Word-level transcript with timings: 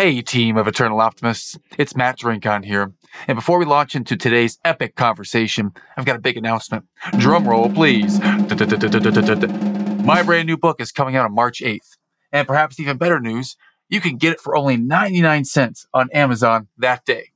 Hey, 0.00 0.22
team 0.22 0.56
of 0.56 0.68
Eternal 0.68 1.00
Optimists. 1.00 1.58
It's 1.76 1.96
Matt 1.96 2.20
Drinkhahn 2.20 2.64
here. 2.64 2.92
And 3.26 3.34
before 3.34 3.58
we 3.58 3.64
launch 3.64 3.96
into 3.96 4.16
today's 4.16 4.56
epic 4.64 4.94
conversation, 4.94 5.72
I've 5.96 6.04
got 6.04 6.14
a 6.14 6.20
big 6.20 6.36
announcement. 6.36 6.84
Drum 7.18 7.48
roll, 7.48 7.68
please. 7.68 8.20
My 8.20 10.22
brand 10.22 10.46
new 10.46 10.56
book 10.56 10.80
is 10.80 10.92
coming 10.92 11.16
out 11.16 11.24
on 11.24 11.34
March 11.34 11.60
8th. 11.60 11.96
And 12.30 12.46
perhaps 12.46 12.78
even 12.78 12.96
better 12.96 13.18
news, 13.18 13.56
you 13.88 14.00
can 14.00 14.18
get 14.18 14.34
it 14.34 14.40
for 14.40 14.56
only 14.56 14.76
99 14.76 15.44
cents 15.46 15.84
on 15.92 16.08
Amazon 16.12 16.68
that 16.78 17.04
day. 17.04 17.32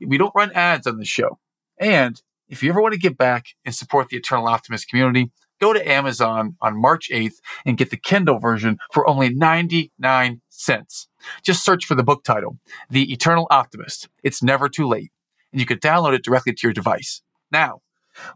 We 0.00 0.16
don't 0.16 0.34
run 0.34 0.50
ads 0.52 0.86
on 0.86 0.96
the 0.96 1.04
show. 1.04 1.38
And 1.78 2.22
if 2.48 2.62
you 2.62 2.70
ever 2.70 2.80
want 2.80 2.94
to 2.94 2.98
give 2.98 3.18
back 3.18 3.48
and 3.66 3.74
support 3.74 4.08
the 4.08 4.16
Eternal 4.16 4.48
Optimist 4.48 4.88
community, 4.88 5.30
go 5.60 5.72
to 5.72 5.88
Amazon 5.88 6.56
on 6.60 6.80
March 6.80 7.10
8th 7.10 7.40
and 7.66 7.76
get 7.76 7.90
the 7.90 7.96
Kindle 7.96 8.38
version 8.38 8.78
for 8.92 9.08
only 9.08 9.32
99 9.32 10.40
cents. 10.48 11.08
Just 11.42 11.64
search 11.64 11.84
for 11.84 11.94
the 11.94 12.02
book 12.02 12.24
title, 12.24 12.58
The 12.90 13.12
Eternal 13.12 13.46
Optimist. 13.50 14.08
It's 14.22 14.42
never 14.42 14.68
too 14.68 14.86
late. 14.86 15.10
And 15.52 15.60
you 15.60 15.66
can 15.66 15.78
download 15.78 16.14
it 16.14 16.24
directly 16.24 16.52
to 16.52 16.66
your 16.66 16.72
device. 16.72 17.22
Now, 17.50 17.80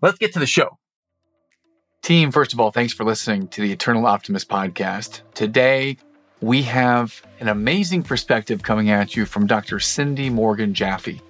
let's 0.01 0.19
get 0.19 0.33
to 0.35 0.39
the 0.39 0.47
show. 0.47 0.79
Team, 2.03 2.33
first 2.33 2.53
of 2.53 2.59
all, 2.59 2.73
thanks 2.73 2.93
for 2.93 3.05
listening 3.05 3.47
to 3.49 3.61
the 3.61 3.71
Eternal 3.71 4.07
Optimist 4.07 4.49
podcast. 4.49 5.21
Today, 5.35 5.99
we 6.41 6.63
have 6.63 7.23
an 7.39 7.49
amazing 7.49 8.03
perspective 8.03 8.63
coming 8.65 8.91
at 8.91 9.15
you 9.15 9.25
from 9.25 9.47
Dr. 9.47 9.79
Cindy 9.79 10.29
Morgan 10.29 10.75
Jaffe. 10.75 11.21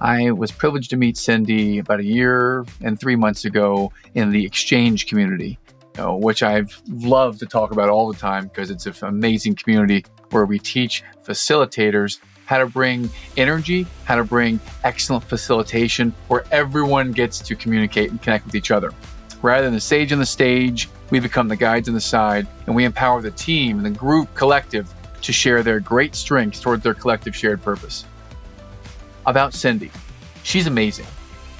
I 0.00 0.30
was 0.30 0.50
privileged 0.50 0.88
to 0.90 0.96
meet 0.96 1.18
Cindy 1.18 1.78
about 1.78 2.00
a 2.00 2.04
year 2.04 2.64
and 2.80 2.98
three 2.98 3.16
months 3.16 3.44
ago 3.44 3.92
in 4.14 4.30
the 4.30 4.48
XChange 4.48 5.06
community, 5.06 5.58
you 5.96 6.02
know, 6.02 6.16
which 6.16 6.42
I've 6.42 6.80
loved 6.88 7.38
to 7.40 7.46
talk 7.46 7.70
about 7.70 7.90
all 7.90 8.10
the 8.10 8.18
time 8.18 8.44
because 8.44 8.70
it's 8.70 8.86
an 8.86 8.94
amazing 9.02 9.56
community 9.56 10.06
where 10.30 10.46
we 10.46 10.58
teach 10.58 11.04
facilitators 11.22 12.18
how 12.46 12.58
to 12.58 12.66
bring 12.66 13.10
energy, 13.36 13.86
how 14.04 14.16
to 14.16 14.24
bring 14.24 14.58
excellent 14.84 15.22
facilitation 15.22 16.14
where 16.28 16.44
everyone 16.50 17.12
gets 17.12 17.38
to 17.40 17.54
communicate 17.54 18.10
and 18.10 18.22
connect 18.22 18.46
with 18.46 18.54
each 18.54 18.70
other. 18.70 18.92
Rather 19.42 19.64
than 19.64 19.74
the 19.74 19.80
sage 19.80 20.12
on 20.12 20.18
the 20.18 20.26
stage, 20.26 20.88
we 21.10 21.20
become 21.20 21.46
the 21.46 21.56
guides 21.56 21.88
on 21.88 21.94
the 21.94 22.00
side 22.00 22.46
and 22.66 22.74
we 22.74 22.84
empower 22.84 23.20
the 23.20 23.30
team 23.32 23.76
and 23.76 23.84
the 23.84 23.98
group 23.98 24.32
collective 24.34 24.92
to 25.20 25.32
share 25.32 25.62
their 25.62 25.78
great 25.78 26.14
strengths 26.14 26.58
towards 26.58 26.82
their 26.82 26.94
collective 26.94 27.36
shared 27.36 27.62
purpose 27.62 28.06
about 29.26 29.54
Cindy. 29.54 29.90
She's 30.42 30.66
amazing. 30.66 31.06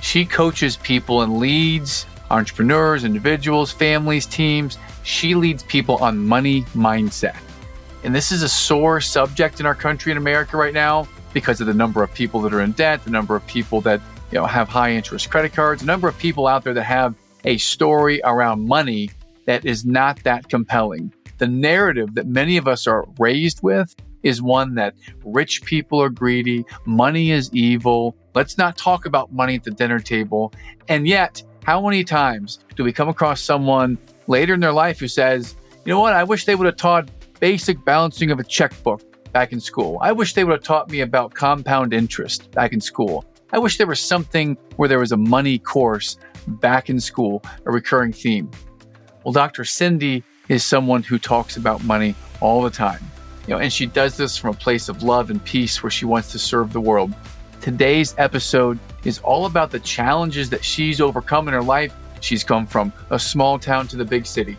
She 0.03 0.25
coaches 0.25 0.77
people 0.77 1.23
and 1.23 1.39
leads 1.39 2.07
entrepreneurs, 2.31 3.05
individuals, 3.05 3.73
families, 3.73 4.27
teams. 4.27 4.79
She 5.03 5.35
leads 5.35 5.63
people 5.65 5.97
on 5.97 6.19
money 6.19 6.63
mindset. 6.75 7.37
And 8.03 8.15
this 8.15 8.33
is 8.33 8.43
a 8.43 8.49
sore 8.49 9.01
subject 9.01 9.61
in 9.61 9.67
our 9.67 9.75
country 9.75 10.13
in 10.13 10.19
America 10.19 10.57
right 10.57 10.73
now 10.73 11.07
because 11.33 11.61
of 11.61 11.67
the 11.67 11.75
number 11.75 12.03
of 12.03 12.13
people 12.15 12.41
that 12.43 12.53
are 12.53 12.63
in 12.63 12.73
debt, 12.73 13.05
the 13.05 13.11
number 13.11 13.37
of 13.37 13.47
people 13.47 13.81
that 13.83 14.01
you 14.31 14.39
know 14.39 14.47
have 14.47 14.69
high 14.69 14.93
interest 14.93 15.31
credit 15.31 15.53
cards, 15.53 15.83
the 15.83 15.87
number 15.87 16.09
of 16.09 16.17
people 16.19 16.47
out 16.47 16.65
there 16.65 16.75
that 16.75 16.85
have 16.85 17.15
a 17.45 17.59
story 17.59 18.21
around 18.25 18.67
money 18.67 19.11
that 19.47 19.65
is 19.65 19.85
not 19.85 20.23
that 20.25 20.49
compelling. 20.49 21.13
The 21.39 21.47
narrative 21.47 22.15
that 22.15 22.27
many 22.27 22.57
of 22.57 22.69
us 22.69 22.87
are 22.87 23.07
raised 23.19 23.63
with 23.63 23.95
is 24.23 24.43
one 24.43 24.75
that 24.75 24.95
rich 25.25 25.63
people 25.63 26.01
are 26.01 26.11
greedy, 26.11 26.65
money 26.85 27.31
is 27.31 27.51
evil. 27.53 28.17
Let's 28.35 28.59
not 28.59 28.77
talk 28.77 29.07
about 29.07 29.33
money 29.33 29.57
at 29.57 29.65
the 29.65 29.71
dinner 29.71 29.99
table. 29.99 30.53
And 30.89 31.07
yet, 31.07 31.43
how 31.65 31.81
many 31.83 32.05
times 32.05 32.59
do 32.77 32.85
we 32.85 32.93
come 32.93 33.09
across 33.09 33.41
someone 33.41 33.99
later 34.27 34.55
in 34.55 34.61
their 34.61 34.73
life 34.73 34.99
who 35.01 35.09
says, 35.09 35.57
you 35.85 35.93
know 35.93 36.01
what, 36.01 36.13
I 36.13 36.25
wish 36.25 36.45
they 36.45 36.55
would 36.55 36.67
have 36.67 36.77
taught 36.77 37.11
basic 37.41 37.85
balancing 37.85 38.31
of 38.31 38.39
a 38.39 38.45
checkbook 38.45 39.03
back 39.33 39.53
in 39.53 39.61
school. 39.61 39.99
I 40.01 40.13
wish 40.13 40.35
they 40.35 40.45
would 40.45 40.53
have 40.53 40.63
taught 40.63 40.91
me 40.91 41.01
about 41.01 41.35
compound 41.35 41.93
interest 41.93 42.51
back 42.53 42.73
in 42.73 42.81
school. 42.81 43.25
I 43.53 43.59
wish 43.59 43.79
there 43.79 43.87
was 43.87 44.01
something 44.01 44.57
where 44.77 44.89
there 44.89 44.99
was 44.99 45.13
a 45.13 45.17
money 45.17 45.59
course 45.59 46.17
back 46.47 46.89
in 46.89 47.01
school, 47.01 47.43
a 47.67 47.73
recurring 47.73 48.13
theme. 48.13 48.51
Well, 49.25 49.33
Dr. 49.33 49.65
Cindy 49.65 50.23
is 50.49 50.65
someone 50.65 51.03
who 51.03 51.19
talks 51.19 51.57
about 51.57 51.83
money 51.85 52.15
all 52.41 52.63
the 52.63 52.71
time. 52.71 53.01
You 53.47 53.55
know, 53.55 53.61
and 53.61 53.73
she 53.73 53.87
does 53.87 54.17
this 54.17 54.37
from 54.37 54.51
a 54.51 54.59
place 54.59 54.89
of 54.89 55.03
love 55.03 55.31
and 55.31 55.43
peace 55.45 55.83
where 55.83 55.91
she 55.91 56.05
wants 56.05 56.31
to 56.33 56.39
serve 56.39 56.73
the 56.73 56.81
world. 56.81 57.13
Today's 57.61 58.15
episode 58.19 58.79
is 59.05 59.19
all 59.21 59.47
about 59.47 59.71
the 59.71 59.81
challenges 59.81 60.51
that 60.51 60.65
she's 60.65 61.01
overcome 61.01 61.49
in 61.49 61.55
her 61.55 61.63
life. 61.63 61.95
She's 62.21 62.45
come 62.45 62.67
from 62.67 62.93
a 63.11 63.19
small 63.19 63.59
town 63.59 63.89
to 63.89 63.97
the 63.97 64.05
big 64.05 64.27
city, 64.27 64.57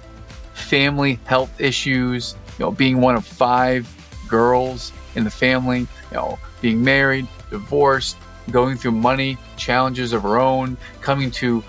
family 0.54 1.20
health 1.26 1.60
issues, 1.60 2.36
you 2.58 2.66
know, 2.66 2.72
being 2.72 3.00
one 3.02 3.16
of 3.16 3.26
five 3.26 3.88
girls 4.28 4.92
in 5.16 5.24
the 5.24 5.32
family, 5.32 5.80
you 5.80 5.88
know, 6.14 6.40
being 6.62 6.84
married, 6.84 7.28
divorced, 7.50 8.18
going 8.50 8.78
through 8.78 8.92
money 8.92 9.38
challenges 9.58 10.14
of 10.14 10.24
her 10.24 10.40
own, 10.40 10.78
coming 11.02 11.30
to 11.32 11.64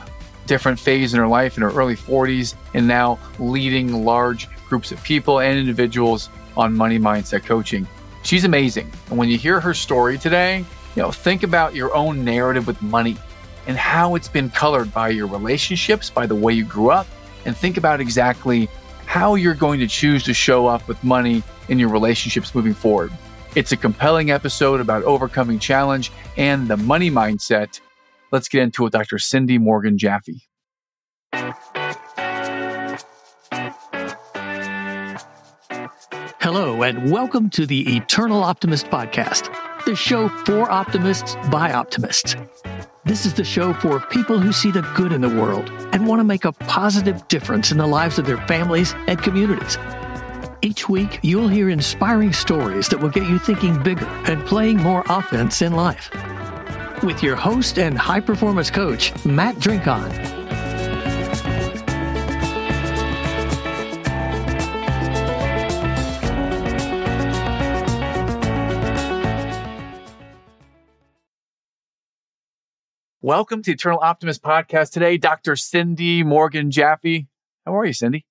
different 0.46 0.78
phase 0.78 1.14
in 1.14 1.20
her 1.20 1.28
life 1.28 1.56
in 1.56 1.62
her 1.62 1.70
early 1.70 1.96
40s, 1.96 2.54
and 2.74 2.86
now 2.86 3.18
leading 3.38 4.04
large 4.04 4.48
groups 4.68 4.92
of 4.92 5.02
people 5.02 5.40
and 5.40 5.58
individuals 5.58 6.30
on 6.56 6.74
money 6.74 6.98
mindset 6.98 7.44
coaching. 7.44 7.86
She's 8.22 8.44
amazing. 8.44 8.90
And 9.08 9.18
when 9.18 9.28
you 9.28 9.38
hear 9.38 9.60
her 9.60 9.74
story 9.74 10.18
today, 10.18 10.64
you 10.94 11.02
know, 11.02 11.10
think 11.10 11.42
about 11.42 11.74
your 11.74 11.94
own 11.94 12.24
narrative 12.24 12.66
with 12.66 12.80
money 12.82 13.16
and 13.66 13.76
how 13.76 14.14
it's 14.14 14.28
been 14.28 14.50
colored 14.50 14.92
by 14.92 15.08
your 15.08 15.26
relationships, 15.26 16.10
by 16.10 16.26
the 16.26 16.34
way 16.34 16.52
you 16.52 16.64
grew 16.64 16.90
up, 16.90 17.06
and 17.44 17.56
think 17.56 17.76
about 17.76 18.00
exactly 18.00 18.68
how 19.06 19.34
you're 19.34 19.54
going 19.54 19.80
to 19.80 19.86
choose 19.86 20.22
to 20.24 20.34
show 20.34 20.66
up 20.66 20.86
with 20.88 21.02
money 21.02 21.42
in 21.68 21.78
your 21.78 21.88
relationships 21.88 22.54
moving 22.54 22.74
forward. 22.74 23.12
It's 23.54 23.72
a 23.72 23.76
compelling 23.76 24.30
episode 24.30 24.80
about 24.80 25.02
overcoming 25.04 25.58
challenge 25.58 26.10
and 26.36 26.68
the 26.68 26.76
money 26.76 27.10
mindset. 27.10 27.80
Let's 28.30 28.48
get 28.48 28.62
into 28.62 28.86
it, 28.86 28.92
Dr. 28.92 29.18
Cindy 29.18 29.58
Morgan 29.58 29.98
Jaffe. 29.98 30.48
Hello, 36.54 36.82
and 36.82 37.10
welcome 37.10 37.48
to 37.48 37.64
the 37.64 37.96
Eternal 37.96 38.44
Optimist 38.44 38.88
Podcast, 38.88 39.48
the 39.86 39.96
show 39.96 40.28
for 40.28 40.70
optimists 40.70 41.34
by 41.50 41.72
optimists. 41.72 42.36
This 43.06 43.24
is 43.24 43.32
the 43.32 43.42
show 43.42 43.72
for 43.72 44.00
people 44.00 44.38
who 44.38 44.52
see 44.52 44.70
the 44.70 44.82
good 44.94 45.14
in 45.14 45.22
the 45.22 45.30
world 45.30 45.70
and 45.94 46.06
want 46.06 46.20
to 46.20 46.24
make 46.24 46.44
a 46.44 46.52
positive 46.52 47.26
difference 47.28 47.72
in 47.72 47.78
the 47.78 47.86
lives 47.86 48.18
of 48.18 48.26
their 48.26 48.36
families 48.46 48.94
and 49.06 49.22
communities. 49.22 49.78
Each 50.60 50.90
week, 50.90 51.20
you'll 51.22 51.48
hear 51.48 51.70
inspiring 51.70 52.34
stories 52.34 52.86
that 52.88 53.00
will 53.00 53.08
get 53.08 53.30
you 53.30 53.38
thinking 53.38 53.82
bigger 53.82 54.04
and 54.26 54.44
playing 54.44 54.76
more 54.76 55.04
offense 55.08 55.62
in 55.62 55.72
life. 55.72 56.10
With 57.02 57.22
your 57.22 57.34
host 57.34 57.78
and 57.78 57.96
high 57.96 58.20
performance 58.20 58.70
coach, 58.70 59.10
Matt 59.24 59.54
Drinkhahn. 59.54 60.41
Welcome 73.24 73.62
to 73.62 73.70
Eternal 73.70 74.00
Optimist 74.02 74.42
Podcast 74.42 74.90
today, 74.90 75.16
Dr. 75.16 75.54
Cindy 75.54 76.24
Morgan 76.24 76.72
Jaffe. 76.72 77.28
How 77.64 77.78
are 77.78 77.84
you, 77.84 77.92
Cindy? 77.92 78.26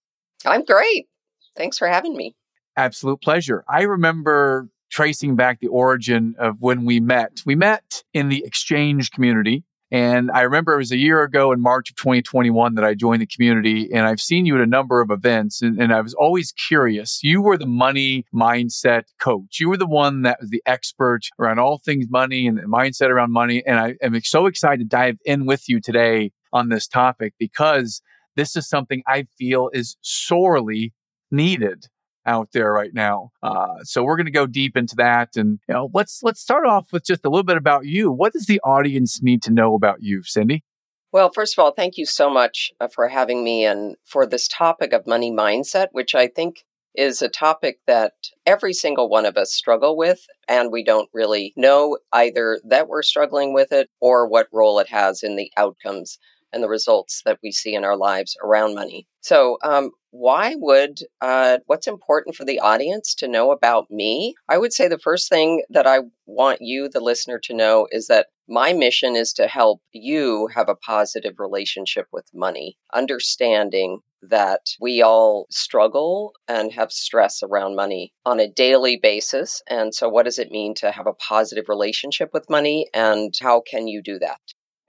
I'm 0.46 0.66
great. 0.66 1.08
Thanks 1.56 1.78
for 1.78 1.88
having 1.88 2.14
me. 2.14 2.36
Absolute 2.76 3.22
pleasure. 3.22 3.64
I 3.70 3.84
remember 3.84 4.68
tracing 4.92 5.38
back 5.38 5.62
the 5.62 5.70
origin 5.70 6.36
of 6.38 6.58
when 6.60 6.84
we 6.84 7.00
met. 7.00 7.42
We 7.46 7.56
met 7.56 8.04
in 8.14 8.28
the 8.28 8.44
XChange 8.46 9.12
community 9.12 9.64
and 9.92 10.32
I 10.32 10.42
remember 10.42 10.74
it 10.74 10.78
was 10.78 10.94
a 10.94 10.98
year 10.98 11.22
ago 11.22 11.52
in 11.52 11.60
March 11.60 11.90
of 11.90 11.98
2021 11.98 12.76
that 12.76 12.86
I 12.86 12.94
joined 12.94 13.22
the 13.22 13.26
community, 13.26 13.90
and 13.94 14.08
I've 14.08 14.22
seen 14.22 14.46
you 14.46 14.56
at 14.56 14.62
a 14.62 14.66
number 14.66 15.02
of 15.02 15.12
events. 15.12 15.62
And, 15.62 15.82
and, 15.82 15.94
I 15.94 16.00
was 16.00 16.14
always 16.14 16.54
curious. 16.54 17.20
You 17.22 17.42
were 17.42 17.58
the 17.58 17.66
money 17.66 18.26
mindset 18.34 19.04
coach. 19.20 19.60
You 19.60 19.68
were 19.68 19.78
the 19.78 19.86
one 19.86 20.22
that 20.22 20.40
was 20.40 20.50
the 20.50 20.64
expert 20.66 21.24
around 21.38 21.60
all 21.60 21.80
things 21.80 22.08
money 22.10 22.48
and 22.48 22.58
the 22.58 22.62
mindset 22.64 23.10
around 23.10 23.34
money. 23.34 23.64
And 23.68 23.80
I 23.80 23.96
am 24.02 24.18
so 24.22 24.46
excited 24.46 24.80
to 24.80 24.86
dive 24.86 25.18
in 25.26 25.46
with 25.46 25.68
you 25.68 25.82
today 25.82 26.32
on 26.54 26.70
this 26.70 26.88
topic 26.88 27.34
because 27.38 28.02
this 28.38 28.56
is 28.56 28.70
something 28.70 29.04
I 29.08 29.28
feel 29.38 29.70
is 29.74 29.98
sorely 30.02 30.94
needed 31.32 31.88
out 32.26 32.50
there 32.54 32.72
right 32.72 32.94
now. 32.94 33.32
Uh, 33.42 33.76
so 33.84 34.04
we're 34.04 34.18
going 34.18 34.26
to 34.26 34.32
go 34.32 34.48
deep 34.48 34.78
into 34.78 34.96
that, 34.96 35.36
and 35.36 35.60
you 35.68 35.74
know, 35.74 35.90
let's 35.94 36.22
let's 36.24 36.42
start 36.42 36.66
off 36.66 36.92
with 36.92 37.06
just 37.06 37.26
a 37.26 37.30
little 37.30 37.44
bit 37.44 37.58
about 37.58 37.86
you. 37.86 38.12
What 38.12 38.34
does 38.34 38.46
the 38.46 38.60
audience 38.62 39.22
need 39.22 39.42
to 39.44 39.52
know 39.52 39.76
about 39.76 40.02
you, 40.02 40.24
Cindy? 40.24 40.64
Well, 41.12 41.30
first 41.30 41.58
of 41.58 41.64
all, 41.64 41.72
thank 41.72 41.98
you 41.98 42.06
so 42.06 42.30
much 42.30 42.72
uh, 42.80 42.88
for 42.88 43.10
having 43.10 43.44
me 43.44 43.66
and 43.66 43.96
for 44.06 44.26
this 44.26 44.48
topic 44.48 44.94
of 44.94 45.06
money 45.06 45.32
mindset, 45.32 45.88
which 45.92 46.16
I 46.16 46.28
think 46.28 46.64
is 46.96 47.22
a 47.22 47.30
topic 47.30 47.80
that 47.88 48.14
every 48.46 48.74
single 48.74 49.10
one 49.10 49.26
of 49.26 49.38
us 49.38 49.54
struggle 49.54 49.98
with, 49.98 50.26
and 50.48 50.72
we 50.72 50.84
don't 50.84 51.10
really 51.14 51.54
know 51.56 51.98
either 52.14 52.60
that 52.66 52.88
we're 52.88 53.02
struggling 53.02 53.54
with 53.54 53.72
it 53.72 53.90
or 54.00 54.28
what 54.28 54.48
role 54.52 54.80
it 54.80 54.90
has 54.90 55.24
in 55.24 55.36
the 55.36 55.52
outcomes 55.58 56.18
and 56.54 56.62
the 56.62 56.70
results 56.70 57.22
that 57.26 57.40
we 57.42 57.52
see 57.52 57.74
in 57.74 57.86
our 57.86 57.96
lives 57.96 58.36
around 58.44 58.76
money. 58.76 59.08
So, 59.22 59.58
um, 59.64 59.92
why 60.12 60.56
would 60.58 61.00
uh, 61.22 61.60
what's 61.66 61.88
important 61.88 62.36
for 62.36 62.46
the 62.46 62.60
audience 62.60 63.16
to 63.16 63.28
know 63.28 63.52
about 63.52 63.90
me? 63.90 64.36
I 64.48 64.58
would 64.58 64.74
say 64.74 64.88
the 64.88 65.00
first 65.00 65.30
thing 65.30 65.64
that 65.70 65.88
I 65.88 66.00
want 66.26 66.60
you, 66.62 66.90
the 66.90 67.00
listener, 67.00 67.40
to 67.44 67.54
know 67.54 67.88
is 67.92 68.08
that 68.08 68.28
my 68.48 68.74
mission 68.74 69.16
is 69.16 69.32
to 69.34 69.48
help 69.48 69.82
you 69.94 70.50
have 70.54 70.68
a 70.68 70.76
positive 70.76 71.36
relationship 71.40 72.08
with 72.12 72.26
money, 72.34 72.78
understanding 72.94 74.00
that 74.22 74.62
we 74.80 75.02
all 75.02 75.48
struggle 75.50 76.34
and 76.48 76.72
have 76.74 76.92
stress 76.92 77.42
around 77.42 77.76
money 77.76 78.14
on 78.26 78.40
a 78.40 78.50
daily 78.50 78.98
basis. 79.02 79.64
And 79.68 79.96
so, 79.96 80.10
what 80.10 80.26
does 80.26 80.38
it 80.38 80.52
mean 80.52 80.76
to 80.76 80.92
have 80.92 81.08
a 81.08 81.14
positive 81.14 81.66
relationship 81.70 82.30
with 82.34 82.50
money, 82.50 82.88
and 82.94 83.34
how 83.42 83.62
can 83.62 83.88
you 83.88 84.02
do 84.02 84.20
that? 84.20 84.40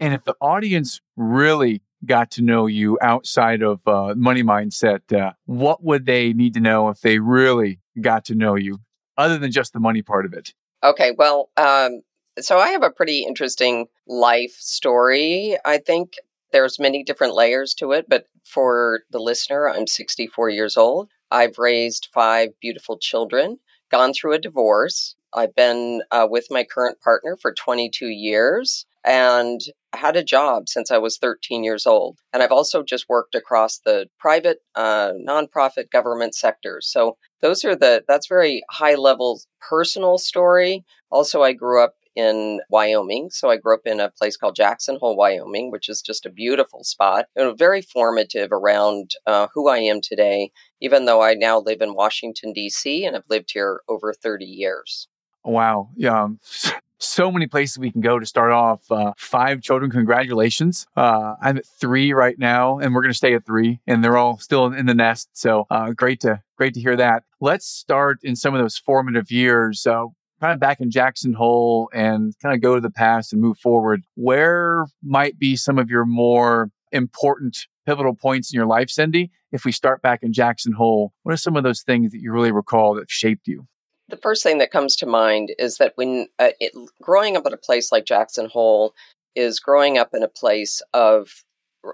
And 0.00 0.12
if 0.12 0.24
the 0.24 0.34
audience 0.40 1.00
really 1.16 1.80
got 2.04 2.30
to 2.32 2.42
know 2.42 2.66
you 2.66 2.98
outside 3.00 3.62
of 3.62 3.80
uh, 3.86 4.14
money 4.16 4.42
mindset, 4.42 5.12
uh, 5.12 5.32
what 5.46 5.82
would 5.82 6.06
they 6.06 6.32
need 6.32 6.54
to 6.54 6.60
know 6.60 6.88
if 6.88 7.00
they 7.00 7.18
really 7.18 7.80
got 8.00 8.24
to 8.26 8.34
know 8.34 8.54
you, 8.54 8.80
other 9.16 9.38
than 9.38 9.52
just 9.52 9.72
the 9.72 9.80
money 9.80 10.02
part 10.02 10.26
of 10.26 10.32
it? 10.32 10.52
Okay, 10.84 11.12
well, 11.16 11.50
um, 11.56 12.02
so 12.40 12.58
I 12.58 12.68
have 12.68 12.82
a 12.82 12.90
pretty 12.90 13.24
interesting 13.24 13.86
life 14.06 14.56
story. 14.58 15.56
I 15.64 15.78
think 15.78 16.14
there's 16.52 16.78
many 16.78 17.02
different 17.02 17.34
layers 17.34 17.74
to 17.74 17.92
it, 17.92 18.06
but 18.08 18.26
for 18.44 19.02
the 19.10 19.20
listener, 19.20 19.68
I'm 19.68 19.86
64 19.86 20.50
years 20.50 20.76
old. 20.76 21.10
I've 21.30 21.58
raised 21.58 22.08
five 22.12 22.50
beautiful 22.60 22.98
children, 22.98 23.58
gone 23.90 24.12
through 24.12 24.34
a 24.34 24.38
divorce. 24.38 25.14
I've 25.34 25.54
been 25.54 26.02
uh, 26.10 26.26
with 26.28 26.48
my 26.50 26.64
current 26.64 27.00
partner 27.00 27.36
for 27.40 27.54
22 27.54 28.08
years 28.08 28.86
and 29.04 29.60
had 29.94 30.16
a 30.16 30.24
job 30.24 30.68
since 30.68 30.90
I 30.90 30.98
was 30.98 31.18
13 31.18 31.64
years 31.64 31.86
old. 31.86 32.18
And 32.32 32.42
I've 32.42 32.52
also 32.52 32.82
just 32.82 33.08
worked 33.08 33.34
across 33.34 33.78
the 33.78 34.08
private, 34.18 34.58
uh, 34.74 35.12
nonprofit, 35.12 35.90
government 35.90 36.34
sectors. 36.34 36.88
So 36.90 37.16
those 37.40 37.64
are 37.64 37.76
the, 37.76 38.04
that's 38.08 38.26
very 38.26 38.62
high 38.70 38.94
level 38.94 39.40
personal 39.60 40.18
story. 40.18 40.84
Also, 41.10 41.42
I 41.42 41.52
grew 41.52 41.82
up 41.82 41.94
in 42.14 42.60
Wyoming. 42.68 43.30
So 43.30 43.50
I 43.50 43.56
grew 43.56 43.74
up 43.74 43.86
in 43.86 44.00
a 44.00 44.10
place 44.10 44.36
called 44.36 44.56
Jackson 44.56 44.98
Hole, 45.00 45.16
Wyoming, 45.16 45.70
which 45.70 45.88
is 45.88 46.02
just 46.02 46.26
a 46.26 46.30
beautiful 46.30 46.84
spot 46.84 47.26
and 47.36 47.56
very 47.58 47.82
formative 47.82 48.52
around 48.52 49.12
uh, 49.26 49.48
who 49.54 49.68
I 49.68 49.78
am 49.78 50.00
today, 50.00 50.50
even 50.80 51.06
though 51.06 51.22
I 51.22 51.34
now 51.34 51.58
live 51.58 51.80
in 51.80 51.94
Washington, 51.94 52.52
D.C., 52.52 53.04
and 53.04 53.14
have 53.14 53.24
lived 53.28 53.52
here 53.52 53.80
over 53.88 54.12
30 54.12 54.44
years. 54.44 55.08
Wow. 55.44 55.90
Yeah. 55.96 56.28
So 57.02 57.32
many 57.32 57.48
places 57.48 57.78
we 57.78 57.90
can 57.90 58.00
go 58.00 58.20
to 58.20 58.24
start 58.24 58.52
off. 58.52 58.90
Uh, 58.90 59.12
five 59.16 59.60
children, 59.60 59.90
congratulations. 59.90 60.86
Uh, 60.96 61.34
I'm 61.42 61.56
at 61.56 61.66
three 61.66 62.12
right 62.12 62.38
now, 62.38 62.78
and 62.78 62.94
we're 62.94 63.02
going 63.02 63.10
to 63.10 63.16
stay 63.16 63.34
at 63.34 63.44
three, 63.44 63.80
and 63.88 64.04
they're 64.04 64.16
all 64.16 64.38
still 64.38 64.66
in 64.66 64.86
the 64.86 64.94
nest. 64.94 65.28
So 65.32 65.66
uh, 65.68 65.90
great 65.90 66.20
to 66.20 66.40
great 66.56 66.74
to 66.74 66.80
hear 66.80 66.94
that. 66.94 67.24
Let's 67.40 67.66
start 67.66 68.20
in 68.22 68.36
some 68.36 68.54
of 68.54 68.60
those 68.60 68.78
formative 68.78 69.32
years. 69.32 69.84
Kind 69.84 70.54
of 70.54 70.60
back 70.60 70.80
in 70.80 70.92
Jackson 70.92 71.32
Hole 71.32 71.88
and 71.92 72.34
kind 72.40 72.54
of 72.54 72.60
go 72.60 72.76
to 72.76 72.80
the 72.80 72.90
past 72.90 73.32
and 73.32 73.42
move 73.42 73.58
forward, 73.58 74.04
where 74.14 74.86
might 75.02 75.38
be 75.40 75.56
some 75.56 75.78
of 75.78 75.90
your 75.90 76.04
more 76.04 76.70
important 76.92 77.66
pivotal 77.84 78.14
points 78.14 78.52
in 78.52 78.56
your 78.56 78.66
life, 78.66 78.90
Cindy? 78.90 79.32
If 79.50 79.64
we 79.64 79.72
start 79.72 80.02
back 80.02 80.22
in 80.22 80.32
Jackson 80.32 80.72
Hole, 80.72 81.12
what 81.24 81.32
are 81.32 81.36
some 81.36 81.56
of 81.56 81.64
those 81.64 81.82
things 81.82 82.12
that 82.12 82.20
you 82.20 82.32
really 82.32 82.52
recall 82.52 82.94
that 82.94 83.10
shaped 83.10 83.48
you? 83.48 83.66
The 84.08 84.16
first 84.16 84.42
thing 84.42 84.58
that 84.58 84.70
comes 84.70 84.96
to 84.96 85.06
mind 85.06 85.52
is 85.58 85.78
that 85.78 85.92
when 85.96 86.28
uh, 86.38 86.50
it, 86.60 86.72
growing 87.00 87.36
up 87.36 87.46
in 87.46 87.52
a 87.52 87.56
place 87.58 87.90
like 87.92 88.04
Jackson 88.04 88.48
Hole 88.48 88.94
is 89.34 89.60
growing 89.60 89.96
up 89.98 90.10
in 90.14 90.22
a 90.22 90.28
place 90.28 90.82
of 90.92 91.44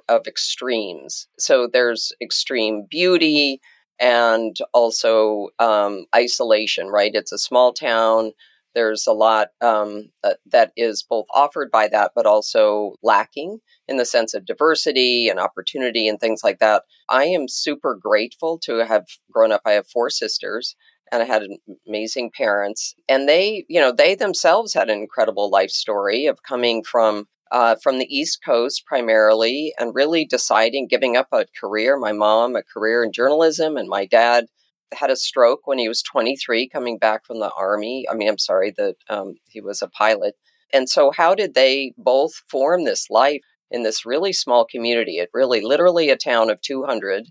of 0.08 0.26
extremes. 0.26 1.28
So 1.38 1.66
there's 1.72 2.12
extreme 2.20 2.86
beauty, 2.90 3.60
and 3.98 4.56
also 4.74 5.48
um, 5.58 6.06
isolation, 6.14 6.88
right? 6.88 7.14
It's 7.14 7.32
a 7.32 7.38
small 7.38 7.72
town. 7.72 8.32
There's 8.74 9.06
a 9.06 9.12
lot 9.12 9.48
um, 9.60 10.10
uh, 10.22 10.34
that 10.46 10.72
is 10.76 11.02
both 11.02 11.26
offered 11.32 11.70
by 11.70 11.88
that, 11.88 12.12
but 12.14 12.26
also 12.26 12.94
lacking 13.02 13.60
in 13.88 13.96
the 13.96 14.04
sense 14.04 14.34
of 14.34 14.44
diversity 14.44 15.28
and 15.28 15.40
opportunity 15.40 16.06
and 16.06 16.20
things 16.20 16.42
like 16.44 16.58
that. 16.60 16.84
I 17.08 17.24
am 17.24 17.48
super 17.48 17.96
grateful 17.96 18.58
to 18.64 18.84
have 18.84 19.06
grown 19.32 19.52
up. 19.52 19.62
I 19.64 19.72
have 19.72 19.88
four 19.88 20.10
sisters 20.10 20.76
and 21.12 21.22
I 21.22 21.26
had 21.26 21.42
amazing 21.86 22.30
parents. 22.36 22.94
And 23.08 23.28
they, 23.28 23.64
you 23.68 23.80
know, 23.80 23.92
they 23.92 24.14
themselves 24.14 24.74
had 24.74 24.90
an 24.90 24.98
incredible 24.98 25.50
life 25.50 25.70
story 25.70 26.26
of 26.26 26.42
coming 26.42 26.82
from 26.82 27.26
uh, 27.50 27.76
from 27.82 27.98
the 27.98 28.14
East 28.14 28.40
Coast 28.44 28.84
primarily, 28.86 29.72
and 29.78 29.94
really 29.94 30.24
deciding 30.24 30.86
giving 30.86 31.16
up 31.16 31.28
a 31.32 31.46
career. 31.58 31.96
My 31.96 32.12
mom, 32.12 32.56
a 32.56 32.62
career 32.62 33.02
in 33.02 33.12
journalism, 33.12 33.76
and 33.76 33.88
my 33.88 34.04
dad 34.04 34.46
had 34.92 35.10
a 35.10 35.16
stroke 35.16 35.66
when 35.66 35.78
he 35.78 35.88
was 35.88 36.02
23, 36.02 36.68
coming 36.68 36.98
back 36.98 37.24
from 37.26 37.40
the 37.40 37.50
army. 37.58 38.06
I 38.10 38.14
mean, 38.14 38.28
I'm 38.28 38.38
sorry 38.38 38.74
that 38.76 38.96
um, 39.08 39.36
he 39.48 39.60
was 39.60 39.82
a 39.82 39.88
pilot. 39.88 40.34
And 40.72 40.88
so, 40.88 41.10
how 41.10 41.34
did 41.34 41.54
they 41.54 41.94
both 41.96 42.42
form 42.48 42.84
this 42.84 43.08
life 43.10 43.42
in 43.70 43.82
this 43.82 44.04
really 44.04 44.32
small 44.32 44.66
community? 44.66 45.18
It 45.18 45.30
really, 45.32 45.60
literally, 45.62 46.10
a 46.10 46.16
town 46.16 46.50
of 46.50 46.60
200 46.60 47.28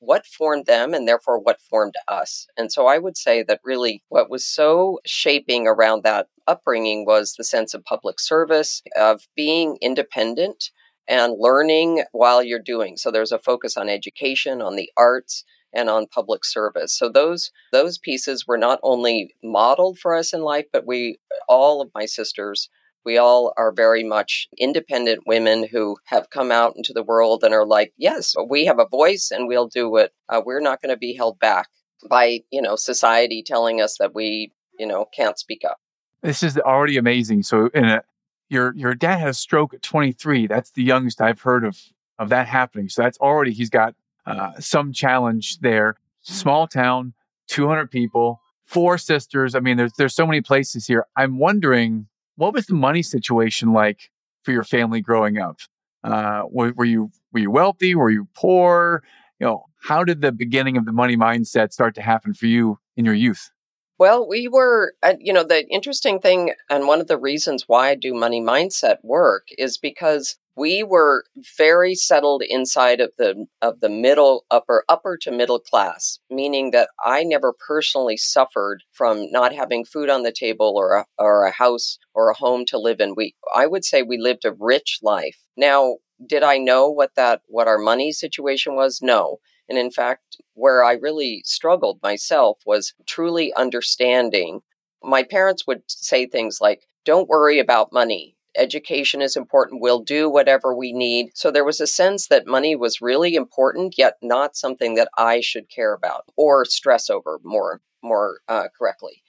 what 0.00 0.26
formed 0.26 0.66
them 0.66 0.92
and 0.92 1.06
therefore 1.06 1.38
what 1.38 1.60
formed 1.60 1.94
us. 2.08 2.46
And 2.56 2.72
so 2.72 2.86
I 2.86 2.98
would 2.98 3.16
say 3.16 3.42
that 3.44 3.60
really 3.62 4.02
what 4.08 4.30
was 4.30 4.44
so 4.44 4.98
shaping 5.06 5.66
around 5.66 6.02
that 6.02 6.28
upbringing 6.46 7.04
was 7.06 7.34
the 7.34 7.44
sense 7.44 7.74
of 7.74 7.84
public 7.84 8.18
service, 8.18 8.82
of 8.96 9.28
being 9.36 9.78
independent 9.80 10.70
and 11.06 11.34
learning 11.38 12.04
while 12.12 12.42
you're 12.42 12.58
doing. 12.58 12.96
So 12.96 13.10
there's 13.10 13.32
a 13.32 13.38
focus 13.38 13.76
on 13.76 13.88
education, 13.88 14.60
on 14.60 14.76
the 14.76 14.90
arts, 14.96 15.44
and 15.72 15.88
on 15.88 16.06
public 16.06 16.44
service. 16.44 16.96
So 16.96 17.08
those 17.08 17.50
those 17.72 17.98
pieces 17.98 18.46
were 18.46 18.58
not 18.58 18.80
only 18.82 19.34
modeled 19.42 19.98
for 19.98 20.14
us 20.16 20.32
in 20.32 20.42
life, 20.42 20.66
but 20.72 20.86
we 20.86 21.18
all 21.48 21.80
of 21.80 21.90
my 21.94 22.06
sisters 22.06 22.68
we 23.04 23.18
all 23.18 23.52
are 23.56 23.72
very 23.72 24.04
much 24.04 24.48
independent 24.58 25.26
women 25.26 25.66
who 25.70 25.96
have 26.06 26.30
come 26.30 26.52
out 26.52 26.74
into 26.76 26.92
the 26.92 27.02
world 27.02 27.42
and 27.42 27.54
are 27.54 27.66
like, 27.66 27.92
yes, 27.96 28.34
we 28.48 28.66
have 28.66 28.78
a 28.78 28.88
voice 28.88 29.30
and 29.30 29.48
we'll 29.48 29.68
do 29.68 29.96
it. 29.96 30.12
Uh, 30.28 30.40
we're 30.44 30.60
not 30.60 30.82
going 30.82 30.94
to 30.94 30.98
be 30.98 31.14
held 31.14 31.38
back 31.38 31.68
by, 32.08 32.40
you 32.50 32.62
know, 32.62 32.76
society 32.76 33.42
telling 33.44 33.80
us 33.80 33.96
that 33.98 34.14
we, 34.14 34.52
you 34.78 34.86
know, 34.86 35.06
can't 35.14 35.38
speak 35.38 35.62
up. 35.64 35.78
This 36.22 36.42
is 36.42 36.58
already 36.58 36.98
amazing. 36.98 37.42
So, 37.42 37.70
in 37.74 37.84
a, 37.86 38.02
your 38.50 38.74
your 38.74 38.94
dad 38.94 39.18
had 39.18 39.28
a 39.28 39.34
stroke 39.34 39.72
at 39.72 39.80
23. 39.80 40.46
That's 40.46 40.72
the 40.72 40.82
youngest 40.82 41.20
I've 41.20 41.40
heard 41.40 41.64
of 41.64 41.80
of 42.18 42.28
that 42.28 42.46
happening. 42.46 42.88
So 42.90 43.02
that's 43.02 43.18
already 43.18 43.52
he's 43.52 43.70
got 43.70 43.94
uh, 44.26 44.52
some 44.58 44.92
challenge 44.92 45.60
there. 45.60 45.96
Small 46.22 46.66
town, 46.66 47.14
200 47.48 47.90
people, 47.90 48.42
four 48.66 48.98
sisters. 48.98 49.54
I 49.54 49.60
mean, 49.60 49.78
there's 49.78 49.92
there's 49.94 50.14
so 50.14 50.26
many 50.26 50.42
places 50.42 50.86
here. 50.86 51.06
I'm 51.16 51.38
wondering 51.38 52.08
what 52.40 52.54
was 52.54 52.66
the 52.66 52.74
money 52.74 53.02
situation 53.02 53.74
like 53.74 54.10
for 54.44 54.52
your 54.52 54.64
family 54.64 55.02
growing 55.02 55.36
up? 55.36 55.58
Uh, 56.02 56.44
were, 56.50 56.72
were 56.72 56.86
you 56.86 57.10
were 57.32 57.40
you 57.40 57.50
wealthy? 57.50 57.94
Were 57.94 58.10
you 58.10 58.26
poor? 58.34 59.02
You 59.38 59.46
know, 59.46 59.64
how 59.82 60.04
did 60.04 60.22
the 60.22 60.32
beginning 60.32 60.78
of 60.78 60.86
the 60.86 60.92
money 60.92 61.16
mindset 61.16 61.72
start 61.72 61.94
to 61.96 62.02
happen 62.02 62.32
for 62.32 62.46
you 62.46 62.78
in 62.96 63.04
your 63.04 63.14
youth? 63.14 63.50
Well, 63.98 64.26
we 64.26 64.48
were, 64.48 64.94
you 65.18 65.34
know, 65.34 65.44
the 65.44 65.68
interesting 65.68 66.20
thing, 66.20 66.54
and 66.70 66.86
one 66.86 67.02
of 67.02 67.06
the 67.06 67.18
reasons 67.18 67.64
why 67.66 67.90
I 67.90 67.94
do 67.94 68.14
money 68.14 68.40
mindset 68.40 68.96
work 69.02 69.48
is 69.58 69.76
because 69.76 70.38
we 70.60 70.82
were 70.82 71.24
very 71.56 71.94
settled 71.94 72.42
inside 72.46 73.00
of 73.00 73.10
the 73.16 73.46
of 73.62 73.80
the 73.80 73.88
middle 73.88 74.44
upper 74.50 74.84
upper 74.90 75.16
to 75.16 75.30
middle 75.30 75.58
class 75.58 76.18
meaning 76.28 76.70
that 76.70 76.90
i 77.02 77.22
never 77.24 77.54
personally 77.66 78.16
suffered 78.16 78.82
from 78.92 79.30
not 79.32 79.54
having 79.54 79.86
food 79.86 80.10
on 80.10 80.22
the 80.22 80.30
table 80.32 80.74
or 80.76 80.96
a, 80.98 81.06
or 81.18 81.46
a 81.46 81.50
house 81.50 81.98
or 82.14 82.28
a 82.28 82.34
home 82.34 82.64
to 82.66 82.78
live 82.78 83.00
in. 83.00 83.14
We 83.16 83.34
i 83.54 83.66
would 83.66 83.86
say 83.86 84.02
we 84.02 84.18
lived 84.18 84.44
a 84.44 84.52
rich 84.52 84.98
life. 85.02 85.38
Now 85.56 85.96
did 86.34 86.42
i 86.42 86.58
know 86.58 86.90
what 86.90 87.14
that 87.14 87.40
what 87.46 87.66
our 87.66 87.78
money 87.78 88.12
situation 88.12 88.74
was? 88.74 89.00
No. 89.00 89.38
And 89.68 89.78
in 89.78 89.90
fact 89.90 90.36
where 90.52 90.84
i 90.84 90.92
really 90.92 91.42
struggled 91.46 92.00
myself 92.02 92.58
was 92.66 92.92
truly 93.06 93.54
understanding. 93.54 94.60
My 95.02 95.22
parents 95.22 95.66
would 95.66 95.82
say 95.86 96.26
things 96.26 96.58
like 96.60 96.82
don't 97.06 97.30
worry 97.30 97.58
about 97.58 97.94
money 97.94 98.36
education 98.56 99.22
is 99.22 99.36
important. 99.36 99.80
We'll 99.80 100.02
do 100.02 100.28
whatever 100.28 100.74
we 100.74 100.92
need. 100.92 101.30
So 101.34 101.50
there 101.50 101.64
was 101.64 101.80
a 101.80 101.86
sense 101.86 102.28
that 102.28 102.46
money 102.46 102.76
was 102.76 103.00
really 103.00 103.34
important, 103.34 103.96
yet 103.98 104.14
not 104.22 104.56
something 104.56 104.94
that 104.94 105.08
I 105.16 105.40
should 105.40 105.68
care 105.68 105.94
about 105.94 106.24
or 106.36 106.64
stress 106.64 107.10
over 107.10 107.40
more, 107.44 107.80
more 108.02 108.40
uh, 108.48 108.68
correctly. 108.76 109.22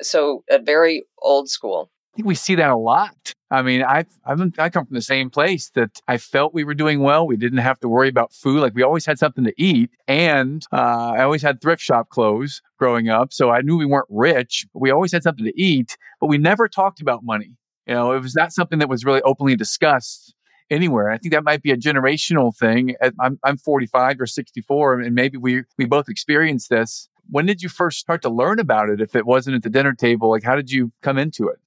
So 0.00 0.44
a 0.50 0.58
very 0.58 1.04
old 1.20 1.48
school. 1.48 1.90
I 2.14 2.16
think 2.18 2.28
we 2.28 2.34
see 2.34 2.54
that 2.56 2.70
a 2.70 2.76
lot. 2.76 3.34
I 3.50 3.62
mean, 3.62 3.82
I 3.82 4.04
I've, 4.24 4.38
come 4.38 4.86
from 4.86 4.94
the 4.94 5.00
same 5.00 5.30
place 5.30 5.70
that 5.70 6.00
I 6.08 6.18
felt 6.18 6.52
we 6.52 6.64
were 6.64 6.74
doing 6.74 7.00
well. 7.00 7.26
We 7.26 7.36
didn't 7.36 7.58
have 7.58 7.78
to 7.80 7.88
worry 7.88 8.08
about 8.08 8.32
food. 8.32 8.60
Like 8.60 8.74
we 8.74 8.82
always 8.82 9.06
had 9.06 9.18
something 9.18 9.44
to 9.44 9.54
eat, 9.56 9.90
and 10.06 10.64
uh, 10.72 11.12
I 11.16 11.22
always 11.22 11.42
had 11.42 11.60
thrift 11.60 11.80
shop 11.80 12.08
clothes 12.08 12.60
growing 12.78 13.08
up. 13.08 13.32
So 13.32 13.50
I 13.50 13.62
knew 13.62 13.76
we 13.76 13.86
weren't 13.86 14.08
rich, 14.10 14.66
but 14.72 14.80
we 14.80 14.90
always 14.90 15.12
had 15.12 15.22
something 15.22 15.44
to 15.44 15.60
eat. 15.60 15.96
But 16.20 16.26
we 16.26 16.38
never 16.38 16.68
talked 16.68 17.00
about 17.00 17.24
money. 17.24 17.56
You 17.88 17.94
know, 17.94 18.12
it 18.12 18.20
was 18.20 18.34
not 18.34 18.52
something 18.52 18.78
that 18.80 18.88
was 18.88 19.04
really 19.04 19.22
openly 19.22 19.56
discussed 19.56 20.34
anywhere. 20.70 21.10
I 21.10 21.16
think 21.16 21.32
that 21.32 21.44
might 21.44 21.62
be 21.62 21.72
a 21.72 21.76
generational 21.76 22.54
thing. 22.54 22.94
I'm, 23.18 23.38
I'm 23.42 23.56
45 23.56 24.20
or 24.20 24.26
64, 24.26 25.00
and 25.00 25.14
maybe 25.14 25.38
we, 25.38 25.62
we 25.78 25.86
both 25.86 26.10
experienced 26.10 26.68
this. 26.68 27.08
When 27.30 27.46
did 27.46 27.62
you 27.62 27.70
first 27.70 27.98
start 27.98 28.20
to 28.22 28.28
learn 28.28 28.58
about 28.58 28.90
it? 28.90 29.00
If 29.00 29.16
it 29.16 29.26
wasn't 29.26 29.56
at 29.56 29.62
the 29.62 29.70
dinner 29.70 29.94
table, 29.94 30.30
like 30.30 30.42
how 30.42 30.54
did 30.54 30.70
you 30.70 30.92
come 31.02 31.16
into 31.16 31.48
it? 31.48 31.58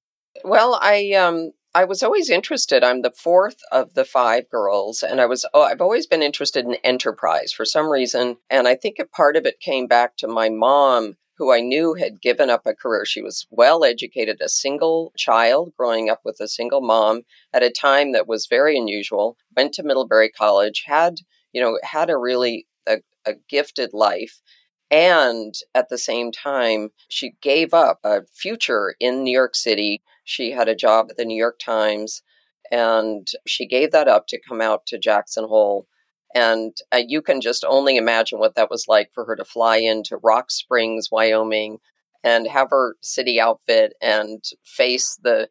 Well, 0.44 0.78
I 0.80 1.12
um, 1.12 1.52
I 1.74 1.84
was 1.84 2.02
always 2.02 2.30
interested. 2.30 2.82
I'm 2.82 3.02
the 3.02 3.12
fourth 3.12 3.58
of 3.70 3.94
the 3.94 4.04
five 4.04 4.48
girls, 4.48 5.02
and 5.02 5.20
I 5.20 5.26
was 5.26 5.46
oh, 5.54 5.62
I've 5.62 5.80
always 5.80 6.06
been 6.06 6.22
interested 6.22 6.64
in 6.64 6.74
enterprise 6.82 7.52
for 7.52 7.64
some 7.64 7.88
reason, 7.88 8.38
and 8.50 8.66
I 8.66 8.74
think 8.74 8.98
a 8.98 9.04
part 9.04 9.36
of 9.36 9.46
it 9.46 9.60
came 9.60 9.86
back 9.86 10.16
to 10.16 10.26
my 10.26 10.48
mom 10.48 11.16
who 11.42 11.52
I 11.52 11.60
knew 11.60 11.94
had 11.94 12.22
given 12.22 12.50
up 12.50 12.62
a 12.66 12.72
career. 12.72 13.04
She 13.04 13.20
was 13.20 13.48
well 13.50 13.84
educated, 13.84 14.40
a 14.40 14.48
single 14.48 15.12
child 15.16 15.72
growing 15.76 16.08
up 16.08 16.20
with 16.24 16.38
a 16.38 16.46
single 16.46 16.80
mom 16.80 17.22
at 17.52 17.64
a 17.64 17.70
time 17.70 18.12
that 18.12 18.28
was 18.28 18.46
very 18.46 18.78
unusual, 18.78 19.36
went 19.56 19.74
to 19.74 19.82
Middlebury 19.82 20.30
College, 20.30 20.84
had, 20.86 21.16
you 21.52 21.60
know, 21.60 21.80
had 21.82 22.10
a 22.10 22.16
really 22.16 22.68
a, 22.86 22.98
a 23.26 23.32
gifted 23.48 23.90
life. 23.92 24.40
And 24.88 25.52
at 25.74 25.88
the 25.88 25.98
same 25.98 26.30
time, 26.30 26.90
she 27.08 27.32
gave 27.42 27.74
up 27.74 27.98
a 28.04 28.20
future 28.32 28.94
in 29.00 29.24
New 29.24 29.32
York 29.32 29.56
City. 29.56 30.00
She 30.22 30.52
had 30.52 30.68
a 30.68 30.76
job 30.76 31.08
at 31.10 31.16
the 31.16 31.24
New 31.24 31.36
York 31.36 31.58
Times 31.58 32.22
and 32.70 33.26
she 33.46 33.66
gave 33.66 33.90
that 33.90 34.06
up 34.06 34.28
to 34.28 34.40
come 34.48 34.60
out 34.60 34.86
to 34.86 34.98
Jackson 34.98 35.44
Hole 35.44 35.88
and 36.34 36.76
uh, 36.92 37.02
you 37.06 37.22
can 37.22 37.40
just 37.40 37.64
only 37.64 37.96
imagine 37.96 38.38
what 38.38 38.54
that 38.54 38.70
was 38.70 38.86
like 38.88 39.10
for 39.12 39.24
her 39.24 39.36
to 39.36 39.44
fly 39.44 39.76
into 39.76 40.16
Rock 40.18 40.50
Springs, 40.50 41.08
Wyoming, 41.10 41.78
and 42.24 42.46
have 42.46 42.70
her 42.70 42.96
city 43.02 43.40
outfit 43.40 43.94
and 44.00 44.42
face 44.64 45.18
the 45.22 45.48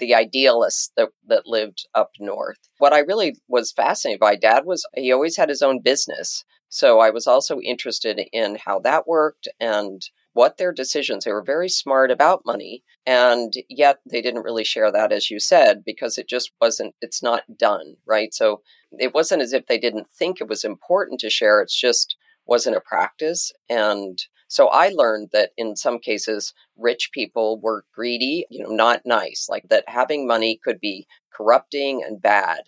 the 0.00 0.14
idealists 0.14 0.90
that, 0.96 1.10
that 1.28 1.46
lived 1.46 1.86
up 1.94 2.10
north. 2.18 2.58
What 2.78 2.92
I 2.92 2.98
really 2.98 3.36
was 3.46 3.70
fascinated 3.70 4.18
by, 4.20 4.34
Dad 4.34 4.64
was 4.64 4.84
he 4.94 5.12
always 5.12 5.36
had 5.36 5.48
his 5.48 5.62
own 5.62 5.80
business. 5.80 6.44
So 6.68 6.98
I 7.00 7.10
was 7.10 7.26
also 7.26 7.60
interested 7.60 8.20
in 8.32 8.58
how 8.64 8.80
that 8.80 9.06
worked 9.06 9.48
and 9.60 10.02
what 10.34 10.56
their 10.58 10.72
decisions. 10.72 11.24
They 11.24 11.32
were 11.32 11.42
very 11.42 11.68
smart 11.68 12.10
about 12.10 12.42
money, 12.44 12.82
and 13.06 13.52
yet 13.68 13.98
they 14.08 14.20
didn't 14.20 14.42
really 14.42 14.64
share 14.64 14.92
that, 14.92 15.12
as 15.12 15.30
you 15.30 15.40
said, 15.40 15.82
because 15.84 16.18
it 16.18 16.28
just 16.28 16.52
wasn't. 16.60 16.94
It's 17.00 17.22
not 17.22 17.42
done 17.56 17.96
right. 18.06 18.34
So 18.34 18.62
it 18.98 19.14
wasn't 19.14 19.42
as 19.42 19.52
if 19.52 19.66
they 19.66 19.78
didn't 19.78 20.08
think 20.10 20.40
it 20.40 20.48
was 20.48 20.64
important 20.64 21.20
to 21.20 21.30
share. 21.30 21.60
It's 21.60 21.78
just 21.78 22.16
wasn't 22.46 22.76
a 22.76 22.80
practice, 22.80 23.52
and 23.68 24.18
so 24.50 24.68
I 24.68 24.88
learned 24.88 25.28
that 25.32 25.50
in 25.58 25.76
some 25.76 25.98
cases, 25.98 26.54
rich 26.76 27.10
people 27.12 27.60
were 27.60 27.84
greedy, 27.94 28.46
you 28.48 28.62
know, 28.62 28.70
not 28.70 29.02
nice. 29.04 29.46
Like 29.50 29.68
that 29.68 29.84
having 29.86 30.26
money 30.26 30.58
could 30.64 30.80
be 30.80 31.06
corrupting 31.30 32.02
and 32.02 32.20
bad 32.20 32.62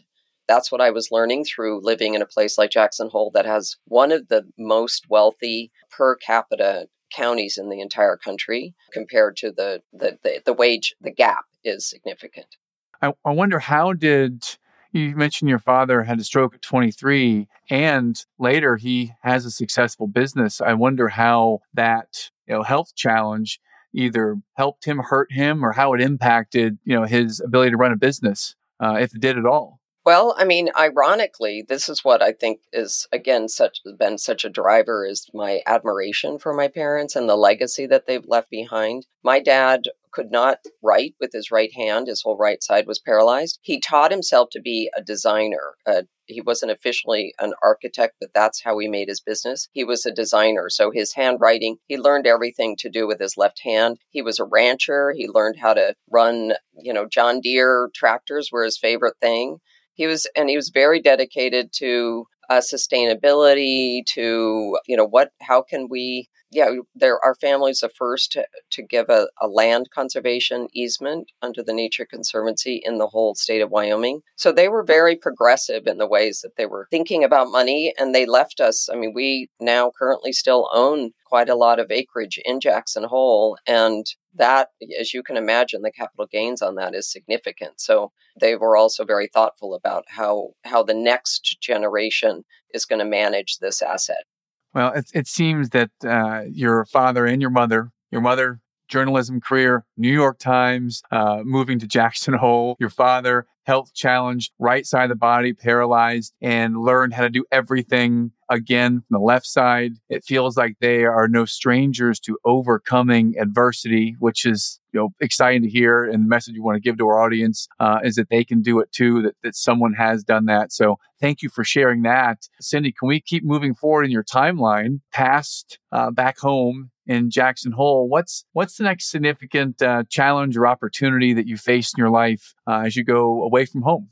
that's 0.50 0.72
what 0.72 0.80
I 0.80 0.90
was 0.90 1.12
learning 1.12 1.44
through 1.44 1.80
living 1.80 2.14
in 2.14 2.22
a 2.22 2.26
place 2.26 2.58
like 2.58 2.72
Jackson 2.72 3.08
Hole 3.08 3.30
that 3.34 3.46
has 3.46 3.76
one 3.84 4.10
of 4.10 4.26
the 4.26 4.42
most 4.58 5.06
wealthy 5.08 5.70
per 5.90 6.16
capita 6.16 6.88
counties 7.14 7.56
in 7.56 7.70
the 7.70 7.80
entire 7.80 8.16
country 8.16 8.74
compared 8.92 9.36
to 9.36 9.52
the 9.52 9.80
the, 9.92 10.18
the, 10.24 10.42
the 10.44 10.52
wage 10.52 10.94
the 11.00 11.12
gap 11.12 11.44
is 11.62 11.88
significant 11.88 12.56
I, 13.00 13.12
I 13.24 13.30
wonder 13.30 13.60
how 13.60 13.92
did 13.92 14.44
you 14.92 15.14
mentioned 15.14 15.48
your 15.48 15.58
father 15.58 16.02
had 16.02 16.18
a 16.18 16.24
stroke 16.24 16.54
at 16.54 16.62
23 16.62 17.48
and 17.68 18.24
later 18.38 18.76
he 18.76 19.12
has 19.22 19.44
a 19.44 19.50
successful 19.50 20.06
business 20.06 20.60
i 20.60 20.72
wonder 20.72 21.08
how 21.08 21.60
that 21.74 22.30
you 22.46 22.54
know 22.54 22.62
health 22.62 22.94
challenge 22.94 23.60
either 23.92 24.36
helped 24.54 24.84
him 24.84 24.98
hurt 24.98 25.32
him 25.32 25.64
or 25.64 25.72
how 25.72 25.92
it 25.94 26.00
impacted 26.00 26.78
you 26.84 26.94
know 26.94 27.04
his 27.04 27.40
ability 27.40 27.70
to 27.70 27.76
run 27.76 27.92
a 27.92 27.96
business 27.96 28.54
uh, 28.80 28.96
if 29.00 29.14
it 29.14 29.20
did 29.20 29.38
at 29.38 29.46
all 29.46 29.80
well, 30.04 30.34
I 30.38 30.44
mean, 30.44 30.70
ironically, 30.76 31.62
this 31.68 31.88
is 31.88 32.02
what 32.02 32.22
I 32.22 32.32
think 32.32 32.60
is 32.72 33.06
again 33.12 33.48
such 33.48 33.80
been 33.98 34.16
such 34.16 34.44
a 34.44 34.50
driver 34.50 35.04
is 35.04 35.28
my 35.34 35.60
admiration 35.66 36.38
for 36.38 36.54
my 36.54 36.68
parents 36.68 37.14
and 37.14 37.28
the 37.28 37.36
legacy 37.36 37.86
that 37.86 38.06
they've 38.06 38.26
left 38.26 38.48
behind. 38.48 39.06
My 39.22 39.40
dad 39.40 39.84
could 40.12 40.30
not 40.30 40.58
write 40.82 41.14
with 41.20 41.32
his 41.32 41.50
right 41.50 41.72
hand; 41.74 42.06
his 42.06 42.22
whole 42.22 42.36
right 42.36 42.62
side 42.62 42.86
was 42.86 42.98
paralyzed. 42.98 43.58
He 43.62 43.80
taught 43.80 44.10
himself 44.10 44.48
to 44.52 44.60
be 44.60 44.90
a 44.96 45.02
designer. 45.02 45.74
Uh, 45.86 46.02
he 46.26 46.40
wasn't 46.40 46.72
officially 46.72 47.34
an 47.40 47.54
architect, 47.62 48.14
but 48.20 48.30
that's 48.34 48.62
how 48.62 48.78
he 48.78 48.88
made 48.88 49.08
his 49.08 49.20
business. 49.20 49.68
He 49.72 49.84
was 49.84 50.06
a 50.06 50.12
designer, 50.12 50.68
so 50.70 50.90
his 50.90 51.14
handwriting, 51.14 51.78
he 51.86 51.96
learned 51.96 52.26
everything 52.26 52.76
to 52.78 52.90
do 52.90 53.06
with 53.06 53.18
his 53.20 53.36
left 53.36 53.60
hand. 53.64 53.98
He 54.10 54.22
was 54.22 54.38
a 54.38 54.44
rancher. 54.44 55.12
He 55.16 55.28
learned 55.28 55.56
how 55.60 55.74
to 55.74 55.94
run, 56.10 56.52
you 56.78 56.92
know, 56.92 57.06
John 57.06 57.40
Deere 57.40 57.90
tractors 57.94 58.50
were 58.52 58.64
his 58.64 58.78
favorite 58.78 59.16
thing 59.20 59.58
he 60.00 60.06
was 60.06 60.26
and 60.34 60.48
he 60.48 60.56
was 60.56 60.70
very 60.70 60.98
dedicated 61.00 61.72
to 61.74 62.24
uh, 62.48 62.60
sustainability 62.60 64.00
to 64.14 64.78
you 64.86 64.96
know 64.96 65.06
what 65.06 65.30
how 65.42 65.60
can 65.60 65.88
we 65.90 66.26
yeah 66.50 66.70
there 66.94 67.22
our 67.24 67.34
families 67.34 67.80
the 67.80 67.88
first 67.88 68.32
to, 68.32 68.46
to 68.70 68.82
give 68.82 69.08
a, 69.08 69.28
a 69.40 69.48
land 69.48 69.88
conservation 69.92 70.68
easement 70.72 71.30
under 71.42 71.62
the 71.62 71.72
nature 71.72 72.06
conservancy 72.06 72.80
in 72.84 72.98
the 72.98 73.08
whole 73.08 73.34
state 73.34 73.60
of 73.60 73.70
wyoming 73.70 74.20
so 74.36 74.52
they 74.52 74.68
were 74.68 74.82
very 74.82 75.16
progressive 75.16 75.86
in 75.86 75.98
the 75.98 76.08
ways 76.08 76.40
that 76.40 76.56
they 76.56 76.66
were 76.66 76.88
thinking 76.90 77.24
about 77.24 77.50
money 77.50 77.94
and 77.98 78.14
they 78.14 78.26
left 78.26 78.60
us 78.60 78.88
i 78.92 78.96
mean 78.96 79.12
we 79.14 79.48
now 79.60 79.90
currently 79.98 80.32
still 80.32 80.68
own 80.72 81.10
quite 81.26 81.48
a 81.48 81.54
lot 81.54 81.78
of 81.78 81.90
acreage 81.90 82.38
in 82.44 82.60
jackson 82.60 83.04
hole 83.04 83.56
and 83.66 84.06
that, 84.34 84.68
as 84.98 85.12
you 85.12 85.22
can 85.22 85.36
imagine, 85.36 85.82
the 85.82 85.90
capital 85.90 86.26
gains 86.30 86.62
on 86.62 86.76
that 86.76 86.94
is 86.94 87.10
significant. 87.10 87.80
So 87.80 88.12
they 88.40 88.56
were 88.56 88.76
also 88.76 89.04
very 89.04 89.28
thoughtful 89.28 89.74
about 89.74 90.04
how 90.08 90.50
how 90.64 90.82
the 90.82 90.94
next 90.94 91.58
generation 91.60 92.44
is 92.72 92.84
going 92.84 93.00
to 93.00 93.04
manage 93.04 93.58
this 93.58 93.82
asset. 93.82 94.24
Well, 94.74 94.92
it, 94.92 95.10
it 95.14 95.26
seems 95.26 95.70
that 95.70 95.90
uh, 96.04 96.42
your 96.48 96.84
father 96.84 97.26
and 97.26 97.40
your 97.40 97.50
mother, 97.50 97.90
your 98.10 98.20
mother 98.20 98.60
journalism 98.90 99.40
career, 99.40 99.84
New 99.96 100.12
York 100.12 100.38
Times, 100.38 101.02
uh, 101.10 101.40
moving 101.44 101.78
to 101.78 101.86
Jackson 102.00 102.34
Hole, 102.34 102.76
your 102.78 102.90
father, 102.90 103.46
health 103.64 103.94
challenge, 103.94 104.50
right 104.58 104.84
side 104.84 105.04
of 105.04 105.10
the 105.10 105.14
body, 105.14 105.52
paralyzed, 105.52 106.34
and 106.42 106.76
learned 106.76 107.14
how 107.14 107.22
to 107.22 107.30
do 107.30 107.44
everything 107.52 108.32
again 108.48 108.94
from 108.94 109.20
the 109.20 109.24
left 109.24 109.46
side. 109.46 109.92
It 110.08 110.24
feels 110.24 110.56
like 110.56 110.76
they 110.80 111.04
are 111.04 111.28
no 111.28 111.44
strangers 111.44 112.18
to 112.20 112.36
overcoming 112.44 113.34
adversity, 113.38 114.16
which 114.18 114.44
is 114.44 114.80
you 114.92 115.00
know 115.00 115.10
exciting 115.20 115.62
to 115.62 115.68
hear. 115.68 116.04
And 116.04 116.24
the 116.24 116.28
message 116.28 116.54
you 116.54 116.64
want 116.64 116.76
to 116.76 116.80
give 116.80 116.98
to 116.98 117.06
our 117.06 117.22
audience 117.22 117.68
uh, 117.78 118.00
is 118.02 118.16
that 118.16 118.28
they 118.28 118.44
can 118.44 118.60
do 118.60 118.80
it 118.80 118.90
too. 118.92 119.22
That 119.22 119.36
that 119.44 119.54
someone 119.54 119.94
has 119.94 120.24
done 120.24 120.46
that. 120.46 120.72
So 120.72 120.98
thank 121.20 121.42
you 121.42 121.48
for 121.48 121.62
sharing 121.62 122.02
that, 122.02 122.48
Cindy. 122.60 122.92
Can 122.92 123.08
we 123.08 123.20
keep 123.20 123.44
moving 123.44 123.74
forward 123.74 124.04
in 124.04 124.10
your 124.10 124.24
timeline 124.24 125.00
past 125.12 125.78
uh, 125.92 126.10
back 126.10 126.38
home 126.38 126.90
in 127.10 127.28
Jackson 127.28 127.72
Hole? 127.72 128.08
What's 128.08 128.44
what's 128.52 128.76
the 128.76 128.84
next 128.84 129.10
significant 129.10 129.82
uh, 129.82 130.04
challenge 130.08 130.56
or 130.56 130.66
opportunity 130.66 131.34
that 131.34 131.46
you 131.46 131.56
face 131.56 131.92
in 131.92 132.00
your 132.00 132.10
life 132.10 132.54
uh, 132.68 132.82
as 132.86 132.94
you 132.94 133.02
go 133.02 133.42
away 133.42 133.66
from 133.66 133.82
home? 133.82 134.10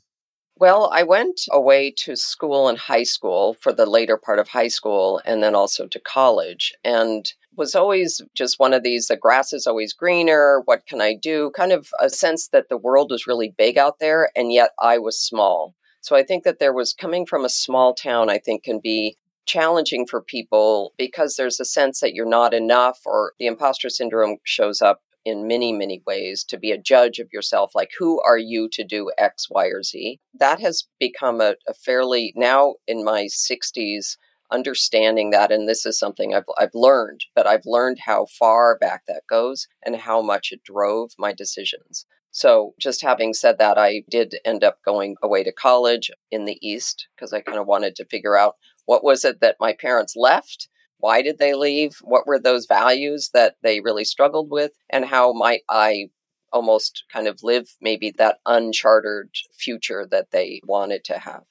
Well, 0.57 0.89
I 0.93 1.03
went 1.03 1.39
away 1.49 1.91
to 1.99 2.17
school 2.17 2.67
in 2.67 2.75
high 2.75 3.03
school 3.03 3.53
for 3.53 3.71
the 3.71 3.85
later 3.85 4.17
part 4.17 4.39
of 4.39 4.49
high 4.49 4.67
school 4.67 5.21
and 5.23 5.41
then 5.41 5.55
also 5.55 5.87
to 5.87 5.99
college 6.01 6.73
and 6.83 7.31
was 7.55 7.75
always 7.75 8.21
just 8.35 8.59
one 8.59 8.73
of 8.73 8.83
these 8.83 9.07
the 9.07 9.15
grass 9.15 9.53
is 9.53 9.65
always 9.65 9.93
greener, 9.93 10.61
what 10.65 10.85
can 10.85 10.99
I 10.99 11.15
do? 11.15 11.51
Kind 11.55 11.71
of 11.71 11.91
a 12.01 12.09
sense 12.09 12.49
that 12.49 12.67
the 12.67 12.77
world 12.77 13.11
was 13.11 13.27
really 13.27 13.53
big 13.57 13.77
out 13.77 13.99
there 13.99 14.29
and 14.35 14.51
yet 14.51 14.71
I 14.81 14.97
was 14.97 15.17
small. 15.17 15.75
So 16.01 16.17
I 16.17 16.23
think 16.23 16.43
that 16.43 16.59
there 16.59 16.73
was 16.73 16.91
coming 16.91 17.25
from 17.25 17.45
a 17.45 17.49
small 17.49 17.93
town, 17.93 18.29
I 18.29 18.37
think 18.37 18.63
can 18.63 18.79
be 18.83 19.15
challenging 19.49 20.05
for 20.05 20.21
people 20.21 20.93
because 20.97 21.35
there's 21.35 21.59
a 21.59 21.65
sense 21.65 21.99
that 21.99 22.13
you're 22.13 22.25
not 22.25 22.53
enough 22.53 22.99
or 23.05 23.33
the 23.39 23.47
imposter 23.47 23.89
syndrome 23.89 24.37
shows 24.43 24.79
up 24.79 25.01
in 25.25 25.47
many, 25.47 25.73
many 25.73 26.03
ways 26.05 26.43
to 26.43 26.57
be 26.57 26.71
a 26.71 26.77
judge 26.77 27.17
of 27.17 27.27
yourself. 27.33 27.71
Like, 27.73 27.89
who 27.97 28.21
are 28.21 28.37
you 28.37 28.69
to 28.69 28.83
do 28.83 29.11
X, 29.17 29.47
Y, 29.49 29.65
or 29.65 29.81
Z? 29.81 30.19
That 30.39 30.59
has 30.61 30.87
become 30.99 31.41
a, 31.41 31.55
a 31.67 31.73
fairly, 31.73 32.31
now 32.35 32.75
in 32.87 33.03
my 33.03 33.23
60s, 33.23 34.17
understanding 34.51 35.31
that. 35.31 35.51
And 35.51 35.67
this 35.67 35.83
is 35.83 35.97
something 35.97 36.35
I've, 36.35 36.43
I've 36.59 36.75
learned, 36.75 37.21
but 37.35 37.47
I've 37.47 37.65
learned 37.65 37.97
how 38.05 38.27
far 38.37 38.77
back 38.77 39.03
that 39.07 39.23
goes 39.27 39.67
and 39.83 39.95
how 39.95 40.21
much 40.21 40.51
it 40.51 40.63
drove 40.63 41.11
my 41.17 41.33
decisions. 41.33 42.05
So, 42.31 42.75
just 42.79 43.01
having 43.01 43.33
said 43.33 43.57
that, 43.57 43.79
I 43.79 44.03
did 44.07 44.35
end 44.45 44.63
up 44.63 44.77
going 44.85 45.15
away 45.23 45.43
to 45.43 45.51
college 45.51 46.11
in 46.29 46.45
the 46.45 46.59
East 46.61 47.07
because 47.15 47.33
I 47.33 47.41
kind 47.41 47.57
of 47.57 47.65
wanted 47.65 47.95
to 47.95 48.05
figure 48.05 48.37
out 48.37 48.55
what 48.89 49.03
was 49.03 49.23
it 49.23 49.39
that 49.41 49.55
my 49.59 49.73
parents 49.73 50.15
left 50.15 50.67
why 50.99 51.21
did 51.21 51.39
they 51.39 51.53
leave? 51.53 51.97
What 52.01 52.27
were 52.27 52.39
those 52.39 52.65
values 52.65 53.29
that 53.33 53.55
they 53.63 53.79
really 53.79 54.03
struggled 54.03 54.51
with? 54.51 54.71
And 54.89 55.05
how 55.05 55.33
might 55.33 55.61
I 55.69 56.09
almost 56.51 57.05
kind 57.11 57.27
of 57.27 57.39
live 57.41 57.69
maybe 57.81 58.13
that 58.17 58.39
unchartered 58.45 59.29
future 59.57 60.07
that 60.11 60.31
they 60.31 60.61
wanted 60.65 61.03
to 61.05 61.17
have? 61.19 61.43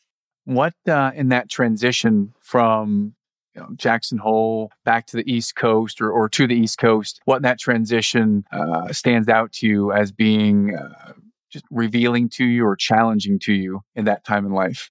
What 0.45 0.75
uh, 0.87 1.12
in 1.14 1.28
that 1.28 1.50
transition 1.50 2.35
from 2.40 3.14
you 3.54 3.62
know, 3.62 3.68
Jackson 3.76 4.18
Hole 4.18 4.71
back 4.85 5.07
to 5.09 5.16
the 5.16 5.30
East 5.30 5.57
Coast 5.57 6.00
or, 6.00 6.11
or 6.11 6.28
to 6.30 6.47
the 6.47 6.54
East 6.54 6.78
Coast, 6.78 7.21
what 7.25 7.37
in 7.37 7.42
that 7.42 7.59
transition 7.59 8.45
uh, 8.52 8.92
stands 8.92 9.28
out 9.28 9.52
to 9.54 9.66
you 9.66 9.92
as 9.92 10.12
being 10.12 10.75
uh, 10.75 11.12
just 11.50 11.64
revealing 11.71 12.28
to 12.30 12.45
you 12.45 12.66
or 12.66 12.76
challenging 12.76 13.38
to 13.40 13.52
you 13.52 13.80
in 13.95 14.04
that 14.04 14.25
time 14.25 14.45
in 14.45 14.52
life? 14.52 14.90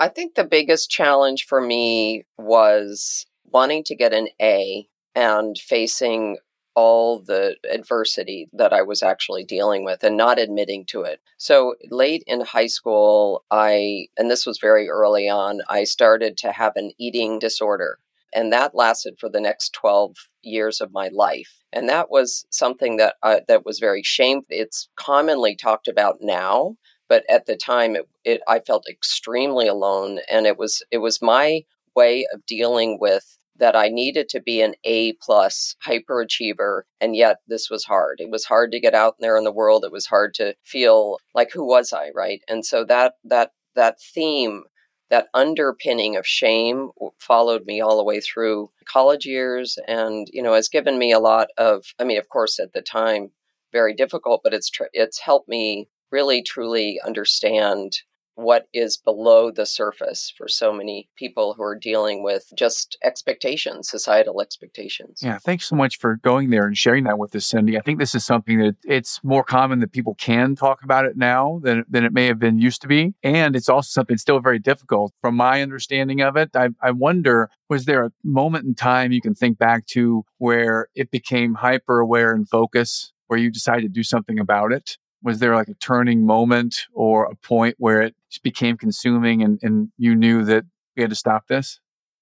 I 0.00 0.08
think 0.08 0.34
the 0.34 0.44
biggest 0.44 0.90
challenge 0.90 1.46
for 1.46 1.60
me 1.60 2.24
was 2.36 3.26
wanting 3.44 3.84
to 3.84 3.96
get 3.96 4.12
an 4.12 4.28
A 4.40 4.88
and 5.14 5.58
facing 5.58 6.38
all 6.76 7.18
the 7.18 7.56
adversity 7.68 8.48
that 8.52 8.72
I 8.72 8.82
was 8.82 9.02
actually 9.02 9.42
dealing 9.42 9.84
with 9.84 10.04
and 10.04 10.16
not 10.16 10.38
admitting 10.38 10.84
to 10.86 11.02
it. 11.02 11.20
So 11.36 11.74
late 11.90 12.22
in 12.28 12.42
high 12.42 12.68
school, 12.68 13.44
I, 13.50 14.06
and 14.16 14.30
this 14.30 14.46
was 14.46 14.60
very 14.60 14.88
early 14.88 15.28
on, 15.28 15.60
I 15.68 15.82
started 15.82 16.36
to 16.38 16.52
have 16.52 16.74
an 16.76 16.92
eating 16.96 17.40
disorder. 17.40 17.98
And 18.32 18.52
that 18.52 18.76
lasted 18.76 19.14
for 19.18 19.28
the 19.28 19.40
next 19.40 19.72
12 19.72 20.14
years 20.42 20.80
of 20.80 20.92
my 20.92 21.08
life. 21.12 21.64
And 21.72 21.88
that 21.88 22.10
was 22.10 22.46
something 22.50 22.96
that, 22.98 23.16
uh, 23.24 23.40
that 23.48 23.66
was 23.66 23.80
very 23.80 24.04
shameful. 24.04 24.46
It's 24.50 24.88
commonly 24.94 25.56
talked 25.56 25.88
about 25.88 26.18
now, 26.20 26.76
but 27.08 27.24
at 27.28 27.46
the 27.46 27.56
time 27.56 27.96
it, 27.96 28.08
it 28.24 28.40
I 28.46 28.60
felt 28.60 28.88
extremely 28.88 29.66
alone. 29.66 30.20
And 30.30 30.46
it 30.46 30.58
was, 30.58 30.82
it 30.90 30.98
was 30.98 31.22
my 31.22 31.62
way 31.94 32.26
of 32.32 32.44
dealing 32.46 32.98
with 33.00 33.38
that 33.58 33.74
I 33.74 33.88
needed 33.88 34.28
to 34.30 34.40
be 34.40 34.60
an 34.60 34.74
A 34.84 35.14
plus 35.14 35.74
hyperachiever. 35.86 36.82
And 37.00 37.16
yet 37.16 37.38
this 37.48 37.68
was 37.70 37.84
hard. 37.84 38.20
It 38.20 38.30
was 38.30 38.44
hard 38.44 38.72
to 38.72 38.80
get 38.80 38.94
out 38.94 39.16
there 39.18 39.36
in 39.36 39.44
the 39.44 39.52
world. 39.52 39.84
It 39.84 39.92
was 39.92 40.06
hard 40.06 40.34
to 40.34 40.54
feel 40.64 41.18
like 41.34 41.50
who 41.52 41.66
was 41.66 41.92
I, 41.92 42.10
right? 42.14 42.40
And 42.48 42.64
so 42.64 42.84
that 42.84 43.14
that 43.24 43.50
that 43.74 44.00
theme, 44.00 44.64
that 45.10 45.28
underpinning 45.34 46.16
of 46.16 46.26
shame 46.26 46.90
followed 47.18 47.66
me 47.66 47.80
all 47.80 47.96
the 47.96 48.04
way 48.04 48.20
through 48.20 48.70
college 48.84 49.26
years 49.26 49.78
and, 49.88 50.28
you 50.32 50.42
know, 50.42 50.54
has 50.54 50.68
given 50.68 50.98
me 50.98 51.12
a 51.12 51.20
lot 51.20 51.48
of 51.58 51.84
I 51.98 52.04
mean, 52.04 52.18
of 52.18 52.28
course 52.28 52.60
at 52.60 52.72
the 52.72 52.82
time 52.82 53.30
very 53.72 53.94
difficult, 53.94 54.42
but 54.44 54.54
it's 54.54 54.70
tr- 54.70 54.84
it's 54.92 55.20
helped 55.20 55.48
me 55.48 55.88
really 56.10 56.42
truly 56.42 57.00
understand 57.04 57.92
what 58.38 58.68
is 58.72 58.96
below 58.96 59.50
the 59.50 59.66
surface 59.66 60.32
for 60.36 60.46
so 60.46 60.72
many 60.72 61.08
people 61.16 61.54
who 61.54 61.62
are 61.64 61.74
dealing 61.74 62.22
with 62.22 62.44
just 62.56 62.96
expectations, 63.02 63.90
societal 63.90 64.40
expectations. 64.40 65.18
Yeah, 65.20 65.38
thanks 65.38 65.66
so 65.66 65.74
much 65.74 65.98
for 65.98 66.20
going 66.22 66.50
there 66.50 66.64
and 66.64 66.78
sharing 66.78 67.02
that 67.04 67.18
with 67.18 67.34
us, 67.34 67.46
Cindy. 67.46 67.76
I 67.76 67.80
think 67.80 67.98
this 67.98 68.14
is 68.14 68.24
something 68.24 68.60
that 68.60 68.76
it's 68.84 69.18
more 69.24 69.42
common 69.42 69.80
that 69.80 69.90
people 69.90 70.14
can 70.14 70.54
talk 70.54 70.84
about 70.84 71.04
it 71.04 71.16
now 71.16 71.60
than, 71.64 71.84
than 71.90 72.04
it 72.04 72.12
may 72.12 72.26
have 72.26 72.38
been 72.38 72.60
used 72.60 72.80
to 72.82 72.86
be. 72.86 73.12
And 73.24 73.56
it's 73.56 73.68
also 73.68 73.88
something 73.88 74.16
still 74.16 74.38
very 74.38 74.60
difficult. 74.60 75.12
From 75.20 75.34
my 75.34 75.60
understanding 75.60 76.20
of 76.20 76.36
it, 76.36 76.50
I, 76.54 76.68
I 76.80 76.92
wonder 76.92 77.50
was 77.68 77.86
there 77.86 78.04
a 78.04 78.12
moment 78.22 78.66
in 78.66 78.76
time 78.76 79.10
you 79.10 79.20
can 79.20 79.34
think 79.34 79.58
back 79.58 79.84
to 79.86 80.24
where 80.36 80.86
it 80.94 81.10
became 81.10 81.54
hyper 81.54 81.98
aware 81.98 82.32
and 82.32 82.48
focus, 82.48 83.12
where 83.26 83.40
you 83.40 83.50
decided 83.50 83.82
to 83.82 83.88
do 83.88 84.04
something 84.04 84.38
about 84.38 84.70
it? 84.70 84.96
Was 85.22 85.38
there 85.38 85.54
like 85.54 85.68
a 85.68 85.74
turning 85.74 86.24
moment 86.24 86.86
or 86.92 87.24
a 87.24 87.34
point 87.34 87.76
where 87.78 88.02
it 88.02 88.14
just 88.30 88.42
became 88.42 88.76
consuming 88.76 89.42
and, 89.42 89.58
and 89.62 89.90
you 89.98 90.14
knew 90.14 90.44
that 90.44 90.64
we 90.96 91.02
had 91.02 91.10
to 91.10 91.16
stop 91.16 91.46
this? 91.48 91.80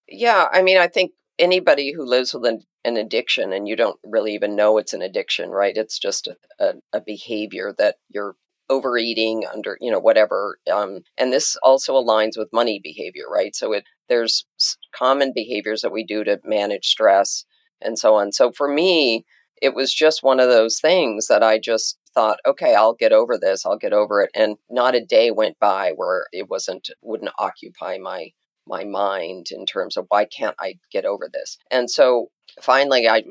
Yeah, 0.08 0.46
I 0.52 0.62
mean, 0.62 0.78
I 0.78 0.86
think 0.86 1.12
anybody 1.38 1.92
who 1.92 2.04
lives 2.04 2.32
with 2.32 2.46
an, 2.46 2.62
an 2.84 2.96
addiction 2.96 3.52
and 3.52 3.68
you 3.68 3.76
don't 3.76 3.98
really 4.04 4.34
even 4.34 4.56
know 4.56 4.78
it's 4.78 4.94
an 4.94 5.02
addiction, 5.02 5.50
right? 5.50 5.76
It's 5.76 5.98
just 5.98 6.26
a, 6.26 6.36
a, 6.58 6.74
a 6.94 7.00
behavior 7.00 7.74
that 7.78 7.96
you're 8.08 8.36
overeating 8.68 9.44
under, 9.52 9.76
you 9.80 9.90
know, 9.90 9.98
whatever. 9.98 10.58
Um, 10.72 11.00
and 11.16 11.32
this 11.32 11.56
also 11.62 11.94
aligns 11.94 12.36
with 12.36 12.52
money 12.52 12.80
behavior, 12.82 13.24
right? 13.30 13.54
So 13.54 13.72
it 13.72 13.84
there's 14.08 14.46
common 14.94 15.32
behaviors 15.34 15.82
that 15.82 15.92
we 15.92 16.04
do 16.04 16.24
to 16.24 16.40
manage 16.44 16.86
stress 16.86 17.44
and 17.80 17.98
so 17.98 18.14
on. 18.14 18.32
So 18.32 18.52
for 18.52 18.68
me, 18.68 19.24
it 19.60 19.74
was 19.74 19.92
just 19.92 20.22
one 20.22 20.40
of 20.40 20.48
those 20.48 20.80
things 20.80 21.26
that 21.28 21.42
I 21.42 21.58
just 21.58 21.98
thought, 22.16 22.40
okay, 22.46 22.74
I'll 22.74 22.94
get 22.94 23.12
over 23.12 23.38
this, 23.38 23.64
I'll 23.64 23.78
get 23.78 23.92
over 23.92 24.22
it. 24.22 24.30
And 24.34 24.56
not 24.70 24.96
a 24.96 25.04
day 25.04 25.30
went 25.30 25.60
by 25.60 25.92
where 25.94 26.26
it 26.32 26.48
wasn't 26.50 26.88
wouldn't 27.02 27.30
occupy 27.38 27.98
my 27.98 28.30
my 28.66 28.82
mind 28.82 29.46
in 29.52 29.64
terms 29.64 29.96
of 29.96 30.06
why 30.08 30.24
can't 30.24 30.56
I 30.58 30.78
get 30.90 31.04
over 31.04 31.28
this? 31.32 31.58
And 31.70 31.88
so 31.88 32.30
finally 32.60 33.06
I 33.06 33.22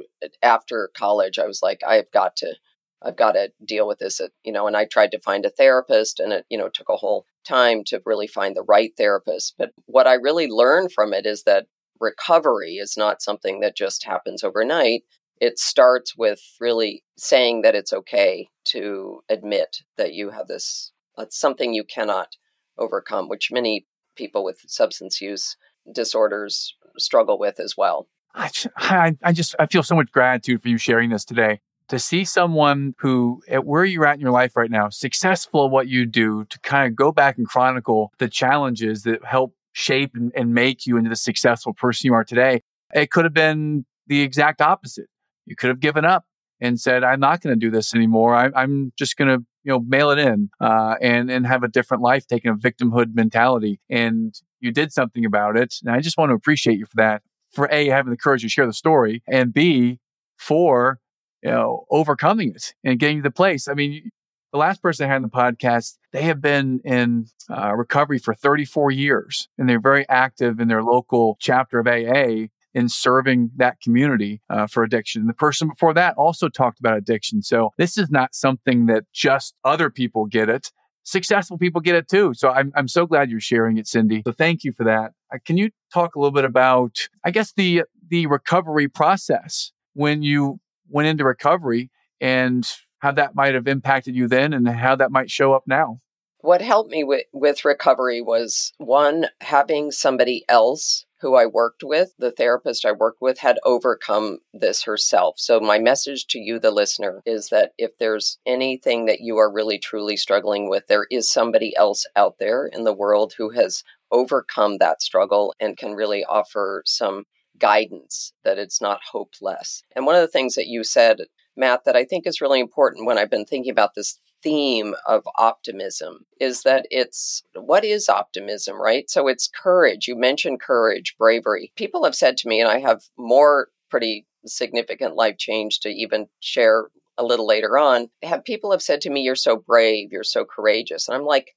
after 0.42 0.92
college 0.96 1.40
I 1.40 1.48
was 1.48 1.62
like, 1.62 1.82
I've 1.86 2.10
got 2.12 2.38
to 2.38 2.56
I've 3.02 3.18
got 3.18 3.34
to 3.34 3.52
deal 3.64 3.88
with 3.88 4.00
this, 4.00 4.22
you 4.44 4.52
know, 4.52 4.68
and 4.68 4.78
I 4.78 4.86
tried 4.86 5.12
to 5.12 5.20
find 5.20 5.46
a 5.46 5.50
therapist 5.50 6.20
and 6.20 6.32
it, 6.32 6.46
you 6.50 6.58
know, 6.58 6.70
took 6.70 6.90
a 6.90 6.96
whole 6.96 7.26
time 7.46 7.84
to 7.88 8.02
really 8.06 8.28
find 8.28 8.56
the 8.56 8.64
right 8.64 8.92
therapist. 8.98 9.56
But 9.58 9.72
what 9.86 10.08
I 10.08 10.14
really 10.14 10.48
learned 10.48 10.92
from 10.92 11.14
it 11.14 11.26
is 11.26 11.44
that 11.44 11.68
recovery 12.00 12.76
is 12.76 12.96
not 12.98 13.22
something 13.22 13.60
that 13.60 13.76
just 13.76 14.06
happens 14.06 14.44
overnight 14.44 15.04
it 15.42 15.60
starts 15.60 16.16
with 16.18 16.40
really 16.60 17.04
saying 17.18 17.62
that 17.62 17.76
it's 17.76 17.94
okay 17.94 18.48
to 18.66 19.22
admit 19.30 19.78
that 19.98 20.14
you 20.14 20.30
have 20.32 20.48
this 20.48 20.92
it's 21.18 21.40
something 21.40 21.74
you 21.74 21.84
cannot 21.84 22.30
overcome 22.78 23.30
which 23.30 23.52
many 23.52 23.86
people 24.16 24.44
with 24.44 24.60
substance 24.68 25.22
use 25.22 25.56
disorders 25.94 26.76
struggle 26.98 27.38
with 27.38 27.60
as 27.60 27.76
well. 27.78 28.08
I, 28.36 29.16
I 29.24 29.32
just 29.32 29.56
i 29.60 29.66
feel 29.66 29.84
so 29.84 29.96
much 29.96 30.12
gratitude 30.12 30.62
for 30.62 30.68
you 30.68 30.78
sharing 30.78 31.10
this 31.10 31.24
today. 31.24 31.62
To 31.90 32.00
see 32.00 32.26
someone 32.26 32.96
who 32.98 33.42
at 33.48 33.66
where 33.66 33.86
you're 33.86 34.06
at 34.08 34.16
in 34.16 34.22
your 34.22 34.32
life 34.32 34.58
right 34.58 34.72
now 34.72 34.90
successful 34.90 35.66
at 35.66 35.72
what 35.72 35.88
you 35.88 36.06
do 36.06 36.44
to 36.50 36.60
kind 36.62 36.88
of 36.88 36.96
go 36.96 37.12
back 37.12 37.38
and 37.38 37.48
chronicle 37.48 38.12
the 38.18 38.28
challenges 38.28 39.04
that 39.04 39.24
help 39.24 39.54
shape 39.72 40.12
and, 40.16 40.34
and 40.36 40.54
make 40.54 40.86
you 40.86 40.98
into 40.98 41.10
the 41.10 41.16
successful 41.16 41.74
person 41.74 42.08
you 42.08 42.14
are 42.14 42.24
today 42.24 42.62
it 42.94 43.12
could 43.12 43.24
have 43.24 43.34
been 43.34 43.86
the 44.08 44.22
exact 44.22 44.62
opposite 44.62 45.08
you 45.46 45.56
could 45.56 45.70
have 45.70 45.80
given 45.80 46.06
up 46.06 46.26
and 46.60 46.80
said, 46.80 47.04
"I'm 47.04 47.20
not 47.20 47.42
going 47.42 47.54
to 47.54 47.60
do 47.60 47.72
this 47.72 47.94
anymore. 47.94 48.36
I, 48.36 48.50
am 48.56 48.94
just 48.98 49.18
going 49.18 49.28
to, 49.28 49.46
you 49.64 49.72
know, 49.72 49.80
mail 49.80 50.10
it 50.12 50.20
in 50.20 50.50
uh, 50.60 50.96
and 51.02 51.30
and 51.30 51.46
have 51.46 51.64
a 51.64 51.68
different 51.68 52.04
life, 52.04 52.28
taking 52.28 52.52
a 52.52 52.56
victimhood 52.56 53.16
mentality." 53.16 53.80
And 53.90 54.34
you 54.60 54.72
did 54.72 54.92
something 54.92 55.26
about 55.26 55.58
it, 55.58 55.76
and 55.84 55.94
I 55.94 56.00
just 56.02 56.18
want 56.18 56.30
to 56.30 56.36
appreciate 56.36 56.78
you 56.78 56.86
for 56.86 56.98
that. 56.98 57.22
For 57.52 57.70
a 57.72 57.88
having 57.88 58.12
the 58.12 58.18
courage 58.18 58.42
to 58.42 58.50
share 58.50 58.66
the 58.66 58.74
story, 58.74 59.24
and 59.28 59.54
b 59.54 60.00
for 60.38 61.00
you 61.42 61.52
know 61.52 61.86
overcoming 61.90 62.50
it 62.50 62.74
and 62.84 63.00
getting 63.00 63.18
to 63.18 63.24
the 63.24 63.32
place. 63.32 63.68
I 63.68 63.74
mean, 63.74 64.12
the 64.52 64.60
last 64.60 64.82
person 64.82 65.06
I 65.06 65.10
had 65.10 65.18
in 65.18 65.22
the 65.24 65.30
podcast, 65.30 65.98
they 66.12 66.24
have 66.24 66.42
been 66.42 66.82
in 66.86 67.28
uh, 67.50 67.76
recovery 67.76 68.20
for 68.20 68.34
34 68.34 68.92
years, 68.92 69.48
and 69.58 69.70
they're 69.70 69.82
very 69.82 70.08
active 70.10 70.60
in 70.60 70.68
their 70.68 70.84
local 70.84 71.38
chapter 71.40 71.80
of 71.80 71.88
AA 71.88 72.48
in 72.76 72.90
serving 72.90 73.50
that 73.56 73.80
community 73.80 74.42
uh, 74.50 74.68
for 74.68 74.84
addiction. 74.84 75.26
The 75.26 75.34
person 75.34 75.70
before 75.70 75.94
that 75.94 76.14
also 76.18 76.50
talked 76.50 76.80
about 76.80 76.98
addiction. 76.98 77.42
So 77.42 77.72
this 77.78 77.98
is 77.98 78.12
not 78.12 78.36
something 78.36 78.86
that 78.88 79.06
just 79.14 79.56
other 79.64 79.90
people 79.90 80.26
get 80.26 80.50
it. 80.50 80.72
Successful 81.04 81.58
people 81.58 81.80
get 81.80 81.96
it 81.96 82.10
too. 82.10 82.34
So 82.36 82.50
I'm, 82.50 82.74
I'm 82.76 82.90
so 82.90 83.06
glad 83.06 83.32
you're 83.32 83.40
sharing 83.40 83.78
it, 83.78 83.88
Cindy. 83.88 84.24
So 84.28 84.34
thank 84.34 84.66
you 84.66 84.74
for 84.74 84.84
that. 84.84 85.14
Uh, 85.34 85.38
can 85.46 85.56
you 85.56 85.70
talk 85.94 86.16
a 86.16 86.20
little 86.20 86.34
bit 86.34 86.44
about, 86.44 87.08
I 87.24 87.32
guess, 87.32 87.54
the, 87.54 87.84
the 88.10 88.28
recovery 88.28 88.90
process 88.90 89.72
when 89.94 90.22
you 90.22 90.60
went 90.90 91.08
into 91.08 91.24
recovery 91.24 91.90
and 92.20 92.68
how 93.00 93.12
that 93.14 93.36
might 93.36 93.54
have 93.54 93.68
impacted 93.68 94.16
you 94.16 94.28
then 94.28 94.52
and 94.52 94.68
how 94.68 94.96
that 94.98 95.12
might 95.12 95.32
show 95.32 95.54
up 95.54 95.64
now? 95.66 96.00
What 96.40 96.62
helped 96.62 96.92
me 96.92 97.04
with, 97.04 97.24
with 97.32 97.64
recovery 97.64 98.22
was 98.22 98.74
one, 98.78 99.28
having 99.42 99.92
somebody 99.92 100.44
else 100.50 101.06
who 101.22 101.36
I 101.36 101.46
worked 101.46 101.84
with, 101.84 102.14
the 102.20 102.32
therapist 102.32 102.86
I 102.86 102.92
worked 102.92 103.22
with, 103.22 103.40
had 103.40 103.58
overcome 103.64 104.40
this 104.54 104.84
herself. 104.84 105.36
So, 105.38 105.60
my 105.60 105.80
message 105.80 106.28
to 106.28 106.40
you, 106.40 106.60
the 106.60 106.72
listener, 106.72 107.22
is 107.26 107.50
that 107.50 107.72
if 107.78 107.98
there's 107.98 108.38
anything 108.46 109.06
that 109.06 109.22
you 109.22 109.38
are 109.38 109.52
really 109.52 109.80
truly 109.80 110.18
struggling 110.18 110.70
with, 110.70 110.88
there 110.88 111.08
is 111.10 111.32
somebody 111.32 111.76
else 111.76 112.06
out 112.16 112.36
there 112.40 112.68
in 112.68 112.84
the 112.84 112.94
world 112.94 113.34
who 113.38 113.52
has 113.52 113.84
overcome 114.12 114.78
that 114.78 115.02
struggle 115.02 115.54
and 115.60 115.78
can 115.78 115.94
really 115.94 116.24
offer 116.26 116.84
some 116.86 117.24
guidance 117.58 118.34
that 118.44 118.58
it's 118.58 118.82
not 118.82 119.00
hopeless. 119.12 119.84
And 119.96 120.06
one 120.06 120.16
of 120.16 120.22
the 120.22 120.28
things 120.28 120.56
that 120.56 120.68
you 120.68 120.84
said, 120.84 121.22
Matt, 121.56 121.86
that 121.86 121.96
I 121.96 122.04
think 122.04 122.28
is 122.28 122.42
really 122.42 122.60
important 122.60 123.06
when 123.06 123.18
I've 123.18 123.30
been 123.30 123.46
thinking 123.46 123.72
about 123.72 123.92
this 123.96 124.20
theme 124.44 124.96
of 125.08 125.28
optimism 125.38 126.26
is 126.40 126.64
that 126.64 126.86
it's 126.92 127.44
what 127.56 127.84
is 127.84 128.10
optimism, 128.10 128.80
right? 128.82 129.10
So 129.10 129.28
it's 129.28 129.50
courage. 129.62 130.08
You 130.08 130.16
mentioned 130.16 130.62
courage, 130.62 131.16
bravery. 131.18 131.72
People 131.76 132.04
have 132.04 132.16
said 132.16 132.38
to 132.38 132.48
me, 132.48 132.62
and 132.62 132.70
I 132.70 132.80
have 132.80 133.04
more 133.18 133.70
pretty 133.90 134.26
significant 134.46 135.16
life 135.16 135.38
change 135.38 135.80
to 135.80 135.90
even 135.90 136.28
share 136.40 136.90
a 137.18 137.24
little 137.24 137.48
later 137.48 137.78
on. 137.78 138.10
Have 138.24 138.44
people 138.44 138.72
have 138.72 138.82
said 138.82 139.02
to 139.02 139.10
me, 139.10 139.22
You're 139.22 139.36
so 139.36 139.58
brave, 139.58 140.12
you're 140.12 140.24
so 140.24 140.46
courageous. 140.46 141.08
And 141.08 141.16
I'm 141.16 141.26
like, 141.26 141.56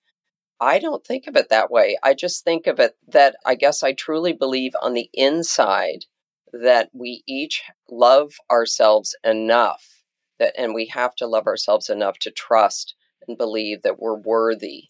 I 0.60 0.78
don't 0.78 1.04
think 1.04 1.26
of 1.26 1.36
it 1.36 1.50
that 1.50 1.70
way. 1.70 1.96
I 2.02 2.14
just 2.14 2.44
think 2.44 2.66
of 2.66 2.80
it 2.80 2.96
that 3.08 3.36
I 3.46 3.54
guess 3.54 3.82
I 3.82 3.92
truly 3.92 4.32
believe 4.32 4.72
on 4.82 4.94
the 4.94 5.08
inside 5.12 6.04
that 6.52 6.90
we 6.92 7.22
each 7.26 7.62
love 7.90 8.32
ourselves 8.50 9.14
enough 9.22 9.97
that 10.38 10.54
and 10.58 10.74
we 10.74 10.86
have 10.86 11.14
to 11.16 11.26
love 11.26 11.46
ourselves 11.46 11.88
enough 11.88 12.18
to 12.18 12.30
trust 12.30 12.94
and 13.26 13.38
believe 13.38 13.82
that 13.82 13.98
we're 13.98 14.16
worthy 14.18 14.84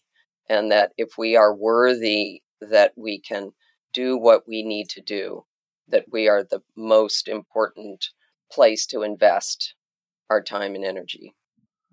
and 0.47 0.71
that 0.71 0.91
if 0.97 1.17
we 1.17 1.35
are 1.35 1.53
worthy 1.53 2.41
that 2.61 2.93
we 2.95 3.19
can 3.19 3.51
do 3.93 4.17
what 4.17 4.47
we 4.47 4.63
need 4.63 4.89
to 4.89 5.01
do 5.01 5.45
that 5.87 6.05
we 6.11 6.27
are 6.27 6.43
the 6.43 6.61
most 6.75 7.27
important 7.27 8.09
place 8.51 8.85
to 8.87 9.01
invest 9.01 9.73
our 10.29 10.41
time 10.41 10.75
and 10.75 10.85
energy. 10.85 11.35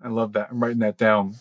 I 0.01 0.09
love 0.09 0.33
that. 0.33 0.49
I'm 0.51 0.59
writing 0.59 0.79
that 0.79 0.97
down. 0.97 1.35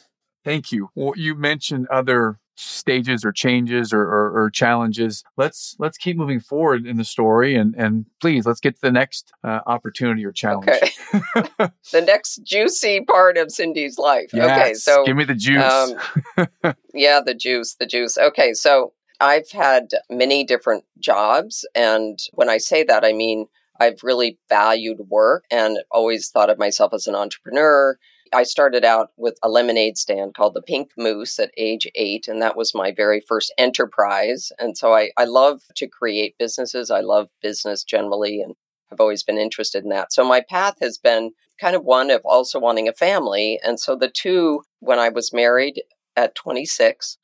Thank 0.44 0.72
you. 0.72 0.90
Well, 0.94 1.12
you 1.16 1.34
mentioned 1.34 1.86
other 1.88 2.38
stages 2.56 3.24
or 3.24 3.32
changes 3.32 3.92
or, 3.92 4.02
or, 4.02 4.44
or, 4.44 4.50
challenges. 4.50 5.22
Let's 5.36 5.76
let's 5.78 5.98
keep 5.98 6.16
moving 6.16 6.40
forward 6.40 6.86
in 6.86 6.96
the 6.96 7.04
story, 7.04 7.54
and 7.54 7.74
and 7.76 8.06
please 8.20 8.46
let's 8.46 8.60
get 8.60 8.74
to 8.76 8.80
the 8.80 8.90
next 8.90 9.32
uh, 9.44 9.60
opportunity 9.66 10.24
or 10.24 10.32
challenge. 10.32 10.68
Okay. 10.68 10.90
the 11.92 12.00
next 12.00 12.42
juicy 12.44 13.02
part 13.02 13.36
of 13.36 13.52
Cindy's 13.52 13.98
life. 13.98 14.30
Yes, 14.32 14.60
okay, 14.60 14.74
so 14.74 15.04
give 15.04 15.16
me 15.16 15.24
the 15.24 15.34
juice. 15.34 15.62
Um, 15.62 16.74
yeah, 16.94 17.20
the 17.24 17.34
juice, 17.34 17.74
the 17.74 17.86
juice. 17.86 18.18
Okay, 18.18 18.54
so 18.54 18.92
I've 19.20 19.50
had 19.50 19.90
many 20.10 20.44
different 20.44 20.84
jobs, 20.98 21.66
and 21.74 22.18
when 22.32 22.48
I 22.48 22.58
say 22.58 22.82
that, 22.84 23.04
I 23.04 23.12
mean 23.12 23.46
I've 23.78 24.02
really 24.02 24.38
valued 24.48 24.98
work 25.08 25.44
and 25.50 25.78
always 25.90 26.30
thought 26.30 26.50
of 26.50 26.58
myself 26.58 26.94
as 26.94 27.06
an 27.06 27.14
entrepreneur 27.14 27.98
I 28.32 28.42
started 28.42 28.84
out 28.84 29.10
with 29.16 29.38
a 29.42 29.48
lemonade 29.48 29.98
stand 29.98 30.34
called 30.34 30.54
the 30.54 30.62
Pink 30.62 30.90
Moose 30.96 31.38
at 31.38 31.50
age 31.56 31.86
eight, 31.94 32.28
and 32.28 32.40
that 32.42 32.56
was 32.56 32.74
my 32.74 32.92
very 32.92 33.20
first 33.20 33.52
enterprise. 33.58 34.52
And 34.58 34.76
so 34.76 34.94
I, 34.94 35.10
I 35.16 35.24
love 35.24 35.62
to 35.76 35.86
create 35.86 36.38
businesses. 36.38 36.90
I 36.90 37.00
love 37.00 37.28
business 37.42 37.84
generally, 37.84 38.40
and 38.40 38.54
I've 38.90 39.00
always 39.00 39.22
been 39.22 39.38
interested 39.38 39.84
in 39.84 39.90
that. 39.90 40.12
So 40.12 40.24
my 40.24 40.40
path 40.40 40.76
has 40.80 40.98
been 40.98 41.32
kind 41.60 41.76
of 41.76 41.84
one 41.84 42.10
of 42.10 42.20
also 42.24 42.58
wanting 42.58 42.88
a 42.88 42.92
family. 42.92 43.58
And 43.62 43.80
so 43.80 43.96
the 43.96 44.08
two, 44.08 44.62
when 44.80 44.98
I 44.98 45.08
was 45.08 45.32
married 45.32 45.82
at 46.16 46.34
26, 46.34 47.18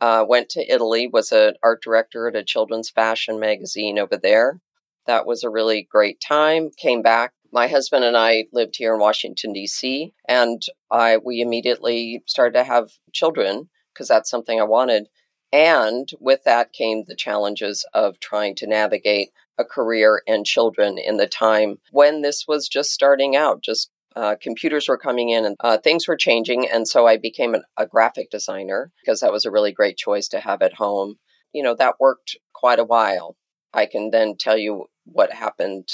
uh, 0.00 0.24
went 0.28 0.48
to 0.50 0.72
Italy, 0.72 1.08
was 1.08 1.32
an 1.32 1.54
art 1.62 1.82
director 1.82 2.28
at 2.28 2.36
a 2.36 2.44
children's 2.44 2.90
fashion 2.90 3.40
magazine 3.40 3.98
over 3.98 4.16
there. 4.16 4.60
That 5.06 5.26
was 5.26 5.42
a 5.42 5.50
really 5.50 5.88
great 5.90 6.20
time. 6.20 6.70
Came 6.76 7.02
back 7.02 7.32
my 7.52 7.66
husband 7.68 8.04
and 8.04 8.16
I 8.16 8.46
lived 8.52 8.76
here 8.76 8.94
in 8.94 9.00
Washington 9.00 9.52
D.C. 9.52 10.12
and 10.28 10.62
I 10.90 11.18
we 11.18 11.40
immediately 11.40 12.22
started 12.26 12.54
to 12.54 12.64
have 12.64 12.90
children 13.12 13.68
because 13.92 14.08
that's 14.08 14.30
something 14.30 14.60
I 14.60 14.64
wanted. 14.64 15.08
And 15.52 16.08
with 16.20 16.44
that 16.44 16.72
came 16.72 17.04
the 17.04 17.16
challenges 17.16 17.86
of 17.94 18.20
trying 18.20 18.54
to 18.56 18.66
navigate 18.66 19.30
a 19.56 19.64
career 19.64 20.22
and 20.26 20.44
children 20.44 20.98
in 20.98 21.16
the 21.16 21.26
time 21.26 21.78
when 21.90 22.22
this 22.22 22.46
was 22.46 22.68
just 22.68 22.92
starting 22.92 23.34
out. 23.34 23.62
Just 23.62 23.90
uh, 24.14 24.36
computers 24.40 24.88
were 24.88 24.98
coming 24.98 25.30
in 25.30 25.44
and 25.44 25.56
uh, 25.60 25.78
things 25.78 26.06
were 26.06 26.16
changing. 26.16 26.68
And 26.68 26.86
so 26.86 27.06
I 27.06 27.16
became 27.16 27.54
an, 27.54 27.62
a 27.76 27.86
graphic 27.86 28.30
designer 28.30 28.92
because 29.00 29.20
that 29.20 29.32
was 29.32 29.44
a 29.44 29.50
really 29.50 29.72
great 29.72 29.96
choice 29.96 30.28
to 30.28 30.40
have 30.40 30.62
at 30.62 30.74
home. 30.74 31.16
You 31.52 31.62
know, 31.62 31.74
that 31.74 32.00
worked 32.00 32.36
quite 32.52 32.78
a 32.78 32.84
while. 32.84 33.36
I 33.72 33.86
can 33.86 34.10
then 34.10 34.36
tell 34.38 34.56
you 34.56 34.86
what 35.04 35.32
happened 35.32 35.88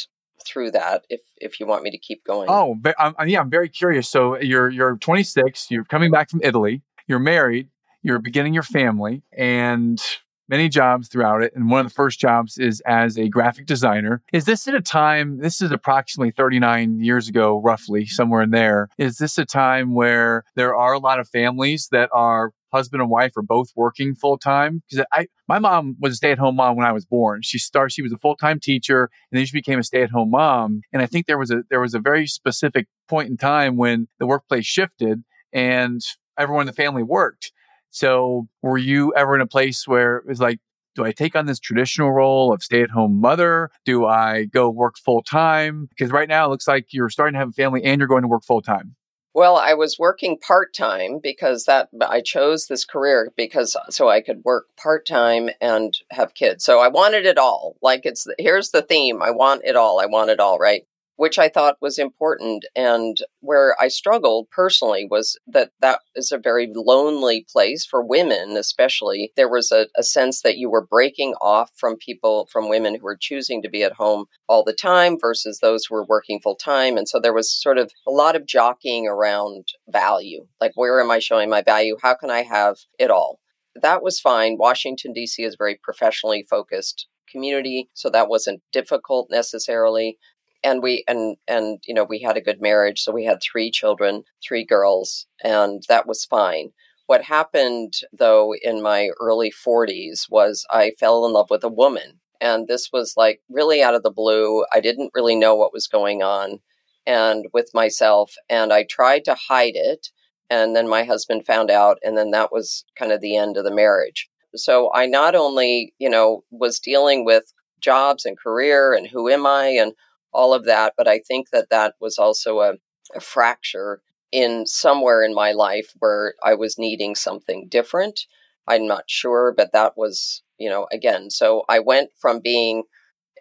through 0.44 0.72
that 0.72 1.04
if 1.08 1.20
if 1.36 1.60
you 1.60 1.66
want 1.66 1.82
me 1.82 1.90
to 1.90 1.98
keep 1.98 2.24
going. 2.24 2.48
Oh, 2.50 2.74
but 2.80 2.94
I'm, 2.98 3.14
yeah, 3.26 3.40
I'm 3.40 3.50
very 3.50 3.68
curious. 3.68 4.08
So 4.08 4.38
you're 4.40 4.70
you're 4.70 4.96
26, 4.96 5.70
you're 5.70 5.84
coming 5.84 6.10
back 6.10 6.30
from 6.30 6.40
Italy, 6.42 6.82
you're 7.06 7.18
married, 7.18 7.68
you're 8.02 8.18
beginning 8.18 8.54
your 8.54 8.62
family, 8.62 9.22
and 9.36 10.00
many 10.48 10.68
jobs 10.68 11.08
throughout 11.08 11.42
it. 11.42 11.52
And 11.54 11.70
one 11.70 11.80
of 11.80 11.86
the 11.86 11.94
first 11.94 12.20
jobs 12.20 12.58
is 12.58 12.82
as 12.86 13.18
a 13.18 13.28
graphic 13.28 13.66
designer. 13.66 14.22
Is 14.32 14.44
this 14.44 14.68
at 14.68 14.74
a 14.74 14.80
time, 14.80 15.38
this 15.38 15.60
is 15.60 15.70
approximately 15.70 16.30
39 16.30 17.00
years 17.00 17.28
ago, 17.28 17.60
roughly, 17.62 18.06
somewhere 18.06 18.42
in 18.42 18.50
there. 18.50 18.88
Is 18.98 19.18
this 19.18 19.38
a 19.38 19.44
time 19.44 19.94
where 19.94 20.44
there 20.54 20.74
are 20.76 20.92
a 20.92 20.98
lot 20.98 21.20
of 21.20 21.28
families 21.28 21.88
that 21.92 22.10
are 22.12 22.52
husband 22.74 23.00
and 23.00 23.10
wife 23.10 23.32
are 23.36 23.42
both 23.42 23.68
working 23.76 24.14
full 24.14 24.38
time 24.38 24.82
because 24.88 25.04
I 25.12 25.26
my 25.48 25.58
mom 25.58 25.96
was 26.00 26.14
a 26.14 26.16
stay 26.16 26.32
at 26.32 26.38
home 26.38 26.56
mom 26.56 26.76
when 26.76 26.86
I 26.86 26.92
was 26.92 27.04
born. 27.04 27.40
She 27.42 27.58
started 27.58 27.92
she 27.92 28.02
was 28.02 28.12
a 28.12 28.18
full 28.18 28.36
time 28.36 28.60
teacher 28.60 29.10
and 29.30 29.38
then 29.38 29.46
she 29.46 29.56
became 29.56 29.78
a 29.78 29.84
stay 29.84 30.02
at 30.02 30.10
home 30.10 30.30
mom. 30.30 30.80
And 30.92 31.02
I 31.02 31.06
think 31.06 31.26
there 31.26 31.38
was 31.38 31.50
a 31.50 31.62
there 31.70 31.80
was 31.80 31.94
a 31.94 32.00
very 32.00 32.26
specific 32.26 32.86
point 33.08 33.30
in 33.30 33.36
time 33.36 33.76
when 33.76 34.08
the 34.18 34.26
workplace 34.26 34.66
shifted 34.66 35.22
and 35.52 36.00
everyone 36.38 36.62
in 36.62 36.66
the 36.66 36.72
family 36.72 37.02
worked. 37.02 37.52
So 37.90 38.48
were 38.62 38.78
you 38.78 39.12
ever 39.14 39.34
in 39.34 39.40
a 39.40 39.46
place 39.46 39.86
where 39.86 40.16
it 40.16 40.26
was 40.26 40.40
like 40.40 40.58
do 40.94 41.04
I 41.04 41.12
take 41.12 41.34
on 41.34 41.46
this 41.46 41.58
traditional 41.58 42.12
role 42.12 42.52
of 42.52 42.62
stay 42.62 42.82
at 42.82 42.90
home 42.90 43.20
mother? 43.20 43.70
Do 43.84 44.06
I 44.06 44.44
go 44.44 44.70
work 44.70 44.96
full 44.96 45.22
time? 45.22 45.88
Because 45.90 46.12
right 46.12 46.28
now 46.28 46.46
it 46.46 46.50
looks 46.50 46.68
like 46.68 46.86
you're 46.92 47.10
starting 47.10 47.34
to 47.34 47.40
have 47.40 47.48
a 47.48 47.52
family 47.52 47.82
and 47.82 47.98
you're 47.98 48.08
going 48.08 48.22
to 48.22 48.28
work 48.28 48.44
full 48.44 48.62
time. 48.62 48.94
Well, 49.34 49.56
I 49.56 49.74
was 49.74 49.98
working 49.98 50.38
part 50.38 50.72
time 50.74 51.18
because 51.20 51.64
that 51.64 51.88
I 52.00 52.20
chose 52.20 52.66
this 52.68 52.84
career 52.84 53.32
because 53.36 53.74
uh, 53.74 53.90
so 53.90 54.08
I 54.08 54.20
could 54.20 54.44
work 54.44 54.66
part 54.76 55.06
time 55.06 55.50
and 55.60 55.92
have 56.12 56.34
kids. 56.34 56.64
So 56.64 56.78
I 56.78 56.86
wanted 56.88 57.26
it 57.26 57.36
all. 57.36 57.76
Like 57.82 58.02
it's 58.06 58.26
here's 58.38 58.70
the 58.70 58.82
theme. 58.82 59.22
I 59.22 59.32
want 59.32 59.62
it 59.64 59.74
all. 59.74 59.98
I 60.00 60.06
want 60.06 60.30
it 60.30 60.38
all, 60.38 60.58
right? 60.58 60.86
Which 61.16 61.38
I 61.38 61.48
thought 61.48 61.76
was 61.80 61.98
important. 61.98 62.64
And 62.74 63.16
where 63.40 63.76
I 63.80 63.88
struggled 63.88 64.48
personally 64.50 65.06
was 65.08 65.38
that 65.46 65.70
that 65.80 66.00
is 66.14 66.32
a 66.32 66.38
very 66.38 66.70
lonely 66.74 67.46
place 67.50 67.86
for 67.86 68.04
women, 68.04 68.56
especially. 68.56 69.32
There 69.36 69.48
was 69.48 69.70
a, 69.70 69.86
a, 69.96 70.02
sense 70.02 70.42
that 70.42 70.58
you 70.58 70.70
were 70.70 70.86
breaking 70.86 71.34
off 71.40 71.70
from 71.76 71.96
people, 71.96 72.48
from 72.52 72.68
women 72.68 72.94
who 72.94 73.04
were 73.04 73.18
choosing 73.20 73.62
to 73.62 73.68
be 73.68 73.82
at 73.82 73.94
home 73.94 74.26
all 74.48 74.64
the 74.64 74.72
time 74.72 75.18
versus 75.20 75.58
those 75.60 75.84
who 75.84 75.94
were 75.94 76.06
working 76.06 76.40
full 76.40 76.56
time. 76.56 76.96
And 76.96 77.08
so 77.08 77.18
there 77.20 77.32
was 77.32 77.52
sort 77.52 77.78
of 77.78 77.90
a 78.06 78.10
lot 78.10 78.36
of 78.36 78.46
jockeying 78.46 79.06
around 79.06 79.68
value. 79.88 80.46
Like, 80.60 80.72
where 80.74 81.00
am 81.00 81.10
I 81.10 81.18
showing 81.18 81.48
my 81.48 81.62
value? 81.62 81.96
How 82.02 82.14
can 82.14 82.30
I 82.30 82.42
have 82.42 82.76
it 82.98 83.10
all? 83.10 83.40
That 83.80 84.02
was 84.02 84.20
fine. 84.20 84.56
Washington, 84.58 85.12
D.C. 85.12 85.42
is 85.42 85.54
a 85.54 85.58
very 85.58 85.78
professionally 85.82 86.44
focused 86.48 87.08
community 87.34 87.88
so 87.94 88.08
that 88.10 88.28
wasn't 88.28 88.62
difficult 88.72 89.28
necessarily 89.30 90.18
and 90.64 90.82
we 90.82 91.04
and 91.06 91.36
and 91.46 91.78
you 91.84 91.94
know 91.94 92.04
we 92.04 92.18
had 92.18 92.36
a 92.36 92.40
good 92.40 92.60
marriage 92.60 93.02
so 93.02 93.12
we 93.12 93.24
had 93.24 93.40
three 93.40 93.70
children 93.70 94.24
three 94.42 94.64
girls 94.64 95.26
and 95.44 95.84
that 95.88 96.06
was 96.08 96.24
fine. 96.24 96.70
What 97.06 97.22
happened 97.22 97.92
though 98.18 98.54
in 98.54 98.82
my 98.82 99.10
early 99.20 99.52
40s 99.52 100.22
was 100.30 100.66
i 100.70 100.92
fell 100.98 101.26
in 101.26 101.32
love 101.32 101.50
with 101.50 101.62
a 101.62 101.68
woman 101.68 102.20
and 102.40 102.66
this 102.66 102.90
was 102.92 103.14
like 103.16 103.40
really 103.48 103.82
out 103.82 103.94
of 103.94 104.02
the 104.02 104.10
blue. 104.10 104.64
I 104.72 104.80
didn't 104.80 105.12
really 105.14 105.36
know 105.36 105.54
what 105.54 105.72
was 105.72 105.86
going 105.86 106.22
on 106.22 106.60
and 107.06 107.46
with 107.52 107.70
myself 107.74 108.34
and 108.48 108.72
i 108.72 108.84
tried 108.84 109.24
to 109.26 109.36
hide 109.48 109.76
it 109.76 110.08
and 110.50 110.74
then 110.74 110.88
my 110.88 111.04
husband 111.04 111.46
found 111.46 111.70
out 111.70 111.98
and 112.02 112.16
then 112.16 112.30
that 112.30 112.52
was 112.52 112.84
kind 112.98 113.12
of 113.12 113.20
the 113.20 113.36
end 113.36 113.56
of 113.56 113.64
the 113.64 113.74
marriage. 113.74 114.28
So 114.56 114.90
i 114.94 115.04
not 115.06 115.34
only 115.34 115.92
you 115.98 116.08
know 116.08 116.42
was 116.50 116.78
dealing 116.80 117.24
with 117.26 117.52
jobs 117.80 118.24
and 118.24 118.38
career 118.38 118.94
and 118.94 119.06
who 119.06 119.28
am 119.28 119.44
i 119.46 119.66
and 119.66 119.92
all 120.34 120.52
of 120.52 120.64
that. 120.64 120.94
But 120.96 121.08
I 121.08 121.20
think 121.20 121.50
that 121.50 121.70
that 121.70 121.94
was 122.00 122.18
also 122.18 122.60
a, 122.60 122.74
a 123.14 123.20
fracture 123.20 124.02
in 124.32 124.66
somewhere 124.66 125.22
in 125.22 125.34
my 125.34 125.52
life 125.52 125.92
where 126.00 126.34
I 126.42 126.54
was 126.54 126.78
needing 126.78 127.14
something 127.14 127.68
different. 127.68 128.20
I'm 128.66 128.86
not 128.86 129.04
sure, 129.06 129.54
but 129.56 129.72
that 129.72 129.92
was, 129.96 130.42
you 130.58 130.68
know, 130.68 130.86
again, 130.90 131.30
so 131.30 131.64
I 131.68 131.78
went 131.78 132.10
from 132.20 132.40
being, 132.40 132.84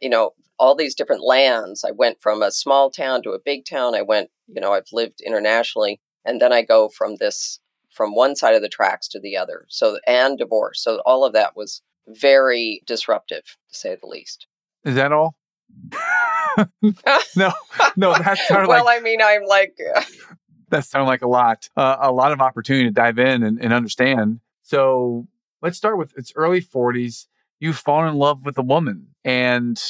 you 0.02 0.10
know, 0.10 0.32
all 0.60 0.76
these 0.76 0.96
different 0.96 1.24
lands. 1.24 1.84
I 1.84 1.92
went 1.92 2.22
from 2.22 2.44
a 2.44 2.52
small 2.52 2.92
town 2.92 3.24
to 3.24 3.32
a 3.32 3.40
big 3.44 3.66
town. 3.66 3.96
I 3.96 4.02
went, 4.02 4.30
you 4.48 4.62
know, 4.62 4.74
I've 4.74 4.92
lived 4.92 5.22
internationally. 5.26 6.00
And 6.26 6.40
then 6.40 6.54
I 6.54 6.62
go 6.62 6.90
from 6.90 7.16
this, 7.16 7.60
from 7.90 8.16
one 8.16 8.36
side 8.36 8.54
of 8.54 8.62
the 8.62 8.70
tracks 8.70 9.08
to 9.10 9.20
the 9.20 9.36
other. 9.36 9.66
So, 9.70 9.98
and 10.06 10.38
divorce. 10.38 10.84
So 10.84 11.02
all 11.06 11.26
of 11.26 11.34
that 11.34 11.56
was 11.56 11.82
very 12.08 12.82
disruptive, 12.86 13.44
to 13.70 13.76
say 13.76 13.98
the 14.00 14.08
least. 14.08 14.48
Is 14.84 14.96
that 14.96 15.12
all? 15.12 15.36
no, 17.36 17.52
no, 17.96 18.14
that 18.14 18.38
sounded 18.48 18.68
well, 18.68 18.86
like. 18.86 19.00
I 19.00 19.04
mean, 19.04 19.20
I'm 19.22 19.46
like. 19.46 19.78
that 20.70 20.86
sounds 20.86 21.08
like 21.08 21.22
a 21.22 21.28
lot, 21.28 21.70
uh, 21.78 21.98
a 22.00 22.12
lot 22.12 22.32
of 22.32 22.42
opportunity 22.42 22.86
to 22.86 22.92
dive 22.92 23.20
in 23.20 23.44
and, 23.44 23.62
and 23.62 23.72
understand. 23.72 24.40
So 24.64 25.28
let's 25.62 25.78
start 25.78 25.98
with 25.98 26.14
it's 26.18 26.34
early 26.36 26.62
40s. 26.62 27.28
You've 27.60 27.78
fallen 27.78 28.10
in 28.10 28.16
love 28.16 28.44
with 28.44 28.58
a 28.58 28.64
woman. 28.64 29.08
And 29.24 29.82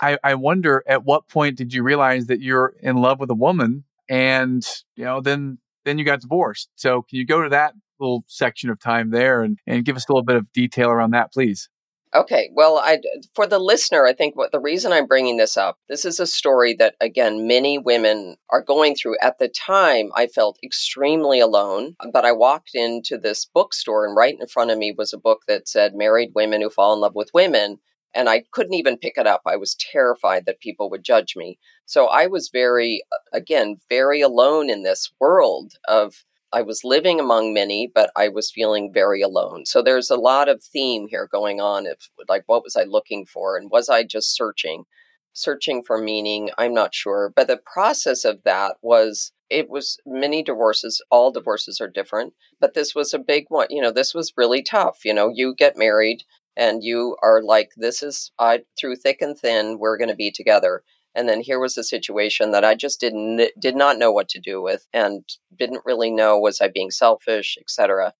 I, 0.00 0.18
I 0.24 0.34
wonder 0.34 0.82
at 0.86 1.04
what 1.04 1.28
point 1.28 1.56
did 1.56 1.72
you 1.72 1.82
realize 1.82 2.26
that 2.26 2.40
you're 2.40 2.74
in 2.80 2.96
love 2.96 3.20
with 3.20 3.30
a 3.30 3.34
woman? 3.34 3.84
And, 4.08 4.66
you 4.96 5.04
know, 5.04 5.20
then 5.20 5.58
then 5.84 5.98
you 5.98 6.04
got 6.04 6.20
divorced. 6.20 6.70
So 6.76 7.02
can 7.02 7.18
you 7.18 7.26
go 7.26 7.42
to 7.42 7.48
that 7.50 7.74
little 7.98 8.24
section 8.26 8.70
of 8.70 8.78
time 8.80 9.10
there 9.10 9.42
and, 9.42 9.58
and 9.66 9.84
give 9.84 9.96
us 9.96 10.08
a 10.08 10.12
little 10.12 10.24
bit 10.24 10.36
of 10.36 10.52
detail 10.52 10.90
around 10.90 11.12
that, 11.12 11.32
please? 11.32 11.68
Okay, 12.14 12.50
well, 12.52 12.76
I 12.76 12.98
for 13.34 13.46
the 13.46 13.58
listener, 13.58 14.04
I 14.04 14.12
think 14.12 14.36
what 14.36 14.52
the 14.52 14.60
reason 14.60 14.92
I'm 14.92 15.06
bringing 15.06 15.38
this 15.38 15.56
up, 15.56 15.78
this 15.88 16.04
is 16.04 16.20
a 16.20 16.26
story 16.26 16.74
that 16.74 16.94
again 17.00 17.46
many 17.46 17.78
women 17.78 18.36
are 18.50 18.60
going 18.60 18.94
through. 18.94 19.16
At 19.22 19.38
the 19.38 19.48
time, 19.48 20.10
I 20.14 20.26
felt 20.26 20.58
extremely 20.62 21.40
alone, 21.40 21.96
but 22.12 22.26
I 22.26 22.32
walked 22.32 22.74
into 22.74 23.16
this 23.16 23.46
bookstore 23.46 24.06
and 24.06 24.14
right 24.14 24.36
in 24.38 24.46
front 24.46 24.70
of 24.70 24.76
me 24.76 24.92
was 24.96 25.14
a 25.14 25.18
book 25.18 25.42
that 25.48 25.66
said 25.66 25.94
"Married 25.94 26.32
Women 26.34 26.60
Who 26.60 26.68
Fall 26.68 26.92
in 26.92 27.00
Love 27.00 27.14
with 27.14 27.30
Women." 27.32 27.78
And 28.14 28.28
I 28.28 28.44
couldn't 28.52 28.74
even 28.74 28.98
pick 28.98 29.16
it 29.16 29.26
up. 29.26 29.40
I 29.46 29.56
was 29.56 29.74
terrified 29.74 30.44
that 30.44 30.60
people 30.60 30.90
would 30.90 31.02
judge 31.02 31.34
me. 31.34 31.58
So 31.86 32.08
I 32.08 32.26
was 32.26 32.50
very, 32.52 33.02
again, 33.32 33.78
very 33.88 34.20
alone 34.20 34.68
in 34.68 34.82
this 34.82 35.10
world 35.18 35.72
of 35.88 36.24
I 36.52 36.62
was 36.62 36.84
living 36.84 37.18
among 37.18 37.54
many, 37.54 37.90
but 37.92 38.10
I 38.16 38.28
was 38.28 38.50
feeling 38.50 38.92
very 38.92 39.22
alone. 39.22 39.66
So 39.66 39.82
there's 39.82 40.10
a 40.10 40.16
lot 40.16 40.48
of 40.48 40.62
theme 40.62 41.06
here 41.08 41.28
going 41.30 41.60
on 41.60 41.86
of 41.86 41.96
like 42.28 42.44
what 42.46 42.62
was 42.62 42.76
I 42.76 42.84
looking 42.84 43.26
for 43.26 43.56
and 43.56 43.70
was 43.70 43.88
I 43.88 44.04
just 44.04 44.36
searching? 44.36 44.84
searching 45.32 45.82
for 45.82 45.98
meaning. 45.98 46.50
I'm 46.58 46.74
not 46.74 46.94
sure. 46.94 47.32
But 47.34 47.48
the 47.48 47.60
process 47.72 48.24
of 48.24 48.42
that 48.44 48.76
was 48.82 49.32
it 49.50 49.68
was 49.68 49.98
many 50.06 50.42
divorces. 50.42 51.02
All 51.10 51.30
divorces 51.30 51.80
are 51.80 51.88
different, 51.88 52.32
but 52.60 52.74
this 52.74 52.94
was 52.94 53.12
a 53.12 53.18
big 53.18 53.46
one. 53.48 53.66
You 53.70 53.82
know, 53.82 53.92
this 53.92 54.14
was 54.14 54.32
really 54.36 54.62
tough. 54.62 55.00
You 55.04 55.14
know, 55.14 55.30
you 55.34 55.54
get 55.54 55.76
married 55.76 56.24
and 56.56 56.82
you 56.82 57.16
are 57.22 57.42
like, 57.42 57.70
this 57.76 58.02
is 58.02 58.30
I 58.38 58.62
through 58.78 58.96
thick 58.96 59.20
and 59.20 59.38
thin, 59.38 59.78
we're 59.78 59.98
going 59.98 60.10
to 60.10 60.16
be 60.16 60.30
together. 60.30 60.82
And 61.14 61.28
then 61.28 61.40
here 61.40 61.58
was 61.58 61.76
a 61.76 61.84
situation 61.84 62.52
that 62.52 62.64
I 62.64 62.74
just 62.74 63.00
didn't 63.00 63.50
did 63.58 63.76
not 63.76 63.98
know 63.98 64.10
what 64.12 64.28
to 64.30 64.40
do 64.40 64.62
with, 64.62 64.86
and 64.92 65.24
didn't 65.58 65.84
really 65.84 66.10
know 66.10 66.38
was 66.38 66.60
I 66.60 66.68
being 66.68 66.90
selfish, 66.90 67.58
etc 67.60 68.12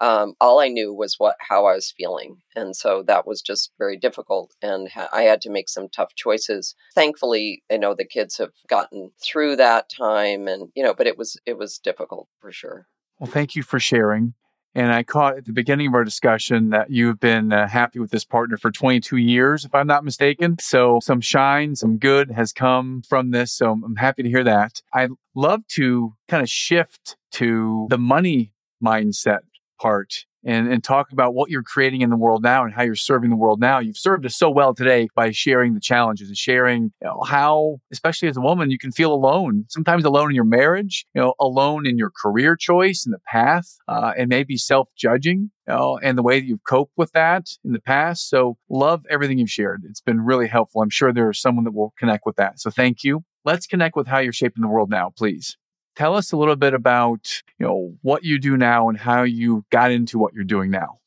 um, 0.00 0.34
all 0.40 0.60
I 0.60 0.68
knew 0.68 0.92
was 0.94 1.16
what 1.18 1.36
how 1.40 1.66
I 1.66 1.74
was 1.74 1.92
feeling, 1.96 2.38
and 2.56 2.74
so 2.74 3.02
that 3.06 3.26
was 3.26 3.42
just 3.42 3.70
very 3.78 3.98
difficult. 3.98 4.54
And 4.62 4.88
ha- 4.88 5.10
I 5.12 5.22
had 5.22 5.42
to 5.42 5.50
make 5.50 5.68
some 5.68 5.88
tough 5.88 6.14
choices. 6.14 6.74
Thankfully, 6.94 7.62
I 7.70 7.76
know 7.76 7.94
the 7.94 8.06
kids 8.06 8.38
have 8.38 8.52
gotten 8.66 9.10
through 9.22 9.56
that 9.56 9.90
time, 9.90 10.48
and 10.48 10.70
you 10.74 10.82
know, 10.82 10.94
but 10.94 11.06
it 11.06 11.18
was 11.18 11.36
it 11.44 11.58
was 11.58 11.78
difficult 11.78 12.28
for 12.40 12.50
sure. 12.50 12.86
Well, 13.18 13.30
thank 13.30 13.54
you 13.54 13.62
for 13.62 13.78
sharing. 13.78 14.34
And 14.74 14.92
I 14.92 15.02
caught 15.02 15.36
at 15.36 15.46
the 15.46 15.52
beginning 15.52 15.88
of 15.88 15.94
our 15.94 16.04
discussion 16.04 16.70
that 16.70 16.90
you've 16.90 17.18
been 17.18 17.52
uh, 17.52 17.66
happy 17.66 17.98
with 17.98 18.10
this 18.10 18.24
partner 18.24 18.56
for 18.56 18.70
22 18.70 19.16
years, 19.16 19.64
if 19.64 19.74
I'm 19.74 19.86
not 19.86 20.04
mistaken. 20.04 20.56
So 20.60 21.00
some 21.02 21.20
shine, 21.20 21.74
some 21.74 21.98
good 21.98 22.30
has 22.30 22.52
come 22.52 23.02
from 23.08 23.32
this. 23.32 23.52
So 23.52 23.72
I'm 23.72 23.96
happy 23.96 24.22
to 24.22 24.28
hear 24.28 24.44
that. 24.44 24.80
I'd 24.92 25.10
love 25.34 25.66
to 25.72 26.14
kind 26.28 26.42
of 26.42 26.48
shift 26.48 27.16
to 27.32 27.86
the 27.90 27.98
money 27.98 28.52
mindset 28.82 29.40
part 29.80 30.26
and, 30.44 30.72
and 30.72 30.82
talk 30.82 31.12
about 31.12 31.34
what 31.34 31.50
you're 31.50 31.62
creating 31.62 32.02
in 32.02 32.10
the 32.10 32.16
world 32.16 32.42
now 32.42 32.64
and 32.64 32.72
how 32.72 32.82
you're 32.82 32.94
serving 32.94 33.30
the 33.30 33.36
world 33.36 33.60
now. 33.60 33.78
You've 33.78 33.98
served 33.98 34.24
us 34.26 34.36
so 34.36 34.50
well 34.50 34.74
today 34.74 35.08
by 35.14 35.30
sharing 35.30 35.74
the 35.74 35.80
challenges 35.80 36.28
and 36.28 36.36
sharing 36.36 36.84
you 36.84 37.08
know, 37.08 37.22
how, 37.26 37.78
especially 37.92 38.28
as 38.28 38.36
a 38.36 38.40
woman, 38.40 38.70
you 38.70 38.78
can 38.78 38.92
feel 38.92 39.12
alone. 39.12 39.64
Sometimes 39.68 40.04
alone 40.04 40.30
in 40.30 40.34
your 40.34 40.44
marriage, 40.44 41.06
you 41.14 41.20
know, 41.20 41.34
alone 41.40 41.86
in 41.86 41.98
your 41.98 42.10
career 42.10 42.56
choice 42.56 43.04
and 43.04 43.14
the 43.14 43.20
path, 43.26 43.66
uh, 43.88 44.12
and 44.16 44.28
maybe 44.28 44.56
self-judging. 44.56 45.50
You 45.68 45.74
know, 45.74 46.00
and 46.02 46.18
the 46.18 46.22
way 46.22 46.40
that 46.40 46.46
you've 46.46 46.64
coped 46.66 46.94
with 46.96 47.12
that 47.12 47.46
in 47.64 47.72
the 47.72 47.80
past. 47.80 48.28
So, 48.28 48.56
love 48.68 49.04
everything 49.08 49.38
you've 49.38 49.50
shared. 49.50 49.82
It's 49.88 50.00
been 50.00 50.20
really 50.20 50.48
helpful. 50.48 50.82
I'm 50.82 50.90
sure 50.90 51.12
there's 51.12 51.40
someone 51.40 51.64
that 51.64 51.74
will 51.74 51.92
connect 51.96 52.26
with 52.26 52.34
that. 52.36 52.58
So, 52.58 52.70
thank 52.70 53.04
you. 53.04 53.22
Let's 53.44 53.66
connect 53.66 53.94
with 53.94 54.08
how 54.08 54.18
you're 54.18 54.32
shaping 54.32 54.62
the 54.62 54.68
world 54.68 54.90
now, 54.90 55.12
please 55.16 55.56
tell 56.00 56.16
us 56.16 56.32
a 56.32 56.36
little 56.36 56.56
bit 56.56 56.72
about 56.72 57.42
you 57.58 57.66
know 57.66 57.92
what 58.00 58.24
you 58.24 58.38
do 58.38 58.56
now 58.56 58.88
and 58.88 58.98
how 58.98 59.22
you 59.22 59.64
got 59.70 59.90
into 59.90 60.18
what 60.18 60.32
you're 60.32 60.44
doing 60.44 60.70
now. 60.70 60.98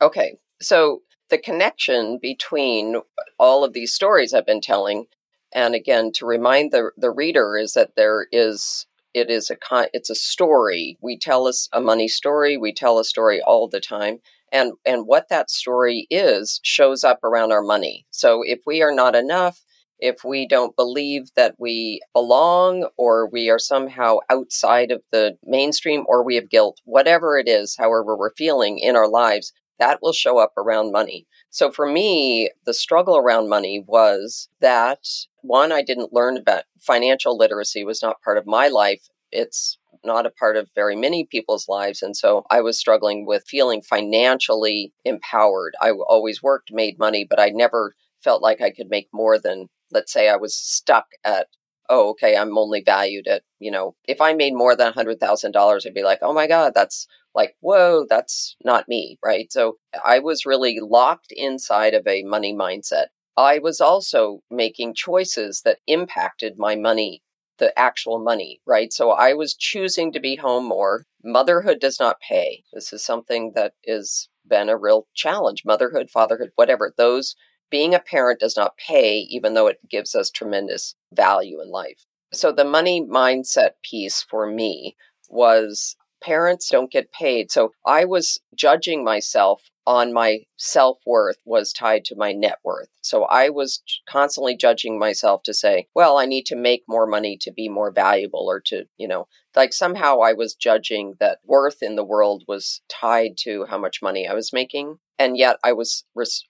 Okay 0.00 0.36
so 0.60 1.02
the 1.30 1.38
connection 1.38 2.18
between 2.20 2.96
all 3.38 3.64
of 3.64 3.72
these 3.72 3.92
stories 3.92 4.32
i've 4.32 4.46
been 4.46 4.60
telling 4.60 5.06
and 5.52 5.74
again 5.74 6.10
to 6.12 6.26
remind 6.26 6.72
the, 6.72 6.90
the 6.96 7.10
reader 7.10 7.56
is 7.56 7.72
that 7.74 7.96
there 7.96 8.26
is 8.32 8.86
it 9.14 9.30
is 9.30 9.48
a 9.48 9.56
con- 9.56 9.88
it's 9.94 10.10
a 10.10 10.14
story. 10.14 10.98
We 11.00 11.18
tell 11.18 11.46
us 11.46 11.70
a 11.72 11.80
money 11.80 12.08
story 12.08 12.56
we 12.58 12.72
tell 12.72 12.98
a 12.98 13.04
story 13.04 13.40
all 13.40 13.68
the 13.68 13.80
time 13.80 14.18
and 14.52 14.72
and 14.84 15.06
what 15.06 15.30
that 15.30 15.50
story 15.50 16.06
is 16.10 16.60
shows 16.62 17.02
up 17.02 17.24
around 17.24 17.52
our 17.52 17.62
money. 17.62 18.06
So 18.10 18.42
if 18.42 18.60
we 18.66 18.82
are 18.82 18.94
not 18.94 19.14
enough 19.14 19.64
if 19.98 20.24
we 20.24 20.46
don't 20.46 20.76
believe 20.76 21.30
that 21.36 21.54
we 21.58 22.00
belong 22.12 22.88
or 22.96 23.28
we 23.28 23.48
are 23.50 23.58
somehow 23.58 24.18
outside 24.30 24.90
of 24.90 25.02
the 25.12 25.36
mainstream 25.44 26.04
or 26.06 26.22
we 26.22 26.34
have 26.34 26.50
guilt, 26.50 26.80
whatever 26.84 27.38
it 27.38 27.48
is, 27.48 27.76
however 27.78 28.16
we're 28.16 28.34
feeling 28.34 28.78
in 28.78 28.96
our 28.96 29.08
lives, 29.08 29.52
that 29.78 29.98
will 30.02 30.12
show 30.12 30.38
up 30.38 30.52
around 30.56 30.92
money. 30.92 31.26
So 31.50 31.70
for 31.70 31.86
me, 31.86 32.50
the 32.64 32.74
struggle 32.74 33.16
around 33.16 33.48
money 33.48 33.84
was 33.86 34.48
that 34.60 35.00
one, 35.42 35.70
I 35.72 35.82
didn't 35.82 36.12
learn 36.12 36.36
about 36.36 36.64
financial 36.80 37.36
literacy 37.36 37.84
was 37.84 38.02
not 38.02 38.20
part 38.22 38.38
of 38.38 38.46
my 38.46 38.68
life. 38.68 39.02
It's 39.30 39.78
not 40.04 40.26
a 40.26 40.30
part 40.30 40.56
of 40.56 40.70
very 40.74 40.96
many 40.96 41.26
people's 41.30 41.68
lives. 41.68 42.02
And 42.02 42.16
so 42.16 42.44
I 42.50 42.60
was 42.60 42.78
struggling 42.78 43.26
with 43.26 43.44
feeling 43.46 43.82
financially 43.82 44.92
empowered. 45.04 45.74
I 45.80 45.90
always 45.90 46.42
worked, 46.42 46.72
made 46.72 46.98
money, 46.98 47.26
but 47.28 47.40
I 47.40 47.50
never 47.50 47.94
felt 48.26 48.42
like 48.42 48.60
I 48.60 48.72
could 48.72 48.88
make 48.90 49.08
more 49.12 49.38
than 49.38 49.68
let's 49.92 50.12
say 50.12 50.28
I 50.28 50.36
was 50.36 50.56
stuck 50.56 51.06
at, 51.24 51.46
oh, 51.88 52.10
okay, 52.10 52.36
I'm 52.36 52.58
only 52.58 52.82
valued 52.84 53.28
at, 53.28 53.42
you 53.60 53.70
know, 53.70 53.94
if 54.08 54.20
I 54.20 54.32
made 54.32 54.54
more 54.54 54.74
than 54.74 54.92
$100,000, 54.92 55.86
I'd 55.86 55.94
be 55.94 56.02
like, 56.02 56.18
oh 56.22 56.32
my 56.32 56.48
God, 56.48 56.72
that's 56.74 57.06
like, 57.34 57.54
whoa, 57.60 58.04
that's 58.08 58.56
not 58.64 58.88
me, 58.88 59.18
right? 59.24 59.52
So 59.52 59.76
I 60.04 60.18
was 60.18 60.46
really 60.46 60.78
locked 60.80 61.30
inside 61.30 61.94
of 61.94 62.06
a 62.06 62.24
money 62.24 62.54
mindset. 62.54 63.06
I 63.36 63.60
was 63.60 63.80
also 63.80 64.40
making 64.50 64.94
choices 64.94 65.62
that 65.64 65.78
impacted 65.86 66.54
my 66.58 66.74
money, 66.74 67.22
the 67.58 67.78
actual 67.78 68.18
money, 68.18 68.60
right? 68.66 68.92
So 68.92 69.10
I 69.10 69.34
was 69.34 69.54
choosing 69.54 70.12
to 70.12 70.20
be 70.20 70.36
home 70.36 70.66
more. 70.66 71.04
Motherhood 71.22 71.78
does 71.78 72.00
not 72.00 72.16
pay. 72.26 72.64
This 72.72 72.92
is 72.92 73.04
something 73.04 73.52
that 73.54 73.74
has 73.86 74.28
been 74.48 74.68
a 74.68 74.76
real 74.76 75.06
challenge. 75.14 75.62
Motherhood, 75.64 76.08
fatherhood, 76.10 76.50
whatever, 76.56 76.92
those 76.96 77.36
being 77.70 77.94
a 77.94 78.00
parent 78.00 78.40
does 78.40 78.56
not 78.56 78.76
pay, 78.76 79.18
even 79.30 79.54
though 79.54 79.66
it 79.66 79.78
gives 79.88 80.14
us 80.14 80.30
tremendous 80.30 80.94
value 81.12 81.60
in 81.60 81.70
life. 81.70 82.04
So 82.32 82.52
the 82.52 82.64
money 82.64 83.00
mindset 83.02 83.70
piece 83.82 84.22
for 84.22 84.46
me 84.46 84.96
was 85.28 85.96
parents 86.22 86.68
don't 86.68 86.90
get 86.90 87.12
paid. 87.12 87.50
So 87.50 87.72
I 87.84 88.04
was 88.04 88.40
judging 88.54 89.04
myself 89.04 89.70
on 89.86 90.12
my 90.12 90.40
self 90.56 90.98
worth 91.06 91.38
was 91.44 91.72
tied 91.72 92.04
to 92.06 92.16
my 92.16 92.32
net 92.32 92.58
worth. 92.64 92.88
So 93.02 93.24
I 93.24 93.50
was 93.50 93.82
constantly 94.08 94.56
judging 94.56 94.98
myself 94.98 95.44
to 95.44 95.54
say, 95.54 95.86
well, 95.94 96.18
I 96.18 96.26
need 96.26 96.46
to 96.46 96.56
make 96.56 96.82
more 96.88 97.06
money 97.06 97.38
to 97.42 97.52
be 97.52 97.68
more 97.68 97.92
valuable 97.92 98.46
or 98.50 98.60
to, 98.66 98.86
you 98.96 99.06
know, 99.06 99.28
like 99.54 99.72
somehow 99.72 100.20
I 100.20 100.32
was 100.32 100.54
judging 100.54 101.14
that 101.20 101.38
worth 101.44 101.82
in 101.82 101.94
the 101.94 102.04
world 102.04 102.44
was 102.48 102.80
tied 102.88 103.36
to 103.38 103.66
how 103.66 103.78
much 103.78 104.02
money 104.02 104.26
I 104.26 104.34
was 104.34 104.52
making 104.52 104.98
and 105.18 105.36
yet 105.36 105.56
i 105.64 105.72
was 105.72 106.04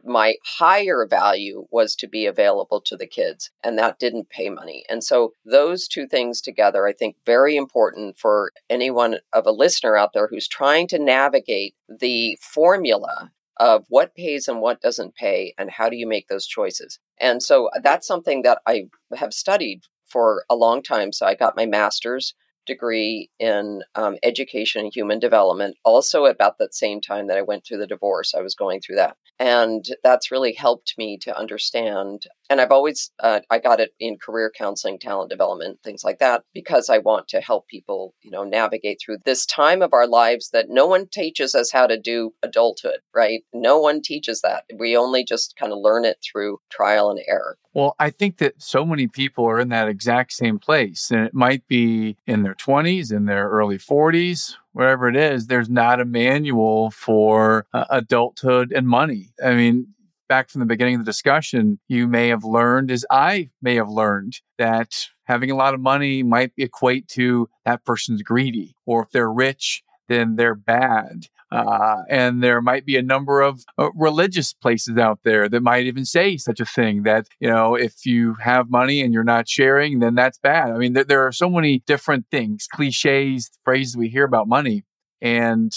my 0.05 0.35
higher 0.45 1.07
value 1.09 1.67
was 1.71 1.95
to 1.97 2.07
be 2.07 2.27
available 2.27 2.81
to 2.81 2.97
the 2.97 3.07
kids 3.07 3.51
and 3.63 3.79
that 3.79 3.99
didn't 3.99 4.31
pay 4.31 4.49
money. 4.51 4.85
And 4.89 5.03
so 5.03 5.33
those 5.45 5.89
two 5.89 6.07
things 6.07 6.41
together 6.41 6.87
i 6.87 6.93
think 6.93 7.17
very 7.25 7.57
important 7.57 8.19
for 8.19 8.53
anyone 8.71 9.19
of 9.33 9.47
a 9.47 9.53
listener 9.53 9.97
out 9.97 10.13
there 10.13 10.29
who's 10.29 10.49
trying 10.49 10.87
to 10.89 10.99
navigate 10.99 11.75
the 11.89 12.39
formula 12.41 13.31
of 13.59 13.85
what 13.89 14.15
pays 14.15 14.49
and 14.49 14.61
what 14.61 14.81
doesn't 14.81 15.15
pay 15.15 15.55
and 15.59 15.71
how 15.71 15.89
do 15.89 15.97
you 15.97 16.07
make 16.07 16.29
those 16.29 16.47
choices. 16.47 16.99
And 17.19 17.43
so 17.43 17.71
that's 17.83 18.07
something 18.07 18.43
that 18.43 18.59
i 18.67 18.87
have 19.17 19.33
studied 19.33 19.83
for 20.05 20.45
a 20.51 20.55
long 20.55 20.83
time. 20.83 21.13
So 21.13 21.27
i 21.27 21.35
got 21.35 21.57
my 21.57 21.67
master's 21.67 22.35
degree 22.67 23.31
in 23.39 23.83
um, 23.95 24.17
education 24.23 24.83
and 24.83 24.95
human 24.95 25.19
development, 25.19 25.77
also 25.85 26.27
about 26.27 26.59
that 26.59 26.75
same 26.75 27.01
time 27.01 27.27
that 27.29 27.39
I 27.39 27.43
went 27.43 27.65
through 27.65 27.79
the 27.79 27.87
divorce. 27.87 28.35
I 28.35 28.43
was 28.43 28.55
going 28.55 28.81
through 28.81 28.97
that. 28.97 29.17
And 29.39 29.85
that's 30.03 30.31
really 30.31 30.55
helped 30.55 30.95
me 30.97 31.19
to 31.19 31.37
understand. 31.37 32.27
And 32.49 32.61
I've 32.61 32.71
always, 32.71 33.11
uh, 33.21 33.41
I 33.51 33.59
got 33.59 33.81
it 33.81 33.91
in 34.01 34.17
career 34.17 34.51
counseling, 34.57 34.99
talent 34.99 35.31
development, 35.31 35.81
things 35.85 36.05
like 36.05 36.21
that, 36.21 36.43
because 36.55 36.89
I 36.89 36.99
want 36.99 37.29
to 37.29 37.41
help 37.41 37.67
people, 37.69 38.15
you 38.23 38.31
know, 38.31 38.45
navigate 38.45 38.99
through 39.05 39.19
this 39.25 39.45
time 39.45 39.83
of 39.83 39.93
our 39.93 40.07
lives 40.07 40.51
that 40.51 40.71
no 40.71 40.87
one 40.87 41.07
teaches 41.09 41.55
us 41.55 41.71
how 41.71 41.87
to 41.87 41.99
do 41.99 42.33
adulthood, 42.43 43.01
right? 43.15 43.43
No 43.53 43.79
one 43.79 44.01
teaches 44.01 44.41
that. 44.41 44.65
We 44.79 44.97
only 44.97 45.25
just 45.25 45.57
kind 45.57 45.73
of 45.73 45.79
learn 45.79 46.05
it 46.05 46.19
through 46.25 46.59
trial 46.71 47.11
and 47.11 47.21
error. 47.29 47.59
Well, 47.75 47.95
I 47.99 48.09
think 48.09 48.39
that 48.39 48.55
so 48.63 48.87
many 48.87 49.07
people 49.07 49.45
are 49.45 49.61
in 49.61 49.69
that 49.69 49.89
exact 49.89 50.33
same 50.33 50.59
place. 50.59 51.11
And 51.11 51.27
it 51.27 51.35
might 51.35 51.67
be 51.69 52.17
in 52.27 52.43
their 52.43 52.55
20s, 52.57 53.13
in 53.13 53.27
their 53.27 53.49
early 53.49 53.79
40s, 53.79 54.55
wherever 54.73 55.09
it 55.09 55.17
is. 55.17 55.47
There's 55.47 55.71
not 55.71 56.01
a 56.01 56.05
manual 56.05 56.91
for 56.91 57.67
uh, 57.73 57.85
adulthood 57.91 58.73
and 58.73 58.89
money. 58.89 59.33
I 59.45 59.55
mean, 59.55 59.89
back 60.29 60.51
from 60.51 60.61
the 60.61 60.67
beginning 60.67 60.97
of 60.97 61.01
the 61.01 61.11
discussion, 61.11 61.79
you 61.89 62.07
may 62.07 62.29
have 62.29 62.45
learned, 62.45 62.91
as 62.91 63.05
I 63.11 63.51
may 63.63 63.77
have 63.77 63.89
learned, 63.89 64.41
that 64.59 65.09
having 65.25 65.51
a 65.51 65.57
lot 65.57 65.75
of 65.75 65.81
money 65.81 66.23
might 66.23 66.53
equate 66.57 67.09
to 67.09 67.49
that 67.65 67.85
person's 67.85 68.23
greedy, 68.23 68.75
or 68.87 69.03
if 69.03 69.11
they're 69.11 69.33
rich, 69.33 69.83
then 70.09 70.37
they're 70.37 70.55
bad. 70.55 71.27
Uh, 71.53 72.03
and 72.11 72.43
there 72.43 72.61
might 72.61 72.85
be 72.85 72.97
a 72.97 73.03
number 73.03 73.41
of 73.41 73.65
uh, 73.79 73.89
religious 73.95 74.53
places 74.53 74.99
out 74.99 75.21
there 75.25 75.49
that 75.49 75.63
might 75.63 75.87
even 75.87 76.05
say 76.05 76.37
such 76.37 76.59
a 76.59 76.65
thing 76.65 77.05
that, 77.05 77.29
you 77.39 77.49
know, 77.49 77.77
if 77.77 78.05
you 78.05 78.35
have 78.41 78.69
money 78.69 79.01
and 79.01 79.15
you're 79.15 79.23
not 79.23 79.49
sharing, 79.49 80.01
then 80.01 80.15
that's 80.15 80.39
bad. 80.39 80.71
I 80.71 80.79
mean, 80.79 80.95
there, 80.95 81.05
there 81.05 81.27
are 81.27 81.33
so 81.33 81.49
many 81.49 81.83
different 81.87 82.27
things, 82.31 82.67
cliches, 82.71 83.51
phrases 83.65 83.97
we 83.97 84.09
hear 84.09 84.25
about 84.25 84.49
money. 84.49 84.85
And 85.23 85.73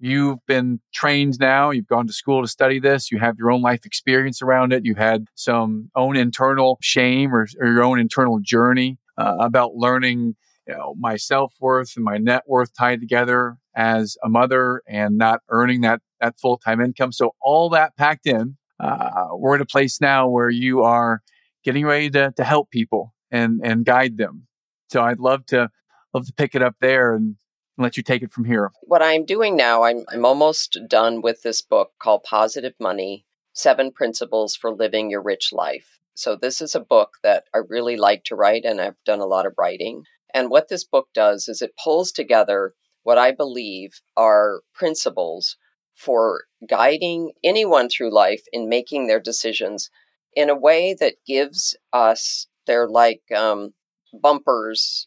you've 0.00 0.44
been 0.46 0.80
trained 0.92 1.38
now, 1.38 1.70
you've 1.70 1.86
gone 1.86 2.06
to 2.08 2.12
school 2.12 2.42
to 2.42 2.48
study 2.48 2.80
this, 2.80 3.12
you 3.12 3.18
have 3.18 3.36
your 3.38 3.50
own 3.52 3.62
life 3.62 3.86
experience 3.86 4.42
around 4.42 4.72
it, 4.72 4.84
you've 4.84 4.98
had 4.98 5.26
some 5.34 5.90
own 5.94 6.16
internal 6.16 6.78
shame 6.82 7.34
or, 7.34 7.46
or 7.60 7.68
your 7.68 7.84
own 7.84 8.00
internal 8.00 8.40
journey 8.42 8.98
uh, 9.16 9.36
about 9.38 9.76
learning 9.76 10.34
you 10.66 10.74
know, 10.74 10.94
my 10.98 11.16
self 11.16 11.54
worth 11.60 11.96
and 11.96 12.04
my 12.04 12.18
net 12.18 12.44
worth 12.46 12.74
tied 12.74 13.00
together 13.00 13.56
as 13.76 14.16
a 14.24 14.28
mother 14.28 14.82
and 14.88 15.18
not 15.18 15.40
earning 15.48 15.82
that, 15.82 16.00
that 16.20 16.38
full 16.40 16.58
time 16.58 16.80
income. 16.80 17.12
So 17.12 17.34
all 17.40 17.68
that 17.70 17.96
packed 17.96 18.26
in, 18.26 18.56
uh, 18.80 19.28
we're 19.32 19.56
at 19.56 19.60
a 19.60 19.66
place 19.66 20.00
now 20.00 20.28
where 20.28 20.50
you 20.50 20.82
are 20.82 21.22
getting 21.64 21.84
ready 21.84 22.10
to, 22.10 22.32
to 22.36 22.44
help 22.44 22.70
people 22.70 23.14
and, 23.30 23.60
and 23.62 23.84
guide 23.84 24.16
them. 24.16 24.46
So 24.90 25.02
I'd 25.02 25.18
love 25.18 25.46
to 25.46 25.70
love 26.12 26.26
to 26.26 26.32
pick 26.32 26.54
it 26.54 26.62
up 26.62 26.76
there 26.80 27.14
and 27.14 27.36
let 27.76 27.96
you 27.96 28.02
take 28.02 28.22
it 28.22 28.32
from 28.32 28.44
here. 28.44 28.70
What 28.82 29.02
I'm 29.02 29.24
doing 29.24 29.56
now, 29.56 29.82
I'm, 29.82 30.04
I'm 30.08 30.24
almost 30.24 30.78
done 30.88 31.20
with 31.22 31.42
this 31.42 31.60
book 31.60 31.92
called 31.98 32.22
Positive 32.22 32.74
Money 32.78 33.26
Seven 33.52 33.90
Principles 33.90 34.54
for 34.54 34.72
Living 34.72 35.10
Your 35.10 35.22
Rich 35.22 35.52
Life. 35.52 35.98
So, 36.16 36.36
this 36.36 36.60
is 36.60 36.76
a 36.76 36.80
book 36.80 37.14
that 37.24 37.44
I 37.52 37.58
really 37.68 37.96
like 37.96 38.22
to 38.24 38.36
write, 38.36 38.64
and 38.64 38.80
I've 38.80 39.02
done 39.04 39.18
a 39.18 39.26
lot 39.26 39.46
of 39.46 39.54
writing. 39.58 40.04
And 40.34 40.50
what 40.50 40.68
this 40.68 40.84
book 40.84 41.08
does 41.14 41.48
is 41.48 41.62
it 41.62 41.72
pulls 41.82 42.12
together 42.12 42.74
what 43.04 43.18
I 43.18 43.30
believe 43.32 44.00
are 44.16 44.62
principles 44.74 45.56
for 45.94 46.44
guiding 46.68 47.32
anyone 47.44 47.88
through 47.88 48.12
life 48.12 48.42
in 48.52 48.68
making 48.68 49.06
their 49.06 49.20
decisions 49.20 49.90
in 50.34 50.50
a 50.50 50.58
way 50.58 50.94
that 50.98 51.14
gives 51.26 51.76
us, 51.92 52.48
they're 52.66 52.88
like 52.88 53.22
um, 53.34 53.74
bumpers 54.12 55.06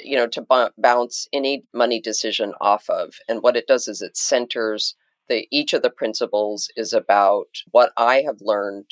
you 0.00 0.16
know 0.16 0.28
to 0.28 0.42
b- 0.42 0.68
bounce 0.78 1.26
any 1.32 1.64
money 1.74 2.00
decision 2.00 2.52
off 2.60 2.88
of. 2.88 3.14
And 3.28 3.42
what 3.42 3.56
it 3.56 3.66
does 3.66 3.88
is 3.88 4.02
it 4.02 4.16
centers 4.16 4.94
the 5.28 5.48
each 5.50 5.72
of 5.72 5.82
the 5.82 5.90
principles 5.90 6.68
is 6.76 6.92
about 6.92 7.48
what 7.70 7.92
i 7.96 8.22
have 8.22 8.38
learned 8.40 8.86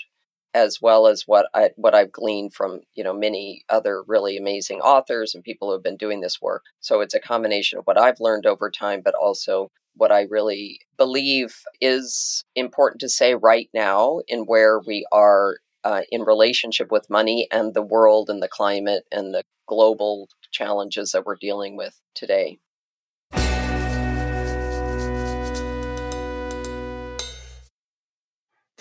as 0.55 0.81
well 0.83 1.07
as 1.07 1.23
what 1.27 1.47
i 1.55 1.71
what 1.77 1.95
i've 1.95 2.13
gleaned 2.13 2.53
from 2.55 2.81
you 2.95 3.03
know 3.05 3.13
many 3.15 3.65
other 3.69 4.03
really 4.07 4.37
amazing 4.37 4.81
authors 4.81 5.35
and 5.35 5.45
people 5.45 5.69
who 5.69 5.73
have 5.75 5.83
been 5.83 5.97
doing 5.97 6.21
this 6.21 6.41
work 6.41 6.65
so 6.81 7.01
it's 7.01 7.15
a 7.15 7.21
combination 7.21 7.79
of 7.79 7.85
what 7.85 7.99
i've 7.99 8.21
learned 8.21 8.47
over 8.47 8.71
time 8.71 9.01
but 9.05 9.15
also 9.15 9.71
what 9.97 10.13
i 10.13 10.23
really 10.31 10.81
believe 10.97 11.57
is 11.81 12.45
important 12.55 13.01
to 13.01 13.09
say 13.09 13.35
right 13.35 13.69
now 13.75 14.21
in 14.29 14.41
where 14.41 14.81
we 14.87 15.07
are 15.13 15.57
uh, 15.85 16.03
in 16.11 16.23
relationship 16.23 16.93
with 16.93 17.11
money 17.11 17.49
and 17.51 17.75
the 17.75 17.83
world 17.83 18.31
and 18.31 18.43
the 18.43 18.49
climate 18.49 19.05
and 19.11 19.35
the 19.35 19.43
global 19.67 20.29
challenges 20.53 21.13
that 21.13 21.25
we're 21.25 21.37
dealing 21.37 21.77
with 21.77 22.01
today. 22.15 22.59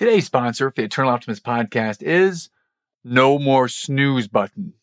Today's 0.02 0.26
sponsor 0.26 0.72
for 0.72 0.76
the 0.78 0.86
Eternal 0.86 1.12
Optimist 1.12 1.44
podcast 1.44 2.02
is 2.02 2.50
No 3.04 3.38
More 3.38 3.68
Snooze 3.68 4.28
Button. 4.28 4.74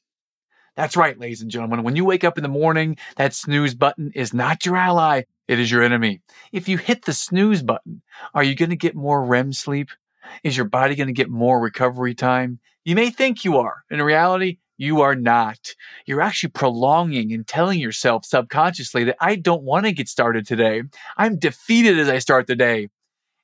That's 0.77 0.97
right, 0.97 1.19
ladies 1.19 1.43
and 1.43 1.51
gentlemen. 1.51 1.83
When 1.83 1.97
you 1.97 2.05
wake 2.05 2.23
up 2.23 2.39
in 2.39 2.45
the 2.45 2.49
morning, 2.49 2.97
that 3.17 3.35
snooze 3.35 3.75
button 3.75 4.13
is 4.15 4.33
not 4.33 4.65
your 4.65 4.77
ally. 4.77 5.23
It 5.49 5.59
is 5.59 5.73
your 5.73 5.83
enemy. 5.83 6.21
If 6.53 6.69
you 6.69 6.79
hit 6.79 7.05
the 7.05 7.13
snooze 7.13 7.65
button, 7.65 8.03
are 8.33 8.45
you 8.45 8.55
going 8.55 8.71
to 8.71 8.77
get 8.77 8.95
more 8.95 9.25
REM 9.25 9.53
sleep? 9.53 9.89
Is 10.45 10.57
your 10.57 10.67
body 10.67 10.95
going 10.95 11.09
to 11.09 11.13
get 11.13 11.29
more 11.29 11.59
recovery 11.59 12.15
time? 12.15 12.61
You 12.85 12.95
may 12.95 13.11
think 13.11 13.45
you 13.45 13.59
are. 13.59 13.83
In 13.91 14.01
reality, 14.01 14.59
you 14.77 15.01
are 15.01 15.17
not. 15.17 15.75
You're 16.07 16.23
actually 16.23 16.51
prolonging 16.51 17.33
and 17.33 17.45
telling 17.45 17.81
yourself 17.81 18.25
subconsciously 18.25 19.03
that 19.03 19.17
I 19.21 19.35
don't 19.35 19.65
want 19.65 19.87
to 19.87 19.91
get 19.91 20.09
started 20.09 20.47
today. 20.47 20.85
I'm 21.17 21.41
defeated 21.41 21.99
as 21.99 22.09
I 22.09 22.21
start 22.21 22.47
the 22.47 22.55
day. 22.55 22.91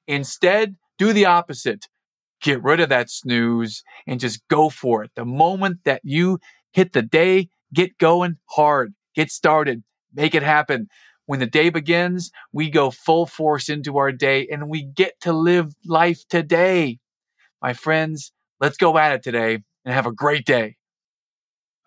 Instead, 0.06 0.76
do 0.98 1.12
the 1.12 1.26
opposite. 1.26 1.86
Get 2.42 2.62
rid 2.62 2.80
of 2.80 2.88
that 2.90 3.10
snooze 3.10 3.82
and 4.06 4.20
just 4.20 4.46
go 4.48 4.68
for 4.68 5.02
it. 5.02 5.12
The 5.16 5.24
moment 5.24 5.78
that 5.84 6.02
you 6.04 6.38
hit 6.72 6.92
the 6.92 7.02
day, 7.02 7.48
get 7.72 7.96
going 7.98 8.36
hard, 8.50 8.94
get 9.14 9.30
started, 9.30 9.82
make 10.12 10.34
it 10.34 10.42
happen. 10.42 10.88
When 11.26 11.40
the 11.40 11.46
day 11.46 11.70
begins, 11.70 12.30
we 12.52 12.68
go 12.68 12.90
full 12.90 13.24
force 13.24 13.70
into 13.70 13.96
our 13.96 14.12
day 14.12 14.46
and 14.50 14.68
we 14.68 14.84
get 14.84 15.14
to 15.22 15.32
live 15.32 15.72
life 15.86 16.22
today. 16.28 16.98
My 17.62 17.72
friends, 17.72 18.32
let's 18.60 18.76
go 18.76 18.98
at 18.98 19.12
it 19.12 19.22
today 19.22 19.62
and 19.84 19.94
have 19.94 20.06
a 20.06 20.12
great 20.12 20.44
day. 20.44 20.76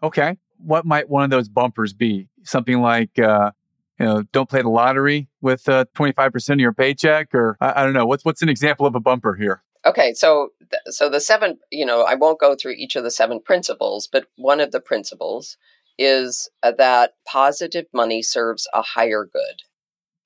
Okay. 0.02 0.38
What 0.58 0.86
might 0.86 1.08
one 1.08 1.24
of 1.24 1.30
those 1.30 1.50
bumpers 1.50 1.94
be? 1.94 2.30
Something 2.44 2.82
like, 2.82 3.20
uh, 3.20 3.52
you 4.00 4.06
know, 4.06 4.24
don't 4.32 4.50
play 4.50 4.62
the 4.62 4.70
lottery 4.70 5.28
with 5.42 5.68
uh, 5.70 5.86
25% 5.96 6.50
of 6.54 6.60
your 6.60 6.74
paycheck 6.74 7.34
or 7.34 7.58
I, 7.62 7.82
I, 7.82 7.84
don't 7.84 7.94
know. 7.94 8.06
What's, 8.06 8.26
what's 8.26 8.42
an 8.42 8.50
example 8.50 8.86
of 8.86 8.96
a 8.96 9.00
bumper 9.00 9.36
here? 9.36 9.64
Okay. 9.86 10.14
So, 10.14 10.50
so 10.88 11.10
the 11.10 11.20
seven, 11.20 11.60
you 11.72 11.86
know, 11.86 12.04
I 12.04 12.16
won't 12.16 12.40
go 12.40 12.56
through 12.56 12.74
each 12.74 12.96
of 12.96 13.04
the 13.04 13.12
seven 13.12 13.40
principles, 13.40 14.08
but 14.12 14.28
one 14.36 14.60
of 14.60 14.72
the 14.72 14.82
principles 14.82 15.58
is 15.98 16.50
uh, 16.62 16.74
that 16.78 17.14
positive 17.26 17.86
money 17.94 18.22
serves 18.22 18.68
a 18.74 18.82
higher 18.82 19.26
good. 19.32 19.62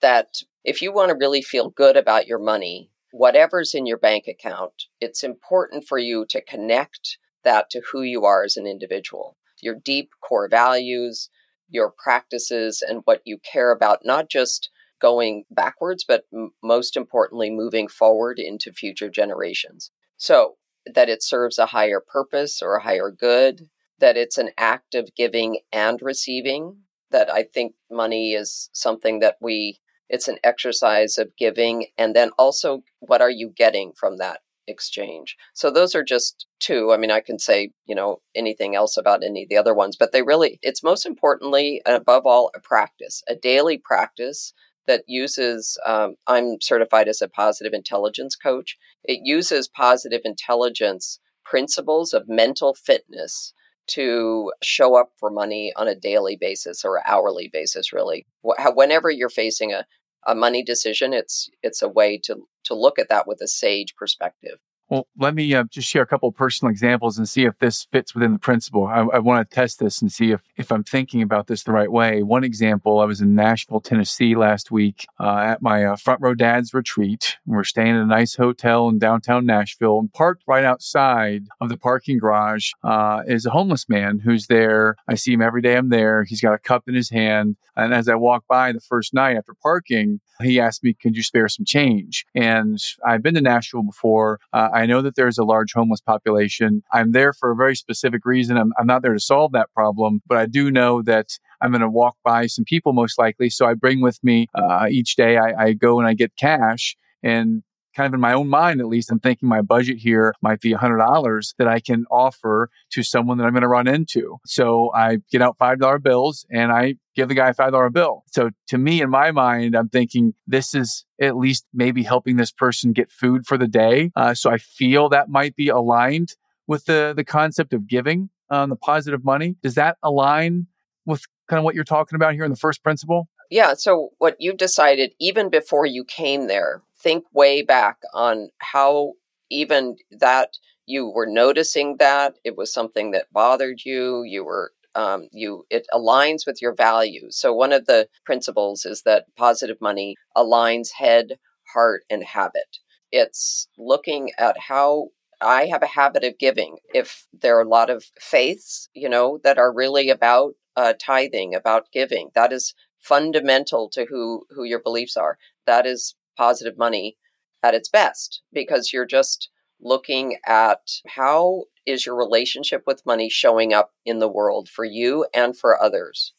That 0.02 0.38
if 0.64 0.82
you 0.82 0.92
want 0.92 1.10
to 1.10 1.18
really 1.20 1.42
feel 1.42 1.70
good 1.70 1.96
about 1.96 2.28
your 2.28 2.40
money, 2.40 2.90
whatever's 3.12 3.74
in 3.74 3.86
your 3.86 3.98
bank 3.98 4.26
account, 4.28 4.86
it's 5.00 5.24
important 5.24 5.86
for 5.88 5.98
you 5.98 6.26
to 6.30 6.42
connect 6.42 7.18
that 7.44 7.70
to 7.70 7.82
who 7.92 8.02
you 8.02 8.26
are 8.26 8.44
as 8.44 8.58
an 8.58 8.68
individual 8.68 9.38
your 9.62 9.76
deep 9.76 10.12
core 10.22 10.50
values, 10.50 11.30
your 11.72 11.94
practices, 12.04 12.84
and 12.88 13.02
what 13.06 13.22
you 13.26 13.40
care 13.40 13.72
about, 13.72 14.02
not 14.06 14.30
just 14.30 14.70
going 15.02 15.46
backwards, 15.50 16.06
but 16.08 16.26
m- 16.34 16.52
most 16.64 16.96
importantly, 16.96 17.50
moving 17.50 17.88
forward 17.88 18.40
into 18.40 18.72
future 18.72 19.10
generations. 19.10 19.92
So 20.18 20.58
that 20.86 21.10
it 21.10 21.24
serves 21.24 21.58
a 21.58 21.68
higher 21.68 22.00
purpose 22.00 22.62
or 22.62 22.76
a 22.76 22.84
higher 22.84 23.12
good, 23.12 23.70
that 24.00 24.18
it's 24.18 24.38
an 24.38 24.50
act 24.58 24.96
of 24.96 25.16
giving 25.16 25.60
and 25.72 26.00
receiving, 26.02 26.78
that 27.12 27.32
I 27.32 27.44
think 27.44 27.74
money 27.90 28.34
is 28.34 28.70
something 28.74 29.20
that 29.20 29.38
we, 29.42 29.80
it's 30.10 30.28
an 30.28 30.38
exercise 30.44 31.18
of 31.18 31.36
giving. 31.38 31.88
And 31.98 32.16
then 32.16 32.32
also, 32.38 32.84
what 33.00 33.22
are 33.22 33.30
you 33.30 33.52
getting 33.56 33.94
from 34.00 34.18
that 34.18 34.42
exchange. 34.72 35.38
So 35.54 35.70
those 35.70 35.94
are 35.94 36.04
just 36.04 36.48
two. 36.60 36.92
I 36.92 36.98
mean, 36.98 37.12
I 37.12 37.20
can 37.20 37.38
say, 37.38 37.72
you 37.86 37.94
know, 37.94 38.22
anything 38.36 38.76
else 38.76 38.98
about 38.98 39.24
any 39.24 39.44
of 39.44 39.50
the 39.50 39.58
other 39.58 39.76
ones, 39.76 39.96
but 39.96 40.12
they 40.12 40.24
really, 40.24 40.58
it's 40.64 40.84
most 40.84 41.06
importantly, 41.06 41.82
above 41.86 42.26
all, 42.26 42.50
a 42.56 42.60
practice, 42.60 43.22
a 43.30 43.36
daily 43.36 43.78
practice 43.78 44.54
that 44.88 45.04
uses, 45.08 45.78
um, 45.86 46.16
I'm 46.26 46.60
certified 46.60 47.08
as 47.08 47.22
a 47.22 47.30
positive 47.30 47.74
intelligence 47.74 48.36
coach. 48.36 48.78
It 49.04 49.20
uses 49.24 49.68
positive 49.68 50.22
intelligence 50.26 51.20
principles 51.46 52.14
of 52.14 52.28
mental 52.28 52.74
fitness 52.74 53.54
to 53.88 54.52
show 54.64 54.96
up 54.96 55.10
for 55.20 55.30
money 55.30 55.74
on 55.76 55.88
a 55.88 55.96
daily 55.96 56.38
basis 56.40 56.86
or 56.86 57.06
hourly 57.08 57.50
basis 57.52 57.92
really 57.92 58.26
whenever 58.44 59.10
you're 59.10 59.30
facing 59.30 59.74
a, 59.74 59.86
a 60.26 60.36
money 60.36 60.64
decision 60.64 61.14
it's 61.14 61.50
it's 61.64 61.82
a 61.82 61.90
way 61.90 62.18
to 62.18 62.48
to 62.64 62.76
look 62.76 63.00
at 63.00 63.10
that 63.10 63.28
with 63.28 63.42
a 63.42 63.48
sage 63.48 63.96
perspective 63.96 64.60
well, 64.92 65.08
let 65.18 65.34
me 65.34 65.54
uh, 65.56 65.64
just 65.72 65.88
share 65.88 66.02
a 66.02 66.06
couple 66.06 66.30
personal 66.34 66.70
examples 66.70 67.18
and 67.18 67.28
see 67.28 67.46
if 67.46 67.58
this 67.60 67.88
fits 67.94 68.14
within 68.14 68.34
the 68.34 68.40
principle. 68.40 68.88
I, 68.88 69.00
I 69.14 69.20
want 69.20 69.50
to 69.50 69.56
test 69.56 69.80
this 69.80 70.02
and 70.02 70.12
see 70.12 70.32
if, 70.32 70.42
if 70.58 70.70
I'm 70.70 70.84
thinking 70.84 71.22
about 71.22 71.48
this 71.48 71.64
the 71.64 71.72
right 71.72 71.90
way. 71.90 72.24
One 72.24 72.44
example, 72.44 73.00
I 73.00 73.06
was 73.06 73.22
in 73.22 73.34
Nashville, 73.34 73.80
Tennessee 73.80 74.36
last 74.36 74.70
week 74.70 75.08
uh, 75.18 75.38
at 75.38 75.62
my 75.62 75.86
uh, 75.86 75.96
front 75.96 76.20
row 76.20 76.34
dad's 76.34 76.74
retreat. 76.74 77.38
We're 77.46 77.64
staying 77.64 77.96
at 77.96 78.02
a 78.02 78.06
nice 78.06 78.36
hotel 78.36 78.90
in 78.90 79.00
downtown 79.00 79.46
Nashville 79.46 79.98
and 79.98 80.12
parked 80.12 80.44
right 80.46 80.66
outside 80.66 81.46
of 81.62 81.70
the 81.70 81.78
parking 81.78 82.18
garage 82.18 82.72
uh, 82.84 83.22
is 83.26 83.46
a 83.46 83.52
homeless 83.52 83.88
man 83.88 84.20
who's 84.20 84.48
there. 84.48 84.98
I 85.08 85.16
see 85.16 85.32
him 85.32 85.42
every 85.42 85.62
day 85.62 85.78
I'm 85.78 85.88
there. 85.88 86.26
He's 86.26 86.42
got 86.42 86.54
a 86.54 86.60
cup 86.60 86.90
in 86.90 86.96
his 86.96 87.10
hand. 87.10 87.56
And 87.78 87.94
as 87.94 88.10
I 88.10 88.16
walk 88.16 88.44
by 88.50 88.74
the 88.74 88.82
first 88.82 89.14
night 89.14 89.38
after 89.38 89.54
parking, 89.54 90.20
he 90.42 90.60
asked 90.60 90.84
me, 90.84 90.94
Could 90.94 91.16
you 91.16 91.24
spare 91.24 91.48
some 91.48 91.66
change? 91.66 92.26
And 92.36 92.78
I've 93.06 93.24
been 93.24 93.36
to 93.36 93.42
Nashville 93.42 93.84
before. 93.84 94.40
Uh, 94.54 94.70
I 94.82 94.88
know 94.88 95.04
that 95.04 95.16
there's 95.16 95.38
a 95.38 95.44
large 95.44 95.74
homeless 95.74 96.02
population. 96.02 96.82
I'm 96.92 97.12
there 97.12 97.34
for 97.34 97.52
a 97.52 97.56
very 97.56 97.76
specific 97.76 98.26
reason. 98.26 98.58
I'm, 98.58 98.74
I'm 98.80 98.88
not 98.88 99.04
there 99.04 99.14
to 99.14 99.20
solve 99.20 99.52
that 99.52 99.72
problem, 99.76 100.22
but 100.26 100.40
I 100.40 100.48
do 100.48 100.72
know 100.72 101.04
that 101.04 101.38
I'm 101.62 101.70
going 101.70 101.82
to 101.82 101.90
walk 101.90 102.18
by 102.24 102.48
some 102.48 102.66
people 102.66 102.92
most 102.92 103.20
likely. 103.20 103.52
So 103.52 103.68
I 103.68 103.76
bring 103.76 104.02
with 104.02 104.18
me 104.24 104.48
uh, 104.56 104.88
each 104.90 105.16
day, 105.16 105.38
I, 105.38 105.66
I 105.66 105.74
go 105.74 106.00
and 106.00 106.08
I 106.08 106.16
get 106.16 106.36
cash. 106.36 106.98
And 107.22 107.62
kind 107.96 108.08
of 108.08 108.16
in 108.16 108.20
my 108.22 108.34
own 108.34 108.48
mind, 108.48 108.82
at 108.82 108.88
least, 108.88 109.12
I'm 109.12 109.20
thinking 109.20 109.48
my 109.48 109.62
budget 109.62 109.98
here 110.00 110.34
might 110.42 110.62
be 110.62 110.74
$100 110.74 111.54
that 111.60 111.68
I 111.68 111.80
can 111.80 112.06
offer 112.10 112.70
to 112.94 113.04
someone 113.04 113.38
that 113.38 113.46
I'm 113.46 113.54
going 113.54 113.62
to 113.62 113.68
run 113.68 113.88
into. 113.88 114.38
So 114.48 114.92
I 114.96 115.18
get 115.32 115.44
out 115.44 115.60
$5 115.60 116.02
bills 116.02 116.44
and 116.50 116.72
I 116.72 116.96
give 117.16 117.30
the 117.30 117.36
guy 117.36 117.50
a 117.50 117.54
$5 117.54 117.94
bill. 117.94 118.24
So 118.32 118.50
to 118.68 118.78
me, 118.78 119.02
in 119.02 119.10
my 119.10 119.32
mind, 119.32 119.76
I'm 119.76 119.90
thinking 119.90 120.34
this 120.48 120.74
is 120.74 121.06
at 121.22 121.38
least 121.38 121.66
maybe 121.74 122.04
helping 122.04 122.38
this 122.38 122.52
person 122.52 122.94
get 122.94 123.12
food 123.12 123.46
for 123.46 123.58
the 123.58 123.68
day. 123.68 124.12
Uh, 124.16 124.34
so 124.34 124.50
I 124.50 124.58
feel 124.58 125.10
that 125.10 125.30
might 125.30 125.56
be 125.56 125.70
aligned 125.70 126.36
with 126.68 126.86
the, 126.86 127.14
the 127.16 127.24
concept 127.24 127.74
of 127.74 127.88
giving 127.88 128.30
um, 128.50 128.70
the 128.70 128.76
positive 128.76 129.24
money. 129.24 129.56
Does 129.62 129.76
that 129.76 129.98
align 130.04 130.68
with 131.06 131.26
kind 131.48 131.58
of 131.58 131.64
what 131.64 131.76
you're 131.76 131.84
talking 131.84 132.16
about 132.16 132.34
here 132.34 132.46
in 132.46 132.52
the 132.52 132.58
first 132.58 132.84
principle? 132.84 133.28
Yeah. 133.50 133.74
So, 133.74 134.10
what 134.20 134.38
you 134.40 134.54
decided 134.54 135.14
even 135.20 135.50
before 135.50 135.86
you 135.86 136.06
came 136.06 136.48
there 136.48 136.82
think 137.02 137.26
way 137.34 137.62
back 137.62 137.98
on 138.14 138.50
how 138.60 139.14
even 139.50 139.98
that 140.12 140.58
you 140.86 141.10
were 141.10 141.26
noticing 141.26 141.98
that 141.98 142.38
it 142.44 142.56
was 142.56 142.74
something 142.74 143.12
that 143.12 143.32
bothered 143.34 143.82
you 143.84 144.24
you 144.24 144.44
were 144.44 144.72
um, 144.96 145.28
you 145.32 145.66
it 145.70 145.86
aligns 145.94 146.46
with 146.46 146.62
your 146.62 146.74
values 146.74 147.38
so 147.38 147.54
one 147.54 147.72
of 147.74 147.86
the 147.86 148.08
principles 148.26 148.86
is 148.86 149.04
that 149.04 149.26
positive 149.38 149.78
money 149.82 150.16
aligns 150.36 150.90
head 150.98 151.38
heart 151.74 152.04
and 152.10 152.24
habit 152.24 152.78
it's 153.12 153.68
looking 153.78 154.32
at 154.38 154.58
how 154.60 155.08
I 155.42 155.66
have 155.66 155.82
a 155.82 155.88
habit 155.88 156.24
of 156.24 156.38
giving. 156.38 156.78
If 156.94 157.26
there 157.34 157.58
are 157.58 157.64
a 157.64 157.68
lot 157.68 157.90
of 157.90 158.06
faiths, 158.20 158.90
you 158.94 159.10
know, 159.10 159.40
that 159.44 159.58
are 159.58 159.74
really 159.74 160.10
about 160.10 160.54
uh, 160.76 160.94
tithing, 161.00 161.56
about 161.56 161.88
giving, 161.92 162.30
that 162.36 162.54
is 162.54 162.74
fundamental 163.00 163.90
to 163.90 164.06
who 164.06 164.46
who 164.52 164.64
your 164.64 164.80
beliefs 164.80 165.18
are. 165.18 165.38
That 165.66 165.86
is 165.88 166.16
positive 166.38 166.78
money 166.78 167.18
at 167.64 167.74
its 167.76 167.90
best 167.90 168.42
because 168.54 168.92
you're 168.94 169.06
just 169.06 169.50
looking 169.82 170.38
at 170.46 170.80
how 171.08 171.64
is 171.86 172.06
your 172.06 172.16
relationship 172.16 172.84
with 172.86 173.06
money 173.06 173.30
showing 173.30 173.74
up 173.74 173.92
in 174.06 174.20
the 174.20 174.28
world 174.28 174.70
for 174.70 174.86
you 174.86 175.26
and 175.34 175.58
for 175.58 175.82
others. 175.82 176.34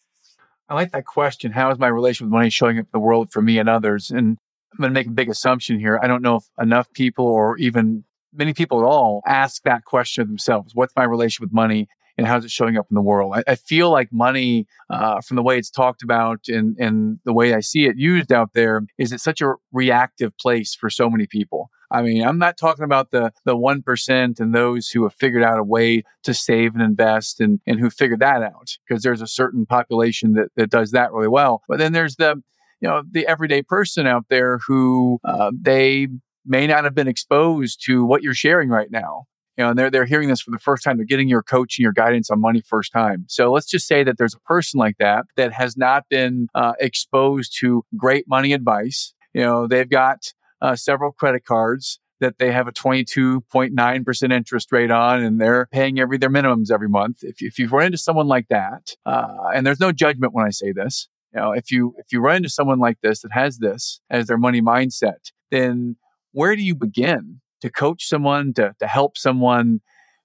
I 0.68 0.74
like 0.74 0.92
that 0.92 1.04
question. 1.04 1.52
How 1.52 1.70
is 1.70 1.78
my 1.78 1.88
relationship 1.88 2.26
with 2.26 2.32
money 2.32 2.50
showing 2.50 2.78
up 2.78 2.84
in 2.84 2.90
the 2.92 3.00
world 3.00 3.32
for 3.32 3.42
me 3.42 3.58
and 3.58 3.68
others? 3.68 4.10
And 4.10 4.38
I'm 4.72 4.78
going 4.78 4.90
to 4.90 4.94
make 4.94 5.06
a 5.06 5.10
big 5.10 5.28
assumption 5.28 5.78
here. 5.78 6.00
I 6.02 6.06
don't 6.06 6.22
know 6.22 6.36
if 6.36 6.44
enough 6.58 6.90
people 6.92 7.26
or 7.26 7.58
even 7.58 8.04
many 8.32 8.54
people 8.54 8.80
at 8.80 8.86
all 8.86 9.22
ask 9.26 9.62
that 9.64 9.84
question 9.84 10.26
themselves. 10.28 10.74
What's 10.74 10.96
my 10.96 11.04
relationship 11.04 11.42
with 11.42 11.52
money? 11.52 11.88
And 12.18 12.26
how's 12.26 12.44
it 12.44 12.50
showing 12.50 12.76
up 12.76 12.86
in 12.90 12.94
the 12.94 13.02
world? 13.02 13.34
I, 13.36 13.52
I 13.52 13.54
feel 13.54 13.90
like 13.90 14.12
money, 14.12 14.66
uh, 14.90 15.20
from 15.20 15.36
the 15.36 15.42
way 15.42 15.58
it's 15.58 15.70
talked 15.70 16.02
about 16.02 16.40
and, 16.48 16.76
and 16.78 17.18
the 17.24 17.32
way 17.32 17.54
I 17.54 17.60
see 17.60 17.86
it 17.86 17.96
used 17.96 18.32
out 18.32 18.50
there, 18.54 18.82
is 18.98 19.12
it's 19.12 19.24
such 19.24 19.40
a 19.40 19.54
reactive 19.72 20.36
place 20.38 20.74
for 20.74 20.90
so 20.90 21.08
many 21.08 21.26
people. 21.26 21.70
I 21.92 22.00
mean, 22.00 22.24
I'm 22.24 22.38
not 22.38 22.56
talking 22.56 22.84
about 22.84 23.10
the 23.10 23.32
the 23.44 23.56
one 23.56 23.82
percent 23.82 24.40
and 24.40 24.54
those 24.54 24.88
who 24.88 25.02
have 25.02 25.14
figured 25.14 25.42
out 25.42 25.58
a 25.58 25.64
way 25.64 26.02
to 26.24 26.32
save 26.32 26.74
and 26.74 26.82
invest 26.82 27.38
and 27.40 27.60
and 27.66 27.78
who 27.78 27.90
figured 27.90 28.20
that 28.20 28.42
out 28.42 28.76
because 28.86 29.02
there's 29.02 29.20
a 29.20 29.26
certain 29.26 29.66
population 29.66 30.32
that 30.32 30.48
that 30.56 30.70
does 30.70 30.92
that 30.92 31.12
really 31.12 31.28
well. 31.28 31.62
But 31.68 31.78
then 31.78 31.92
there's 31.92 32.16
the 32.16 32.42
you 32.80 32.88
know 32.88 33.02
the 33.10 33.26
everyday 33.26 33.62
person 33.62 34.06
out 34.06 34.26
there 34.30 34.58
who 34.66 35.20
uh, 35.24 35.52
they 35.58 36.08
may 36.46 36.66
not 36.66 36.84
have 36.84 36.94
been 36.94 37.08
exposed 37.08 37.84
to 37.84 38.04
what 38.04 38.22
you're 38.22 38.34
sharing 38.34 38.68
right 38.68 38.90
now 38.90 39.26
you 39.56 39.64
know, 39.64 39.70
and 39.70 39.78
they're 39.78 39.90
they're 39.90 40.04
hearing 40.04 40.28
this 40.28 40.40
for 40.40 40.50
the 40.50 40.58
first 40.58 40.82
time. 40.82 40.96
They're 40.96 41.06
getting 41.06 41.28
your 41.28 41.42
coaching, 41.42 41.82
your 41.82 41.92
guidance 41.92 42.30
on 42.30 42.40
money 42.40 42.62
first 42.66 42.92
time. 42.92 43.24
So 43.28 43.52
let's 43.52 43.66
just 43.66 43.86
say 43.86 44.02
that 44.04 44.16
there's 44.18 44.34
a 44.34 44.40
person 44.40 44.78
like 44.78 44.96
that 44.98 45.26
that 45.36 45.52
has 45.52 45.76
not 45.76 46.08
been 46.08 46.48
uh, 46.54 46.72
exposed 46.80 47.56
to 47.60 47.84
great 47.96 48.26
money 48.28 48.52
advice. 48.52 49.14
You 49.34 49.42
know, 49.42 49.66
they've 49.66 49.88
got 49.88 50.32
uh, 50.60 50.76
several 50.76 51.12
credit 51.12 51.44
cards 51.44 52.00
that 52.20 52.38
they 52.38 52.52
have 52.52 52.68
a 52.68 52.72
22.9% 52.72 54.32
interest 54.32 54.70
rate 54.70 54.92
on 54.92 55.22
and 55.22 55.40
they're 55.40 55.66
paying 55.72 55.98
every 55.98 56.16
their 56.18 56.30
minimums 56.30 56.70
every 56.70 56.88
month. 56.88 57.18
If, 57.22 57.42
if 57.42 57.58
you 57.58 57.68
run 57.68 57.86
into 57.86 57.98
someone 57.98 58.28
like 58.28 58.46
that, 58.48 58.94
uh, 59.04 59.48
and 59.52 59.66
there's 59.66 59.80
no 59.80 59.90
judgment 59.90 60.32
when 60.32 60.46
I 60.46 60.50
say 60.50 60.70
this, 60.72 61.08
you 61.34 61.40
know, 61.40 61.52
if 61.52 61.70
you 61.70 61.94
if 61.98 62.12
you 62.12 62.20
run 62.20 62.36
into 62.36 62.48
someone 62.48 62.78
like 62.78 62.98
this 63.02 63.20
that 63.22 63.32
has 63.32 63.58
this 63.58 64.00
as 64.08 64.28
their 64.28 64.38
money 64.38 64.62
mindset, 64.62 65.32
then 65.50 65.96
where 66.30 66.56
do 66.56 66.62
you 66.62 66.74
begin 66.74 67.40
to 67.62 67.70
coach 67.70 68.06
someone 68.06 68.52
to 68.54 68.74
to 68.78 68.86
help 68.86 69.16
someone 69.16 69.80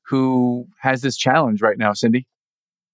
who 0.08 0.68
has 0.80 1.02
this 1.02 1.18
challenge 1.18 1.62
right 1.62 1.78
now, 1.78 1.94
Cindy? 1.94 2.28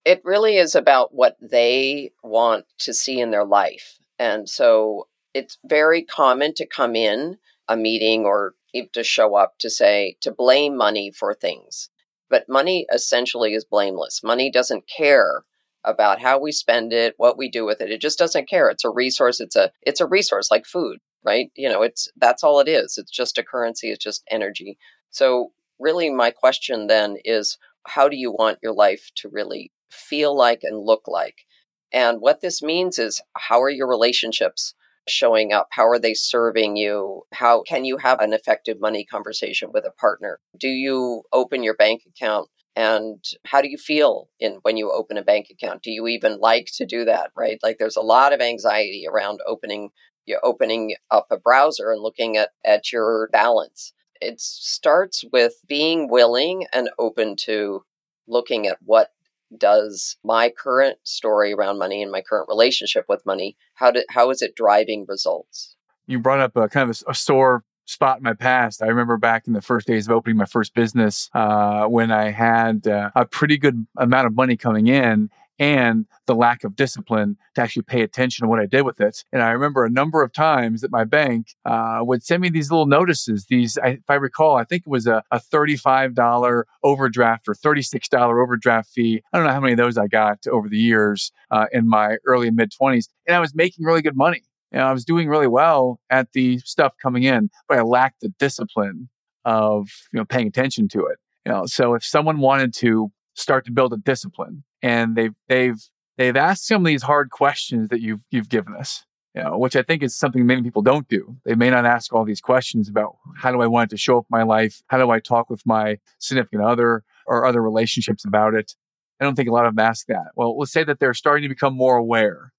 It 0.05 0.21
really 0.23 0.57
is 0.57 0.75
about 0.75 1.13
what 1.13 1.37
they 1.41 2.11
want 2.23 2.65
to 2.79 2.93
see 2.93 3.19
in 3.19 3.31
their 3.31 3.45
life. 3.45 3.99
And 4.19 4.49
so 4.49 5.07
it's 5.33 5.57
very 5.65 6.03
common 6.03 6.53
to 6.55 6.65
come 6.65 6.95
in 6.95 7.37
a 7.67 7.77
meeting 7.77 8.25
or 8.25 8.55
to 8.93 9.03
show 9.03 9.35
up 9.35 9.57
to 9.59 9.69
say 9.69 10.17
to 10.21 10.31
blame 10.31 10.75
money 10.75 11.11
for 11.11 11.33
things. 11.33 11.89
But 12.29 12.49
money 12.49 12.85
essentially 12.91 13.53
is 13.53 13.63
blameless. 13.63 14.21
Money 14.23 14.51
doesn't 14.51 14.87
care 14.87 15.43
about 15.83 16.21
how 16.21 16.39
we 16.39 16.51
spend 16.51 16.91
it, 16.93 17.13
what 17.17 17.37
we 17.37 17.49
do 17.49 17.65
with 17.65 17.81
it. 17.81 17.91
It 17.91 18.01
just 18.01 18.17
doesn't 18.17 18.49
care. 18.49 18.69
It's 18.69 18.85
a 18.85 18.89
resource. 18.89 19.39
It's 19.39 19.55
a 19.55 19.71
it's 19.81 20.01
a 20.01 20.07
resource 20.07 20.49
like 20.49 20.65
food, 20.65 20.99
right? 21.25 21.51
You 21.55 21.69
know, 21.69 21.81
it's 21.81 22.07
that's 22.17 22.43
all 22.43 22.59
it 22.59 22.67
is. 22.67 22.97
It's 22.97 23.11
just 23.11 23.37
a 23.37 23.43
currency. 23.43 23.89
It's 23.91 24.03
just 24.03 24.23
energy. 24.29 24.77
So 25.09 25.51
really 25.79 26.09
my 26.09 26.31
question 26.31 26.87
then 26.87 27.17
is 27.23 27.57
how 27.85 28.07
do 28.07 28.15
you 28.15 28.31
want 28.31 28.59
your 28.63 28.73
life 28.73 29.11
to 29.15 29.29
really 29.29 29.71
feel 29.91 30.35
like 30.35 30.61
and 30.63 30.77
look 30.79 31.03
like? 31.07 31.45
And 31.91 32.21
what 32.21 32.41
this 32.41 32.61
means 32.61 32.97
is 32.97 33.21
how 33.37 33.61
are 33.61 33.69
your 33.69 33.87
relationships 33.87 34.73
showing 35.07 35.51
up? 35.51 35.67
How 35.71 35.87
are 35.87 35.99
they 35.99 36.13
serving 36.13 36.77
you? 36.77 37.23
How 37.33 37.61
can 37.63 37.85
you 37.85 37.97
have 37.97 38.19
an 38.19 38.33
effective 38.33 38.79
money 38.79 39.05
conversation 39.05 39.71
with 39.73 39.85
a 39.85 39.91
partner? 39.91 40.39
Do 40.57 40.69
you 40.69 41.23
open 41.31 41.61
your 41.63 41.75
bank 41.75 42.03
account? 42.07 42.49
And 42.75 43.23
how 43.45 43.61
do 43.61 43.69
you 43.69 43.77
feel 43.77 44.29
in 44.39 44.59
when 44.63 44.77
you 44.77 44.91
open 44.91 45.17
a 45.17 45.23
bank 45.23 45.47
account? 45.51 45.83
Do 45.83 45.91
you 45.91 46.07
even 46.07 46.39
like 46.39 46.69
to 46.75 46.85
do 46.85 47.05
that? 47.05 47.31
Right? 47.35 47.59
Like 47.61 47.77
there's 47.77 47.95
a 47.95 48.01
lot 48.01 48.33
of 48.33 48.41
anxiety 48.41 49.05
around 49.09 49.39
opening 49.45 49.89
you 50.25 50.39
opening 50.41 50.95
up 51.11 51.27
a 51.29 51.37
browser 51.37 51.91
and 51.91 52.01
looking 52.01 52.37
at, 52.37 52.49
at 52.63 52.91
your 52.91 53.29
balance. 53.31 53.93
It 54.21 54.39
starts 54.39 55.23
with 55.33 55.55
being 55.67 56.09
willing 56.09 56.65
and 56.71 56.89
open 56.97 57.35
to 57.41 57.83
looking 58.27 58.67
at 58.67 58.77
what 58.85 59.09
does 59.57 60.17
my 60.23 60.49
current 60.49 60.97
story 61.03 61.53
around 61.53 61.77
money 61.77 62.01
and 62.01 62.11
my 62.11 62.21
current 62.21 62.47
relationship 62.49 63.05
with 63.07 63.25
money 63.25 63.55
how 63.75 63.91
did 63.91 64.05
how 64.09 64.31
is 64.31 64.41
it 64.41 64.55
driving 64.55 65.05
results 65.07 65.75
you 66.07 66.17
brought 66.17 66.39
up 66.39 66.55
a 66.55 66.67
kind 66.67 66.89
of 66.89 67.03
a, 67.07 67.11
a 67.11 67.13
sore 67.13 67.63
spot 67.85 68.17
in 68.17 68.23
my 68.23 68.33
past. 68.33 68.81
I 68.81 68.87
remember 68.87 69.17
back 69.17 69.47
in 69.47 69.53
the 69.53 69.61
first 69.61 69.87
days 69.87 70.07
of 70.07 70.13
opening 70.13 70.37
my 70.37 70.45
first 70.45 70.73
business 70.73 71.29
uh, 71.33 71.85
when 71.85 72.11
I 72.11 72.31
had 72.31 72.87
uh, 72.87 73.11
a 73.15 73.25
pretty 73.25 73.57
good 73.57 73.85
amount 73.97 74.27
of 74.27 74.35
money 74.35 74.57
coming 74.57 74.87
in 74.87 75.29
and 75.59 76.05
the 76.25 76.35
lack 76.35 76.63
of 76.63 76.75
discipline 76.75 77.37
to 77.55 77.61
actually 77.61 77.83
pay 77.83 78.01
attention 78.01 78.43
to 78.43 78.49
what 78.49 78.59
I 78.59 78.65
did 78.65 78.81
with 78.81 78.99
it. 78.99 79.23
And 79.31 79.41
I 79.41 79.51
remember 79.51 79.85
a 79.85 79.89
number 79.89 80.23
of 80.23 80.33
times 80.33 80.81
that 80.81 80.91
my 80.91 81.03
bank 81.03 81.55
uh, 81.65 81.99
would 82.01 82.23
send 82.23 82.41
me 82.41 82.49
these 82.49 82.71
little 82.71 82.87
notices. 82.87 83.45
These, 83.45 83.77
I, 83.77 83.89
if 83.89 84.09
I 84.09 84.15
recall, 84.15 84.57
I 84.57 84.63
think 84.63 84.83
it 84.85 84.89
was 84.89 85.05
a, 85.05 85.23
a 85.31 85.39
$35 85.39 86.63
overdraft 86.83 87.47
or 87.47 87.53
$36 87.53 88.13
overdraft 88.13 88.89
fee. 88.89 89.21
I 89.31 89.37
don't 89.37 89.45
know 89.45 89.53
how 89.53 89.59
many 89.59 89.73
of 89.73 89.77
those 89.77 89.97
I 89.97 90.07
got 90.07 90.45
over 90.47 90.67
the 90.67 90.77
years 90.77 91.31
uh, 91.51 91.67
in 91.71 91.87
my 91.87 92.17
early 92.25 92.47
and 92.47 92.57
mid 92.57 92.71
20s. 92.71 93.07
And 93.27 93.35
I 93.35 93.39
was 93.39 93.53
making 93.53 93.85
really 93.85 94.01
good 94.01 94.17
money. 94.17 94.43
And 94.73 94.81
I 94.81 94.91
was 94.91 95.05
doing 95.05 95.29
really 95.29 95.47
well 95.47 95.99
at 96.09 96.33
the 96.33 96.57
stuff 96.59 96.93
coming 97.01 97.23
in, 97.23 97.49
but 97.69 97.77
I 97.77 97.81
lacked 97.81 98.21
the 98.21 98.29
discipline 98.39 99.09
of 99.45 99.89
you 100.11 100.19
know 100.19 100.25
paying 100.25 100.47
attention 100.47 100.87
to 100.89 101.05
it. 101.05 101.19
You 101.45 101.51
know, 101.51 101.65
so 101.65 101.93
if 101.93 102.03
someone 102.03 102.39
wanted 102.39 102.73
to 102.75 103.11
start 103.35 103.65
to 103.65 103.71
build 103.71 103.93
a 103.93 103.97
discipline 103.97 104.63
and 104.81 105.15
they've 105.15 105.35
they've 105.47 105.81
they've 106.17 106.35
asked 106.35 106.67
some 106.67 106.81
of 106.81 106.87
these 106.87 107.03
hard 107.03 107.29
questions 107.29 107.89
that 107.89 108.01
you've 108.01 108.23
you've 108.31 108.49
given 108.49 108.75
us 108.75 109.05
you 109.35 109.41
know, 109.41 109.57
which 109.57 109.75
I 109.75 109.81
think 109.81 110.03
is 110.03 110.15
something 110.15 110.45
many 110.45 110.61
people 110.61 110.81
don't 110.81 111.07
do. 111.07 111.35
They 111.43 111.55
may 111.55 111.69
not 111.69 111.85
ask 111.85 112.13
all 112.13 112.23
these 112.23 112.41
questions 112.41 112.87
about 112.87 113.17
how 113.35 113.51
do 113.51 113.61
I 113.61 113.67
want 113.67 113.89
it 113.89 113.95
to 113.95 113.97
show 113.97 114.19
up 114.19 114.25
in 114.25 114.37
my 114.37 114.43
life? 114.43 114.81
How 114.87 114.99
do 114.99 115.09
I 115.09 115.19
talk 115.19 115.49
with 115.49 115.65
my 115.65 115.97
significant 116.19 116.61
other 116.61 117.03
or 117.25 117.45
other 117.45 117.61
relationships 117.61 118.25
about 118.25 118.53
it? 118.53 118.75
I 119.19 119.23
don't 119.23 119.35
think 119.35 119.49
a 119.49 119.51
lot 119.51 119.65
of 119.65 119.75
them 119.75 119.85
ask 119.85 120.05
that. 120.07 120.27
Well, 120.35 120.57
let's 120.57 120.71
say 120.71 120.83
that 120.83 120.99
they're 120.99 121.13
starting 121.13 121.43
to 121.43 121.49
become 121.49 121.75
more 121.75 121.97
aware, 121.97 122.53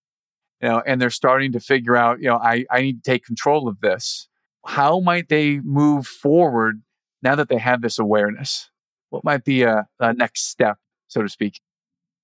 you 0.65 0.71
know, 0.71 0.83
and 0.87 0.99
they're 0.99 1.11
starting 1.11 1.53
to 1.53 1.61
figure 1.61 1.95
out, 1.95 2.21
you 2.21 2.29
know, 2.29 2.39
I, 2.39 2.65
I 2.71 2.81
need 2.81 3.05
to 3.05 3.11
take 3.11 3.27
control 3.27 3.69
of 3.69 3.83
this. 3.83 4.29
How 4.65 4.99
might 4.99 5.29
they 5.29 5.61
move 5.61 6.07
forward 6.07 6.81
now 7.23 7.35
that 7.35 7.51
they 7.51 7.59
have 7.59 7.83
this 7.83 7.99
awareness? 7.99 8.71
What 9.11 9.25
might 9.25 9.45
be 9.45 9.63
a, 9.65 9.87
a 10.01 10.15
next 10.15 10.49
step, 10.49 10.79
so 11.07 11.21
to 11.21 11.29
speak? 11.29 11.61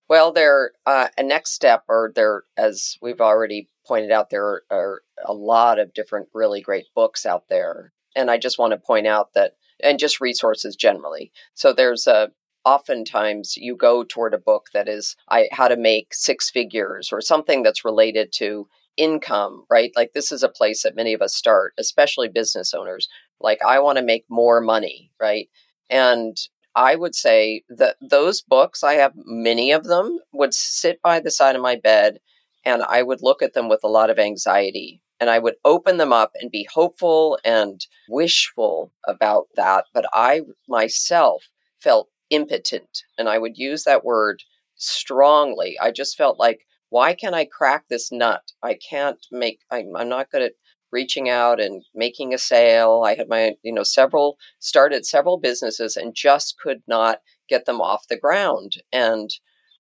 Well, 0.09 0.33
there 0.33 0.73
uh, 0.87 1.09
a 1.19 1.23
next 1.23 1.53
step, 1.53 1.85
or 1.87 2.13
there, 2.15 2.45
as 2.57 2.97
we've 3.03 3.21
already 3.21 3.69
pointed 3.87 4.11
out, 4.11 4.31
there 4.31 4.63
are 4.71 5.03
a 5.23 5.35
lot 5.35 5.79
of 5.79 5.93
different 5.93 6.29
really 6.33 6.63
great 6.63 6.87
books 6.95 7.27
out 7.27 7.49
there, 7.51 7.93
and 8.17 8.31
I 8.31 8.39
just 8.39 8.59
want 8.59 8.73
to 8.73 8.79
point 8.79 9.07
out 9.07 9.35
that, 9.35 9.53
and 9.83 9.99
just 9.99 10.19
resources 10.19 10.77
generally. 10.77 11.31
So 11.53 11.75
there's 11.75 12.07
a 12.07 12.31
oftentimes 12.65 13.57
you 13.57 13.77
go 13.77 14.05
toward 14.05 14.35
a 14.35 14.39
book 14.39 14.67
that 14.73 14.89
is 14.89 15.17
I, 15.29 15.49
how 15.53 15.69
to 15.69 15.77
make 15.77 16.15
six 16.15 16.51
figures 16.51 17.11
or 17.13 17.21
something 17.21 17.63
that's 17.63 17.85
related 17.85 18.33
to 18.35 18.69
income, 18.97 19.65
right? 19.71 19.93
Like 19.97 20.13
this 20.13 20.31
is 20.31 20.43
a 20.43 20.49
place 20.49 20.83
that 20.83 20.97
many 20.97 21.15
of 21.15 21.23
us 21.23 21.35
start, 21.35 21.75
especially 21.79 22.29
business 22.29 22.75
owners. 22.75 23.09
Like 23.41 23.59
I 23.67 23.79
want 23.81 23.99
to 23.99 24.05
make 24.05 24.25
more 24.29 24.61
money, 24.61 25.11
right? 25.21 25.49
And 25.89 26.37
I 26.75 26.95
would 26.95 27.15
say 27.15 27.65
that 27.69 27.97
those 28.01 28.43
books, 28.43 28.85
I 28.85 28.95
have 28.95 29.13
many 29.17 29.73
of 29.73 29.85
them, 29.85 30.19
would 30.33 30.55
sit 30.55 31.01
by 31.03 31.21
the 31.21 31.31
side 31.31 31.57
of 31.57 31.63
my 31.63 31.77
bed 31.77 32.19
and 32.65 32.83
I 32.83 33.03
would 33.03 33.23
look 33.23 33.43
at 33.43 33.55
them 33.55 33.69
with 33.69 33.81
a 33.83 33.89
lot 33.89 34.11
of 34.11 34.19
anxiety. 34.19 35.03
And 35.19 35.29
I 35.29 35.39
would 35.39 35.57
open 35.65 35.99
them 35.99 36.13
up 36.13 36.33
and 36.41 36.51
be 36.51 36.67
hopeful 36.73 37.39
and 37.45 37.85
wishful 38.09 38.93
about 39.07 39.49
that. 39.57 39.85
But 39.93 40.07
I 40.15 40.43
myself 40.69 41.49
felt 41.79 42.09
impotent. 42.31 43.03
And 43.19 43.29
I 43.29 43.39
would 43.39 43.57
use 43.57 43.85
that 43.85 44.05
word 44.05 44.43
strongly. 44.77 45.77
I 45.81 45.91
just 45.91 46.17
felt 46.17 46.39
like, 46.39 46.61
why 46.89 47.15
can't 47.15 47.35
I 47.35 47.45
crack 47.45 47.85
this 47.89 48.11
nut? 48.11 48.53
I 48.63 48.75
can't 48.75 49.25
make, 49.31 49.61
I'm, 49.71 49.95
I'm 49.97 50.09
not 50.09 50.31
good 50.31 50.43
at 50.43 50.53
reaching 50.93 51.29
out 51.29 51.61
and 51.61 51.85
making 51.95 52.35
a 52.35 52.39
sale. 52.39 53.03
I 53.05 53.15
had 53.15 53.29
my, 53.29 53.55
you 53.63 53.73
know, 53.73 53.85
several, 53.85 54.39
started 54.59 55.07
several 55.07 55.39
businesses 55.39 55.97
and 55.97 56.15
just 56.15 56.57
could 56.61 56.83
not 56.89 57.19
get 57.49 57.67
them 57.67 57.81
off 57.81 58.09
the 58.09 58.19
ground. 58.19 58.73
And 58.93 59.31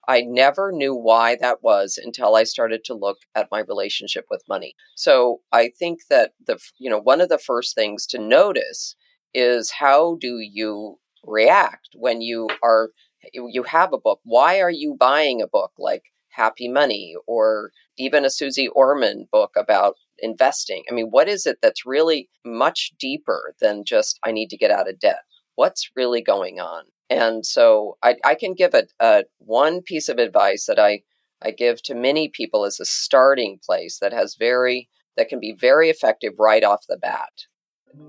I 0.09 0.23
never 0.23 0.73
knew 0.73 0.95
why 0.95 1.37
that 1.41 1.63
was 1.63 1.99
until 2.03 2.35
I 2.35 2.45
started 2.45 2.85
to 2.85 2.95
look 2.95 3.19
at 3.35 3.49
my 3.51 3.61
relationship 3.61 4.27
with 4.31 4.45
money. 4.49 4.75
So 4.95 5.41
I 5.53 5.71
think 5.79 6.01
that 6.11 6.33
the, 6.47 6.59
you 6.79 6.91
know, 6.91 7.01
one 7.01 7.21
of 7.21 7.29
the 7.29 7.39
first 7.39 7.75
things 7.75 8.07
to 8.09 8.19
notice 8.19 8.97
is 9.35 9.71
how 9.71 10.17
do 10.21 10.39
you 10.41 10.99
react 11.25 11.91
when 11.95 12.21
you 12.21 12.49
are 12.63 12.91
you 13.33 13.63
have 13.65 13.93
a 13.93 13.99
book. 13.99 14.21
Why 14.25 14.61
are 14.61 14.71
you 14.71 14.97
buying 14.99 15.43
a 15.43 15.47
book 15.47 15.73
like 15.79 16.05
happy 16.29 16.69
money 16.69 17.15
or 17.27 17.71
even 17.99 18.25
a 18.25 18.31
suze 18.31 18.59
orman 18.75 19.29
book 19.31 19.53
about 19.57 19.97
investing? 20.19 20.85
I 20.91 20.95
mean 20.95 21.07
what 21.07 21.29
is 21.29 21.47
it 21.47 21.59
that's 21.63 21.87
really 21.87 22.29
much 22.45 22.93
deeper 22.99 23.55
than 23.61 23.85
just 23.85 24.19
i 24.25 24.33
need 24.33 24.51
to 24.51 24.57
get 24.57 24.71
out 24.71 24.89
of 24.89 24.99
debt. 24.99 25.21
What's 25.55 25.91
really 25.95 26.23
going 26.23 26.61
on? 26.61 26.85
And 27.09 27.45
so 27.45 27.99
i, 28.03 28.17
I 28.25 28.35
can 28.35 28.55
give 28.55 28.75
a, 28.75 28.85
a 29.01 29.25
one 29.39 29.83
piece 29.83 30.09
of 30.09 30.19
advice 30.19 30.67
that 30.67 30.79
i 30.79 31.03
i 31.43 31.51
give 31.51 31.83
to 31.83 31.95
many 31.95 32.29
people 32.29 32.65
as 32.65 32.81
a 32.81 32.85
starting 32.85 33.59
place 33.65 33.99
that 33.99 34.13
has 34.13 34.37
very 34.37 34.89
that 35.17 35.29
can 35.29 35.41
be 35.41 35.53
very 35.53 35.91
effective 35.91 36.33
right 36.39 36.65
off 36.65 36.87
the 36.89 36.97
bat. 36.97 37.33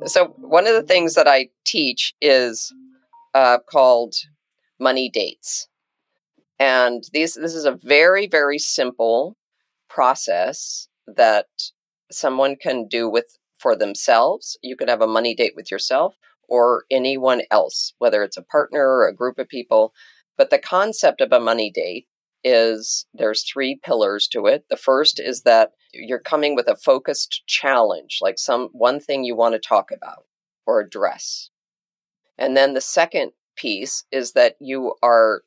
So 0.06 0.28
one 0.38 0.68
of 0.68 0.74
the 0.74 0.84
things 0.84 1.16
that 1.16 1.28
i 1.28 1.50
teach 1.66 2.14
is 2.22 2.74
uh, 3.34 3.60
called 3.70 4.16
money 4.80 5.10
dates. 5.10 5.68
And 6.60 7.04
these 7.14 7.34
this 7.34 7.56
is 7.56 7.66
a 7.66 7.72
very 7.72 8.28
very 8.28 8.60
simple 8.60 9.36
process 9.90 10.88
that 11.08 11.48
someone 12.12 12.56
can 12.56 12.88
do 12.88 13.10
with 13.10 13.38
for 13.60 13.76
themselves. 13.76 14.58
You 14.62 14.76
could 14.76 14.90
have 14.90 15.02
a 15.02 15.08
money 15.08 15.36
date 15.36 15.54
with 15.56 15.72
yourself 15.72 16.16
or 16.50 16.84
anyone 16.92 17.42
else, 17.52 17.94
whether 18.00 18.24
it's 18.24 18.38
a 18.38 18.44
partner 18.44 18.88
or 18.88 19.08
a 19.08 19.16
group 19.16 19.40
of 19.40 19.48
people. 19.48 19.94
But 20.38 20.50
the 20.50 20.60
concept 20.60 21.22
of 21.22 21.32
a 21.32 21.40
money 21.40 21.72
date 21.72 22.08
is 22.44 23.06
there's 23.14 23.44
three 23.44 23.80
pillars 23.82 24.28
to 24.30 24.48
it. 24.48 24.66
The 24.70 24.78
first 24.78 25.20
is 25.20 25.44
that 25.44 25.72
you're 25.94 26.20
coming 26.20 26.56
with 26.56 26.68
a 26.68 26.76
focused 26.76 27.44
challenge, 27.46 28.18
like 28.22 28.40
some 28.40 28.70
one 28.72 29.00
thing 29.00 29.24
you 29.24 29.36
want 29.36 29.54
to 29.54 29.60
talk 29.60 29.92
about 29.92 30.26
or 30.66 30.80
address. 30.80 31.51
And 32.42 32.58
then 32.58 32.74
the 32.74 32.82
second 32.82 33.34
piece 33.56 34.04
is 34.12 34.32
that 34.32 34.56
you 34.60 34.96
are 35.04 35.44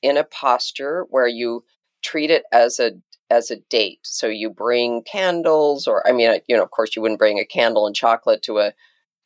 in 0.00 0.16
a 0.16 0.24
posture 0.24 1.04
where 1.10 1.28
you 1.28 1.62
treat 2.02 2.30
it 2.30 2.44
as 2.50 2.80
a 2.80 2.92
as 3.30 3.50
a 3.50 3.56
date. 3.68 4.00
So 4.04 4.26
you 4.28 4.48
bring 4.48 5.02
candles 5.02 5.86
or 5.86 6.06
I 6.08 6.12
mean 6.12 6.40
you 6.48 6.56
know 6.56 6.62
of 6.62 6.70
course 6.70 6.96
you 6.96 7.02
wouldn't 7.02 7.18
bring 7.18 7.38
a 7.38 7.44
candle 7.44 7.86
and 7.86 7.94
chocolate 7.94 8.42
to 8.44 8.60
a 8.60 8.72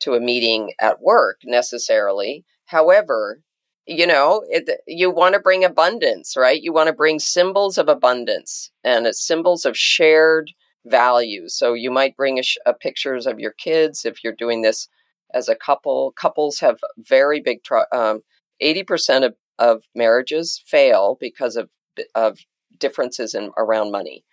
to 0.00 0.14
a 0.14 0.20
meeting 0.20 0.72
at 0.80 1.00
work 1.00 1.42
necessarily. 1.44 2.44
However, 2.66 3.40
you 3.86 4.06
know, 4.06 4.44
it, 4.48 4.68
you 4.88 5.08
want 5.08 5.34
to 5.34 5.40
bring 5.40 5.64
abundance, 5.64 6.36
right? 6.36 6.60
You 6.60 6.72
want 6.72 6.88
to 6.88 6.92
bring 6.92 7.20
symbols 7.20 7.78
of 7.78 7.88
abundance 7.88 8.72
and 8.82 9.06
it's 9.06 9.24
symbols 9.24 9.64
of 9.64 9.76
shared 9.76 10.50
values. 10.86 11.54
So 11.54 11.74
you 11.74 11.92
might 11.92 12.16
bring 12.16 12.40
a, 12.40 12.42
a 12.66 12.74
pictures 12.74 13.28
of 13.28 13.38
your 13.38 13.52
kids 13.52 14.04
if 14.04 14.24
you're 14.24 14.32
doing 14.32 14.62
this 14.62 14.88
as 15.34 15.48
a 15.48 15.56
couple. 15.56 16.12
Couples 16.12 16.60
have 16.60 16.78
very 16.98 17.40
big, 17.40 17.60
um, 17.92 18.22
80% 18.62 19.26
of, 19.26 19.34
of 19.58 19.82
marriages 19.94 20.62
fail 20.66 21.16
because 21.20 21.56
of, 21.56 21.68
of 22.14 22.38
differences 22.78 23.34
in 23.34 23.50
around 23.56 23.90
money. 23.90 24.24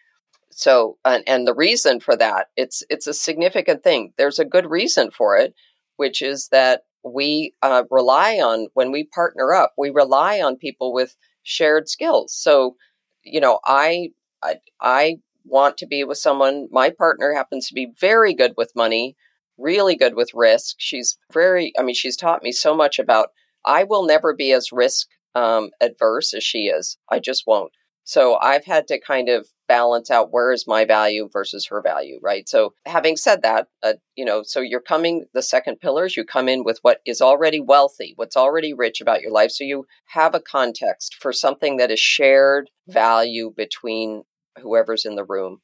So, 0.51 0.97
and, 1.05 1.23
and 1.27 1.47
the 1.47 1.53
reason 1.53 1.99
for 1.99 2.15
that, 2.17 2.47
it's, 2.57 2.83
it's 2.89 3.07
a 3.07 3.13
significant 3.13 3.83
thing. 3.83 4.13
There's 4.17 4.39
a 4.39 4.45
good 4.45 4.69
reason 4.69 5.11
for 5.11 5.37
it, 5.37 5.53
which 5.97 6.21
is 6.21 6.49
that 6.51 6.81
we 7.03 7.53
uh, 7.61 7.83
rely 7.89 8.35
on, 8.35 8.67
when 8.73 8.91
we 8.91 9.05
partner 9.05 9.53
up, 9.53 9.73
we 9.77 9.89
rely 9.89 10.41
on 10.41 10.57
people 10.57 10.91
with 10.93 11.15
shared 11.43 11.87
skills. 11.87 12.33
So, 12.33 12.75
you 13.23 13.39
know, 13.39 13.59
I, 13.65 14.09
I, 14.43 14.55
I 14.81 15.17
want 15.45 15.77
to 15.77 15.87
be 15.87 16.03
with 16.03 16.17
someone, 16.17 16.67
my 16.71 16.89
partner 16.89 17.33
happens 17.33 17.67
to 17.67 17.73
be 17.73 17.93
very 17.99 18.33
good 18.33 18.53
with 18.57 18.75
money 18.75 19.15
really 19.59 19.95
good 19.95 20.15
with 20.15 20.31
risk. 20.33 20.75
She's 20.79 21.17
very, 21.33 21.73
I 21.77 21.83
mean, 21.83 21.95
she's 21.95 22.17
taught 22.17 22.43
me 22.43 22.51
so 22.51 22.75
much 22.75 22.99
about 22.99 23.29
I 23.65 23.83
will 23.83 24.05
never 24.05 24.33
be 24.33 24.51
as 24.53 24.71
risk 24.71 25.07
um, 25.35 25.71
adverse 25.81 26.33
as 26.33 26.43
she 26.43 26.67
is. 26.67 26.97
I 27.09 27.19
just 27.19 27.43
won't. 27.45 27.71
So 28.09 28.37
I've 28.41 28.65
had 28.65 28.87
to 28.87 28.99
kind 28.99 29.29
of 29.29 29.47
balance 29.67 30.09
out 30.09 30.31
where 30.31 30.51
is 30.51 30.65
my 30.65 30.83
value 30.83 31.29
versus 31.31 31.67
her 31.67 31.79
value, 31.79 32.19
right? 32.23 32.49
So 32.49 32.73
having 32.87 33.15
said 33.15 33.43
that, 33.43 33.67
uh, 33.83 33.93
you 34.15 34.25
know, 34.25 34.41
so 34.43 34.61
you're 34.61 34.81
coming, 34.81 35.25
the 35.35 35.43
second 35.43 35.79
pillars, 35.79 36.17
you 36.17 36.23
come 36.23 36.49
in 36.49 36.63
with 36.63 36.79
what 36.81 37.01
is 37.05 37.21
already 37.21 37.59
wealthy, 37.59 38.13
what's 38.15 38.35
already 38.35 38.73
rich 38.73 38.99
about 38.99 39.21
your 39.21 39.31
life. 39.31 39.51
So 39.51 39.63
you 39.63 39.85
have 40.07 40.33
a 40.33 40.39
context 40.39 41.17
for 41.21 41.31
something 41.31 41.77
that 41.77 41.91
is 41.91 41.99
shared 41.99 42.71
value 42.87 43.53
between 43.55 44.23
whoever's 44.59 45.05
in 45.05 45.15
the 45.15 45.23
room. 45.23 45.59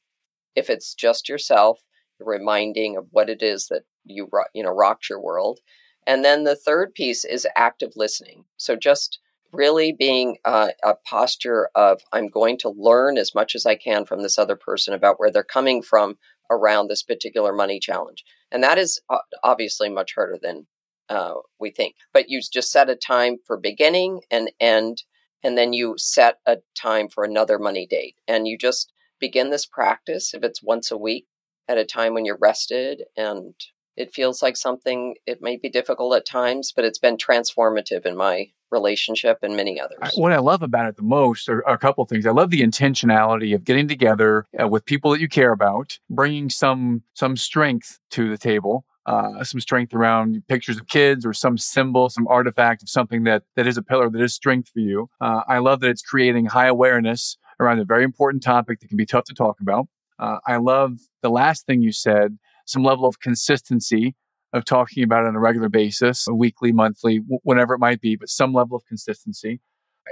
If 0.54 0.70
it's 0.70 0.94
just 0.94 1.28
yourself, 1.28 1.80
reminding 2.20 2.96
of 2.96 3.06
what 3.10 3.28
it 3.28 3.42
is 3.42 3.68
that 3.68 3.82
you 4.04 4.28
you 4.54 4.62
know 4.62 4.70
rocked 4.70 5.08
your 5.08 5.20
world. 5.20 5.60
And 6.06 6.24
then 6.24 6.44
the 6.44 6.56
third 6.56 6.94
piece 6.94 7.24
is 7.24 7.46
active 7.56 7.92
listening. 7.96 8.44
So 8.56 8.76
just 8.76 9.18
really 9.52 9.92
being 9.92 10.36
uh, 10.44 10.70
a 10.82 10.94
posture 11.08 11.70
of 11.76 12.02
i'm 12.12 12.28
going 12.28 12.58
to 12.58 12.68
learn 12.76 13.16
as 13.16 13.32
much 13.32 13.54
as 13.54 13.64
i 13.64 13.76
can 13.76 14.04
from 14.04 14.22
this 14.22 14.38
other 14.38 14.56
person 14.56 14.92
about 14.92 15.18
where 15.18 15.30
they're 15.30 15.44
coming 15.44 15.80
from 15.80 16.18
around 16.50 16.88
this 16.88 17.02
particular 17.02 17.52
money 17.52 17.78
challenge. 17.78 18.24
And 18.50 18.62
that 18.62 18.78
is 18.78 19.00
obviously 19.42 19.88
much 19.88 20.14
harder 20.14 20.38
than 20.40 20.66
uh, 21.08 21.34
we 21.58 21.70
think. 21.70 21.96
But 22.12 22.28
you 22.28 22.40
just 22.40 22.72
set 22.72 22.90
a 22.90 22.96
time 22.96 23.36
for 23.46 23.56
beginning 23.56 24.20
and 24.30 24.50
end 24.60 25.02
and 25.42 25.56
then 25.56 25.72
you 25.72 25.94
set 25.96 26.38
a 26.46 26.58
time 26.74 27.08
for 27.08 27.22
another 27.22 27.58
money 27.58 27.86
date. 27.86 28.16
And 28.26 28.48
you 28.48 28.58
just 28.58 28.92
begin 29.20 29.50
this 29.50 29.66
practice 29.66 30.34
if 30.34 30.42
it's 30.42 30.62
once 30.62 30.90
a 30.90 30.96
week 30.96 31.26
at 31.68 31.78
a 31.78 31.84
time 31.84 32.14
when 32.14 32.24
you're 32.24 32.38
rested 32.40 33.02
and 33.16 33.54
it 33.96 34.12
feels 34.12 34.42
like 34.42 34.56
something 34.56 35.14
it 35.26 35.40
may 35.40 35.56
be 35.56 35.68
difficult 35.68 36.14
at 36.14 36.26
times 36.26 36.72
but 36.74 36.84
it's 36.84 36.98
been 36.98 37.16
transformative 37.16 38.04
in 38.04 38.16
my 38.16 38.50
relationship 38.70 39.38
and 39.42 39.56
many 39.56 39.80
others 39.80 40.12
what 40.16 40.32
i 40.32 40.38
love 40.38 40.62
about 40.62 40.88
it 40.88 40.96
the 40.96 41.02
most 41.02 41.48
are, 41.48 41.66
are 41.66 41.74
a 41.74 41.78
couple 41.78 42.04
things 42.04 42.26
i 42.26 42.30
love 42.30 42.50
the 42.50 42.62
intentionality 42.62 43.54
of 43.54 43.64
getting 43.64 43.86
together 43.86 44.46
uh, 44.60 44.66
with 44.66 44.84
people 44.84 45.10
that 45.10 45.20
you 45.20 45.28
care 45.28 45.52
about 45.52 45.98
bringing 46.10 46.50
some 46.50 47.02
some 47.14 47.36
strength 47.36 48.00
to 48.10 48.28
the 48.28 48.38
table 48.38 48.84
uh, 49.06 49.44
some 49.44 49.60
strength 49.60 49.94
around 49.94 50.42
pictures 50.48 50.78
of 50.78 50.88
kids 50.88 51.24
or 51.24 51.32
some 51.32 51.56
symbol, 51.56 52.08
some 52.10 52.26
artifact 52.26 52.82
of 52.82 52.88
something 52.88 53.22
that 53.22 53.44
that 53.54 53.66
is 53.66 53.76
a 53.76 53.82
pillar 53.82 54.10
that 54.10 54.20
is 54.20 54.34
strength 54.34 54.68
for 54.68 54.80
you. 54.80 55.08
Uh, 55.20 55.42
I 55.46 55.58
love 55.58 55.80
that 55.80 55.90
it's 55.90 56.02
creating 56.02 56.46
high 56.46 56.66
awareness 56.66 57.38
around 57.60 57.78
a 57.78 57.84
very 57.84 58.04
important 58.04 58.42
topic 58.42 58.80
that 58.80 58.88
can 58.88 58.96
be 58.96 59.06
tough 59.06 59.24
to 59.24 59.34
talk 59.34 59.60
about. 59.60 59.86
Uh, 60.18 60.38
I 60.46 60.56
love 60.56 60.98
the 61.22 61.30
last 61.30 61.66
thing 61.66 61.82
you 61.82 61.92
said, 61.92 62.38
some 62.66 62.82
level 62.82 63.06
of 63.06 63.20
consistency 63.20 64.14
of 64.52 64.64
talking 64.64 65.02
about 65.02 65.24
it 65.24 65.28
on 65.28 65.36
a 65.36 65.40
regular 65.40 65.68
basis, 65.68 66.26
weekly, 66.32 66.72
monthly, 66.72 67.18
w- 67.18 67.40
whatever 67.42 67.74
it 67.74 67.78
might 67.78 68.00
be, 68.00 68.16
but 68.16 68.28
some 68.28 68.52
level 68.52 68.76
of 68.76 68.84
consistency. 68.86 69.60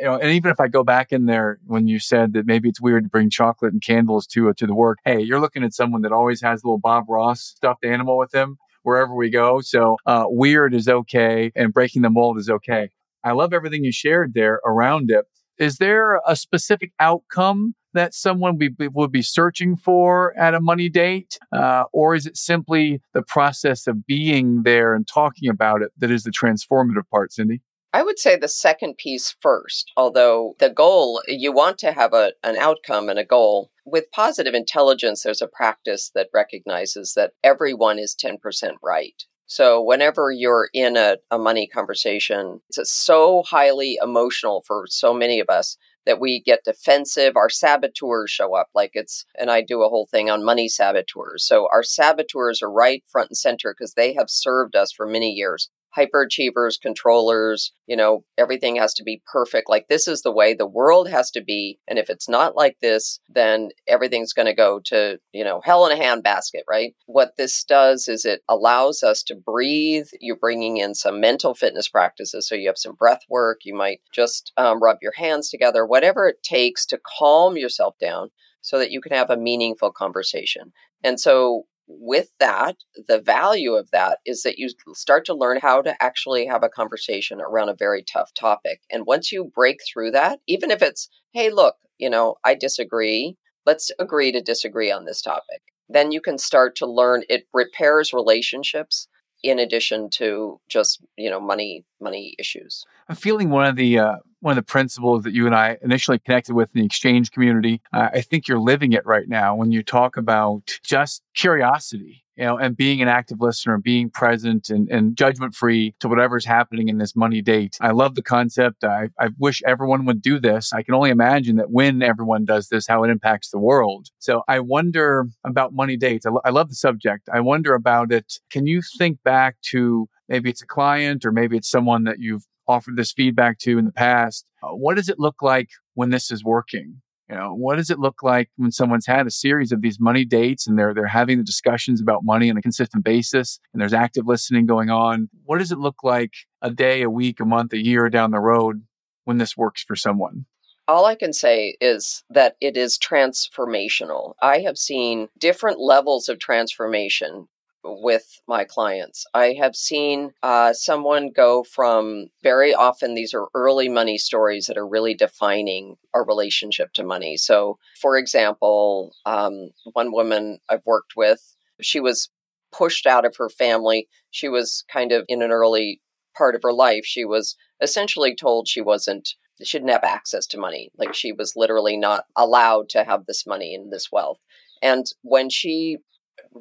You 0.00 0.06
know, 0.06 0.14
and 0.16 0.30
even 0.30 0.50
if 0.50 0.58
I 0.58 0.66
go 0.66 0.82
back 0.82 1.12
in 1.12 1.26
there 1.26 1.58
when 1.66 1.86
you 1.86 2.00
said 2.00 2.32
that 2.32 2.46
maybe 2.46 2.68
it's 2.68 2.80
weird 2.80 3.04
to 3.04 3.10
bring 3.10 3.30
chocolate 3.30 3.72
and 3.72 3.80
candles 3.80 4.26
to 4.28 4.50
uh, 4.50 4.52
to 4.56 4.66
the 4.66 4.74
work, 4.74 4.98
hey, 5.04 5.20
you're 5.20 5.40
looking 5.40 5.62
at 5.62 5.72
someone 5.72 6.02
that 6.02 6.12
always 6.12 6.42
has 6.42 6.62
a 6.62 6.66
little 6.66 6.78
Bob 6.78 7.04
Ross 7.08 7.40
stuffed 7.40 7.84
animal 7.84 8.18
with 8.18 8.32
them 8.32 8.56
wherever 8.82 9.14
we 9.14 9.30
go. 9.30 9.60
So 9.60 9.96
uh, 10.04 10.24
weird 10.26 10.74
is 10.74 10.88
okay, 10.88 11.52
and 11.54 11.72
breaking 11.72 12.02
the 12.02 12.10
mold 12.10 12.38
is 12.38 12.50
okay. 12.50 12.90
I 13.22 13.32
love 13.32 13.52
everything 13.52 13.84
you 13.84 13.92
shared 13.92 14.34
there 14.34 14.60
around 14.66 15.10
it. 15.10 15.24
Is 15.58 15.76
there 15.76 16.20
a 16.26 16.34
specific 16.34 16.92
outcome 16.98 17.74
that 17.94 18.14
someone 18.14 18.56
be, 18.56 18.70
would 18.78 19.10
be 19.10 19.22
searching 19.22 19.76
for 19.76 20.36
at 20.38 20.54
a 20.54 20.60
money 20.60 20.88
date? 20.88 21.38
Uh, 21.52 21.84
or 21.92 22.14
is 22.14 22.26
it 22.26 22.36
simply 22.36 23.00
the 23.12 23.22
process 23.22 23.86
of 23.86 24.06
being 24.06 24.62
there 24.62 24.94
and 24.94 25.08
talking 25.08 25.48
about 25.48 25.82
it 25.82 25.90
that 25.98 26.10
is 26.10 26.24
the 26.24 26.30
transformative 26.30 27.08
part, 27.10 27.32
Cindy? 27.32 27.60
I 27.94 28.02
would 28.02 28.18
say 28.18 28.36
the 28.36 28.48
second 28.48 28.98
piece 28.98 29.36
first, 29.40 29.92
although 29.96 30.54
the 30.58 30.68
goal, 30.68 31.22
you 31.28 31.52
want 31.52 31.78
to 31.78 31.92
have 31.92 32.12
a, 32.12 32.32
an 32.42 32.56
outcome 32.56 33.08
and 33.08 33.20
a 33.20 33.24
goal. 33.24 33.70
With 33.84 34.10
positive 34.10 34.52
intelligence, 34.52 35.22
there's 35.22 35.40
a 35.40 35.46
practice 35.46 36.10
that 36.16 36.28
recognizes 36.34 37.14
that 37.14 37.34
everyone 37.44 38.00
is 38.00 38.16
10% 38.20 38.38
right. 38.82 39.22
So 39.46 39.80
whenever 39.80 40.32
you're 40.32 40.70
in 40.72 40.96
a, 40.96 41.18
a 41.30 41.38
money 41.38 41.68
conversation, 41.68 42.60
it's 42.68 42.90
so 42.90 43.44
highly 43.46 43.96
emotional 44.02 44.64
for 44.66 44.86
so 44.88 45.14
many 45.14 45.38
of 45.38 45.48
us 45.48 45.76
that 46.06 46.20
we 46.20 46.40
get 46.40 46.64
defensive. 46.64 47.36
Our 47.36 47.50
saboteurs 47.50 48.30
show 48.30 48.54
up. 48.54 48.68
Like 48.74 48.92
it's, 48.94 49.24
and 49.38 49.50
I 49.50 49.62
do 49.62 49.82
a 49.82 49.88
whole 49.88 50.06
thing 50.10 50.30
on 50.30 50.44
money 50.44 50.68
saboteurs. 50.68 51.46
So 51.46 51.68
our 51.72 51.82
saboteurs 51.82 52.62
are 52.62 52.70
right 52.70 53.02
front 53.10 53.30
and 53.30 53.36
center 53.36 53.74
because 53.76 53.94
they 53.94 54.14
have 54.14 54.30
served 54.30 54.76
us 54.76 54.92
for 54.92 55.06
many 55.06 55.30
years 55.30 55.70
hyperachievers, 55.96 56.80
controllers, 56.80 57.72
you 57.86 57.96
know, 57.96 58.24
everything 58.38 58.76
has 58.76 58.94
to 58.94 59.02
be 59.02 59.22
perfect. 59.30 59.68
Like 59.68 59.88
this 59.88 60.08
is 60.08 60.22
the 60.22 60.32
way 60.32 60.54
the 60.54 60.66
world 60.66 61.08
has 61.08 61.30
to 61.32 61.42
be. 61.42 61.78
And 61.88 61.98
if 61.98 62.10
it's 62.10 62.28
not 62.28 62.56
like 62.56 62.76
this, 62.80 63.20
then 63.28 63.70
everything's 63.86 64.32
going 64.32 64.46
to 64.46 64.54
go 64.54 64.80
to, 64.86 65.18
you 65.32 65.44
know, 65.44 65.60
hell 65.64 65.86
in 65.86 65.98
a 65.98 66.02
handbasket, 66.02 66.62
right? 66.68 66.94
What 67.06 67.36
this 67.36 67.64
does 67.64 68.08
is 68.08 68.24
it 68.24 68.42
allows 68.48 69.02
us 69.02 69.22
to 69.24 69.34
breathe. 69.34 70.06
You're 70.20 70.36
bringing 70.36 70.78
in 70.78 70.94
some 70.94 71.20
mental 71.20 71.54
fitness 71.54 71.88
practices. 71.88 72.48
So 72.48 72.54
you 72.54 72.68
have 72.68 72.78
some 72.78 72.94
breath 72.94 73.22
work. 73.28 73.60
You 73.64 73.74
might 73.74 74.00
just 74.12 74.52
um, 74.56 74.82
rub 74.82 74.98
your 75.02 75.14
hands 75.16 75.50
together, 75.50 75.86
whatever 75.86 76.26
it 76.26 76.42
takes 76.42 76.86
to 76.86 77.00
calm 77.18 77.56
yourself 77.56 77.96
down 78.00 78.30
so 78.60 78.78
that 78.78 78.90
you 78.90 79.00
can 79.00 79.12
have 79.12 79.30
a 79.30 79.36
meaningful 79.36 79.92
conversation. 79.92 80.72
And 81.02 81.20
so 81.20 81.66
with 81.86 82.28
that, 82.40 82.76
the 83.08 83.20
value 83.20 83.74
of 83.74 83.90
that 83.90 84.18
is 84.24 84.42
that 84.42 84.58
you 84.58 84.68
start 84.94 85.24
to 85.26 85.34
learn 85.34 85.58
how 85.60 85.82
to 85.82 85.94
actually 86.02 86.46
have 86.46 86.62
a 86.62 86.68
conversation 86.68 87.40
around 87.40 87.68
a 87.68 87.74
very 87.74 88.02
tough 88.02 88.32
topic. 88.34 88.80
And 88.90 89.06
once 89.06 89.30
you 89.30 89.50
break 89.54 89.80
through 89.86 90.12
that, 90.12 90.40
even 90.46 90.70
if 90.70 90.82
it's, 90.82 91.08
hey, 91.32 91.50
look, 91.50 91.76
you 91.98 92.10
know, 92.10 92.36
I 92.44 92.54
disagree, 92.54 93.36
let's 93.66 93.90
agree 93.98 94.32
to 94.32 94.40
disagree 94.40 94.90
on 94.90 95.04
this 95.04 95.22
topic. 95.22 95.62
Then 95.88 96.12
you 96.12 96.20
can 96.20 96.38
start 96.38 96.76
to 96.76 96.86
learn 96.86 97.24
it 97.28 97.46
repairs 97.52 98.12
relationships 98.12 99.08
in 99.44 99.58
addition 99.58 100.08
to 100.08 100.58
just 100.68 101.00
you 101.16 101.30
know 101.30 101.38
money 101.38 101.84
money 102.00 102.34
issues. 102.38 102.84
I'm 103.08 103.16
feeling 103.16 103.50
one 103.50 103.66
of 103.66 103.76
the 103.76 103.98
uh, 103.98 104.16
one 104.40 104.52
of 104.52 104.56
the 104.56 104.62
principles 104.62 105.22
that 105.24 105.34
you 105.34 105.46
and 105.46 105.54
I 105.54 105.76
initially 105.82 106.18
connected 106.18 106.54
with 106.54 106.70
in 106.74 106.82
the 106.82 106.88
XChange 106.88 107.30
community. 107.30 107.82
Uh, 107.92 108.08
I 108.14 108.22
think 108.22 108.48
you're 108.48 108.58
living 108.58 108.92
it 108.92 109.04
right 109.04 109.28
now 109.28 109.54
when 109.54 109.70
you 109.70 109.82
talk 109.82 110.16
about 110.16 110.78
just 110.82 111.22
curiosity 111.34 112.23
you 112.36 112.44
know, 112.44 112.58
and 112.58 112.76
being 112.76 113.00
an 113.00 113.08
active 113.08 113.40
listener 113.40 113.74
and 113.74 113.82
being 113.82 114.10
present 114.10 114.68
and, 114.68 114.88
and 114.90 115.16
judgment 115.16 115.54
free 115.54 115.94
to 116.00 116.08
whatever's 116.08 116.44
happening 116.44 116.88
in 116.88 116.98
this 116.98 117.14
money 117.14 117.40
date. 117.40 117.76
I 117.80 117.90
love 117.90 118.14
the 118.14 118.22
concept. 118.22 118.84
I, 118.84 119.08
I 119.20 119.28
wish 119.38 119.62
everyone 119.66 120.04
would 120.06 120.20
do 120.20 120.40
this. 120.40 120.72
I 120.72 120.82
can 120.82 120.94
only 120.94 121.10
imagine 121.10 121.56
that 121.56 121.70
when 121.70 122.02
everyone 122.02 122.44
does 122.44 122.68
this, 122.68 122.86
how 122.86 123.04
it 123.04 123.10
impacts 123.10 123.50
the 123.50 123.58
world. 123.58 124.08
So 124.18 124.42
I 124.48 124.60
wonder 124.60 125.26
about 125.44 125.74
money 125.74 125.96
dates. 125.96 126.26
I, 126.26 126.30
lo- 126.30 126.40
I 126.44 126.50
love 126.50 126.68
the 126.68 126.74
subject. 126.74 127.28
I 127.32 127.40
wonder 127.40 127.74
about 127.74 128.12
it. 128.12 128.40
Can 128.50 128.66
you 128.66 128.82
think 128.98 129.22
back 129.22 129.56
to 129.70 130.08
maybe 130.28 130.50
it's 130.50 130.62
a 130.62 130.66
client 130.66 131.24
or 131.24 131.32
maybe 131.32 131.56
it's 131.56 131.70
someone 131.70 132.04
that 132.04 132.18
you've 132.18 132.44
offered 132.66 132.96
this 132.96 133.12
feedback 133.12 133.58
to 133.60 133.78
in 133.78 133.84
the 133.84 133.92
past? 133.92 134.44
Uh, 134.62 134.68
what 134.68 134.96
does 134.96 135.08
it 135.08 135.18
look 135.18 135.42
like 135.42 135.68
when 135.94 136.10
this 136.10 136.30
is 136.30 136.42
working? 136.42 137.00
You 137.28 137.36
know, 137.36 137.54
what 137.54 137.76
does 137.76 137.88
it 137.88 137.98
look 137.98 138.22
like 138.22 138.50
when 138.56 138.70
someone's 138.70 139.06
had 139.06 139.26
a 139.26 139.30
series 139.30 139.72
of 139.72 139.80
these 139.80 139.98
money 139.98 140.26
dates 140.26 140.66
and 140.66 140.78
they're 140.78 140.92
they're 140.92 141.06
having 141.06 141.38
the 141.38 141.44
discussions 141.44 142.00
about 142.00 142.22
money 142.22 142.50
on 142.50 142.56
a 142.58 142.62
consistent 142.62 143.02
basis 143.02 143.58
and 143.72 143.80
there's 143.80 143.94
active 143.94 144.26
listening 144.26 144.66
going 144.66 144.90
on? 144.90 145.30
What 145.44 145.58
does 145.58 145.72
it 145.72 145.78
look 145.78 145.96
like 146.02 146.32
a 146.60 146.70
day, 146.70 147.02
a 147.02 147.08
week, 147.08 147.40
a 147.40 147.46
month, 147.46 147.72
a 147.72 147.82
year 147.82 148.10
down 148.10 148.30
the 148.30 148.40
road 148.40 148.82
when 149.24 149.38
this 149.38 149.56
works 149.56 149.82
for 149.82 149.96
someone? 149.96 150.44
All 150.86 151.06
I 151.06 151.14
can 151.14 151.32
say 151.32 151.78
is 151.80 152.22
that 152.28 152.56
it 152.60 152.76
is 152.76 152.98
transformational. 152.98 154.34
I 154.42 154.58
have 154.60 154.76
seen 154.76 155.28
different 155.38 155.80
levels 155.80 156.28
of 156.28 156.38
transformation 156.38 157.48
with 157.84 158.40
my 158.48 158.64
clients. 158.64 159.26
I 159.34 159.54
have 159.58 159.76
seen 159.76 160.32
uh, 160.42 160.72
someone 160.72 161.30
go 161.30 161.62
from 161.62 162.28
very 162.42 162.74
often, 162.74 163.14
these 163.14 163.34
are 163.34 163.48
early 163.54 163.88
money 163.88 164.18
stories 164.18 164.66
that 164.66 164.78
are 164.78 164.86
really 164.86 165.14
defining 165.14 165.96
our 166.14 166.24
relationship 166.24 166.92
to 166.94 167.04
money. 167.04 167.36
So, 167.36 167.78
for 168.00 168.16
example, 168.16 169.12
um, 169.26 169.70
one 169.92 170.12
woman 170.12 170.58
I've 170.68 170.86
worked 170.86 171.12
with, 171.16 171.56
she 171.80 172.00
was 172.00 172.30
pushed 172.72 173.06
out 173.06 173.24
of 173.24 173.36
her 173.36 173.48
family. 173.48 174.08
She 174.30 174.48
was 174.48 174.84
kind 174.92 175.12
of 175.12 175.24
in 175.28 175.42
an 175.42 175.50
early 175.50 176.00
part 176.36 176.54
of 176.54 176.62
her 176.62 176.72
life. 176.72 177.04
She 177.04 177.24
was 177.24 177.56
essentially 177.80 178.34
told 178.34 178.66
she 178.66 178.80
wasn't 178.80 179.34
she 179.62 179.78
didn't 179.78 179.90
have 179.92 180.02
access 180.02 180.46
to 180.48 180.58
money. 180.58 180.90
Like 180.98 181.14
she 181.14 181.30
was 181.32 181.54
literally 181.54 181.96
not 181.96 182.24
allowed 182.34 182.88
to 182.90 183.04
have 183.04 183.26
this 183.26 183.46
money 183.46 183.72
and 183.74 183.92
this 183.92 184.10
wealth. 184.10 184.38
And 184.82 185.06
when 185.22 185.48
she 185.48 185.98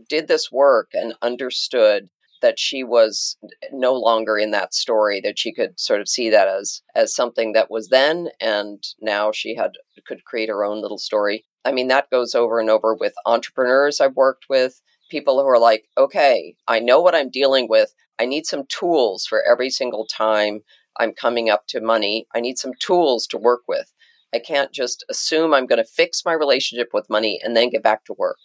did 0.10 0.28
this 0.28 0.52
work 0.52 0.90
and 0.94 1.14
understood 1.22 2.10
that 2.44 2.60
she 2.60 2.84
was 2.84 3.38
no 3.72 3.94
longer 3.94 4.38
in 4.38 4.52
that 4.52 4.74
story 4.74 5.22
that 5.22 5.40
she 5.40 5.52
could 5.52 5.80
sort 5.80 6.02
of 6.02 6.10
see 6.10 6.30
that 6.30 6.48
as 6.48 6.82
as 6.94 7.16
something 7.16 7.54
that 7.54 7.72
was 7.72 7.88
then 7.88 8.28
and 8.40 8.84
now 9.02 9.32
she 9.32 9.56
had 9.56 9.72
could 10.06 10.26
create 10.26 10.50
her 10.50 10.66
own 10.66 10.82
little 10.82 10.98
story. 10.98 11.46
I 11.66 11.72
mean 11.72 11.88
that 11.88 12.10
goes 12.12 12.36
over 12.36 12.60
and 12.60 12.70
over 12.70 12.94
with 12.94 13.14
entrepreneurs 13.26 14.02
i've 14.02 14.18
worked 14.18 14.46
with 14.50 14.82
people 15.10 15.40
who 15.40 15.48
are 15.48 15.60
like 15.60 15.86
okay 15.98 16.56
i 16.68 16.80
know 16.80 17.02
what 17.02 17.16
i'm 17.16 17.30
dealing 17.30 17.68
with. 17.70 17.96
I 18.20 18.26
need 18.26 18.46
some 18.46 18.66
tools 18.68 19.26
for 19.26 19.42
every 19.50 19.70
single 19.70 20.06
time 20.06 20.62
i'm 21.00 21.14
coming 21.14 21.50
up 21.50 21.66
to 21.68 21.82
money. 21.82 22.28
I 22.36 22.42
need 22.42 22.58
some 22.60 22.74
tools 22.78 23.26
to 23.28 23.38
work 23.38 23.62
with. 23.68 23.92
I 24.34 24.40
can't 24.40 24.74
just 24.74 25.06
assume 25.10 25.54
i'm 25.54 25.66
going 25.66 25.84
to 25.84 25.90
fix 25.90 26.26
my 26.26 26.34
relationship 26.34 26.90
with 26.94 27.10
money 27.10 27.40
and 27.42 27.56
then 27.56 27.70
get 27.70 27.84
back 27.84 28.04
to 28.06 28.14
work 28.14 28.38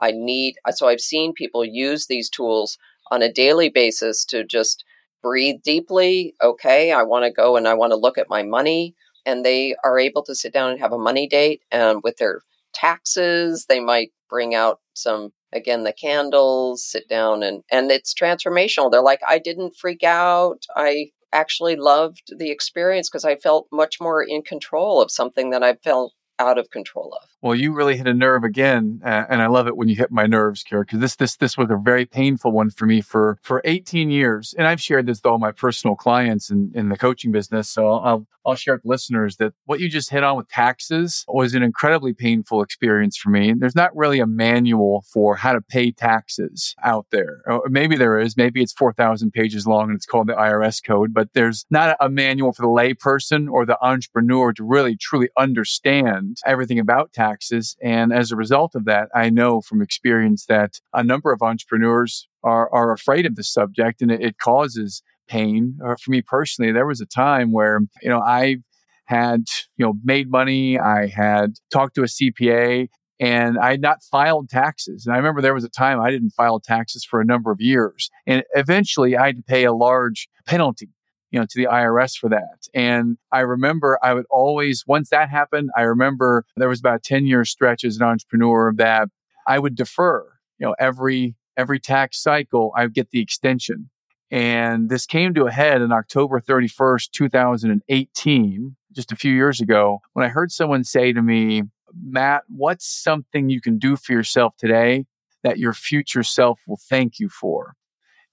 I 0.00 0.12
need, 0.12 0.56
so 0.70 0.88
I've 0.88 1.00
seen 1.00 1.32
people 1.32 1.64
use 1.64 2.06
these 2.06 2.28
tools 2.28 2.78
on 3.10 3.22
a 3.22 3.32
daily 3.32 3.68
basis 3.68 4.24
to 4.26 4.44
just 4.44 4.84
breathe 5.22 5.62
deeply. 5.64 6.34
Okay, 6.42 6.92
I 6.92 7.02
want 7.02 7.24
to 7.24 7.30
go 7.30 7.56
and 7.56 7.66
I 7.66 7.74
want 7.74 7.92
to 7.92 7.96
look 7.96 8.18
at 8.18 8.28
my 8.28 8.42
money. 8.42 8.94
And 9.24 9.44
they 9.44 9.74
are 9.82 9.98
able 9.98 10.22
to 10.24 10.34
sit 10.36 10.52
down 10.52 10.70
and 10.70 10.80
have 10.80 10.92
a 10.92 10.98
money 10.98 11.26
date. 11.26 11.62
And 11.72 12.00
with 12.04 12.18
their 12.18 12.42
taxes, 12.72 13.66
they 13.68 13.80
might 13.80 14.12
bring 14.30 14.54
out 14.54 14.80
some, 14.94 15.32
again, 15.52 15.82
the 15.82 15.92
candles, 15.92 16.84
sit 16.84 17.08
down 17.08 17.42
and, 17.42 17.62
and 17.72 17.90
it's 17.90 18.14
transformational. 18.14 18.90
They're 18.90 19.02
like, 19.02 19.20
I 19.26 19.38
didn't 19.38 19.76
freak 19.76 20.04
out. 20.04 20.64
I 20.76 21.10
actually 21.32 21.76
loved 21.76 22.32
the 22.38 22.50
experience 22.50 23.08
because 23.08 23.24
I 23.24 23.36
felt 23.36 23.66
much 23.72 24.00
more 24.00 24.22
in 24.22 24.42
control 24.42 25.02
of 25.02 25.10
something 25.10 25.50
that 25.50 25.62
I 25.62 25.74
felt 25.74 26.12
out 26.38 26.58
of 26.58 26.70
control 26.70 27.16
of. 27.20 27.28
Well, 27.46 27.54
you 27.54 27.72
really 27.72 27.96
hit 27.96 28.08
a 28.08 28.12
nerve 28.12 28.42
again, 28.42 29.00
uh, 29.04 29.22
and 29.28 29.40
I 29.40 29.46
love 29.46 29.68
it 29.68 29.76
when 29.76 29.88
you 29.88 29.94
hit 29.94 30.10
my 30.10 30.26
nerves, 30.26 30.64
Kara, 30.64 30.84
because 30.84 30.98
this 30.98 31.14
this 31.14 31.36
this 31.36 31.56
was 31.56 31.70
a 31.70 31.76
very 31.76 32.04
painful 32.04 32.50
one 32.50 32.70
for 32.70 32.86
me 32.86 33.00
for 33.00 33.38
for 33.40 33.62
18 33.64 34.10
years, 34.10 34.52
and 34.58 34.66
I've 34.66 34.80
shared 34.80 35.06
this 35.06 35.18
with 35.18 35.26
all 35.26 35.38
my 35.38 35.52
personal 35.52 35.94
clients 35.94 36.50
in, 36.50 36.72
in 36.74 36.88
the 36.88 36.96
coaching 36.96 37.30
business. 37.30 37.68
So 37.68 37.88
I'll 37.88 38.26
I'll 38.46 38.54
share 38.54 38.74
with 38.74 38.84
listeners 38.84 39.36
that 39.36 39.54
what 39.64 39.80
you 39.80 39.88
just 39.88 40.10
hit 40.10 40.22
on 40.22 40.36
with 40.36 40.48
taxes 40.48 41.24
was 41.26 41.54
an 41.54 41.62
incredibly 41.64 42.14
painful 42.14 42.62
experience 42.62 43.16
for 43.16 43.30
me. 43.30 43.52
There's 43.58 43.74
not 43.74 43.94
really 43.96 44.20
a 44.20 44.26
manual 44.26 45.04
for 45.12 45.34
how 45.34 45.52
to 45.52 45.60
pay 45.60 45.90
taxes 45.90 46.74
out 46.82 47.06
there. 47.10 47.42
Or 47.46 47.62
maybe 47.68 47.96
there 47.96 48.18
is. 48.18 48.36
Maybe 48.36 48.62
it's 48.62 48.72
4,000 48.72 49.32
pages 49.32 49.66
long 49.66 49.88
and 49.88 49.96
it's 49.96 50.06
called 50.06 50.28
the 50.28 50.34
IRS 50.34 50.82
code, 50.84 51.12
but 51.12 51.32
there's 51.32 51.66
not 51.70 51.96
a 51.98 52.08
manual 52.08 52.52
for 52.52 52.62
the 52.62 52.68
layperson 52.68 53.50
or 53.50 53.66
the 53.66 53.78
entrepreneur 53.82 54.52
to 54.52 54.64
really 54.64 54.96
truly 54.96 55.28
understand 55.36 56.38
everything 56.46 56.78
about 56.78 57.12
taxes. 57.12 57.35
And 57.82 58.12
as 58.12 58.30
a 58.30 58.36
result 58.36 58.74
of 58.74 58.84
that, 58.84 59.08
I 59.14 59.30
know 59.30 59.60
from 59.60 59.82
experience 59.82 60.46
that 60.46 60.80
a 60.92 61.02
number 61.02 61.32
of 61.32 61.42
entrepreneurs 61.42 62.28
are, 62.42 62.72
are 62.72 62.92
afraid 62.92 63.26
of 63.26 63.36
the 63.36 63.44
subject 63.44 64.02
and 64.02 64.10
it, 64.10 64.22
it 64.22 64.38
causes 64.38 65.02
pain. 65.28 65.78
Or 65.82 65.96
for 65.96 66.10
me 66.10 66.22
personally, 66.22 66.72
there 66.72 66.86
was 66.86 67.00
a 67.00 67.06
time 67.06 67.52
where, 67.52 67.80
you 68.02 68.08
know, 68.08 68.20
I 68.20 68.58
had, 69.06 69.44
you 69.76 69.86
know, 69.86 69.94
made 70.04 70.30
money. 70.30 70.78
I 70.78 71.06
had 71.06 71.54
talked 71.70 71.94
to 71.96 72.02
a 72.02 72.06
CPA 72.06 72.88
and 73.18 73.58
I 73.58 73.70
had 73.70 73.80
not 73.80 74.02
filed 74.02 74.48
taxes. 74.48 75.06
And 75.06 75.14
I 75.14 75.18
remember 75.18 75.40
there 75.40 75.54
was 75.54 75.64
a 75.64 75.70
time 75.70 76.00
I 76.00 76.10
didn't 76.10 76.30
file 76.30 76.60
taxes 76.60 77.04
for 77.04 77.20
a 77.20 77.24
number 77.24 77.50
of 77.50 77.60
years. 77.60 78.10
And 78.26 78.42
eventually 78.54 79.16
I 79.16 79.26
had 79.26 79.36
to 79.36 79.42
pay 79.42 79.64
a 79.64 79.72
large 79.72 80.28
penalty, 80.46 80.90
you 81.30 81.38
know, 81.38 81.46
to 81.46 81.58
the 81.58 81.68
IRS 81.68 82.16
for 82.16 82.28
that. 82.30 82.68
And 82.74 83.18
I 83.32 83.40
remember 83.40 83.98
I 84.02 84.14
would 84.14 84.26
always, 84.30 84.84
once 84.86 85.10
that 85.10 85.28
happened, 85.28 85.70
I 85.76 85.82
remember 85.82 86.44
there 86.56 86.68
was 86.68 86.80
about 86.80 86.96
a 86.96 87.00
10 87.00 87.26
year 87.26 87.44
stretch 87.44 87.84
as 87.84 87.96
an 87.96 88.02
entrepreneur 88.02 88.72
that 88.76 89.08
I 89.46 89.58
would 89.58 89.74
defer, 89.74 90.24
you 90.58 90.66
know, 90.66 90.74
every, 90.78 91.34
every 91.56 91.80
tax 91.80 92.22
cycle, 92.22 92.72
I 92.76 92.82
would 92.82 92.94
get 92.94 93.10
the 93.10 93.20
extension. 93.20 93.90
And 94.30 94.88
this 94.88 95.06
came 95.06 95.34
to 95.34 95.46
a 95.46 95.52
head 95.52 95.82
on 95.82 95.92
October 95.92 96.40
31st, 96.40 97.10
2018, 97.12 98.76
just 98.92 99.12
a 99.12 99.16
few 99.16 99.32
years 99.32 99.60
ago, 99.60 100.00
when 100.14 100.24
I 100.24 100.28
heard 100.28 100.50
someone 100.50 100.82
say 100.82 101.12
to 101.12 101.22
me, 101.22 101.62
Matt, 101.94 102.42
what's 102.48 102.86
something 102.86 103.48
you 103.48 103.60
can 103.60 103.78
do 103.78 103.94
for 103.94 104.12
yourself 104.12 104.54
today 104.58 105.04
that 105.44 105.58
your 105.58 105.72
future 105.72 106.22
self 106.22 106.60
will 106.66 106.80
thank 106.88 107.20
you 107.20 107.28
for? 107.28 107.74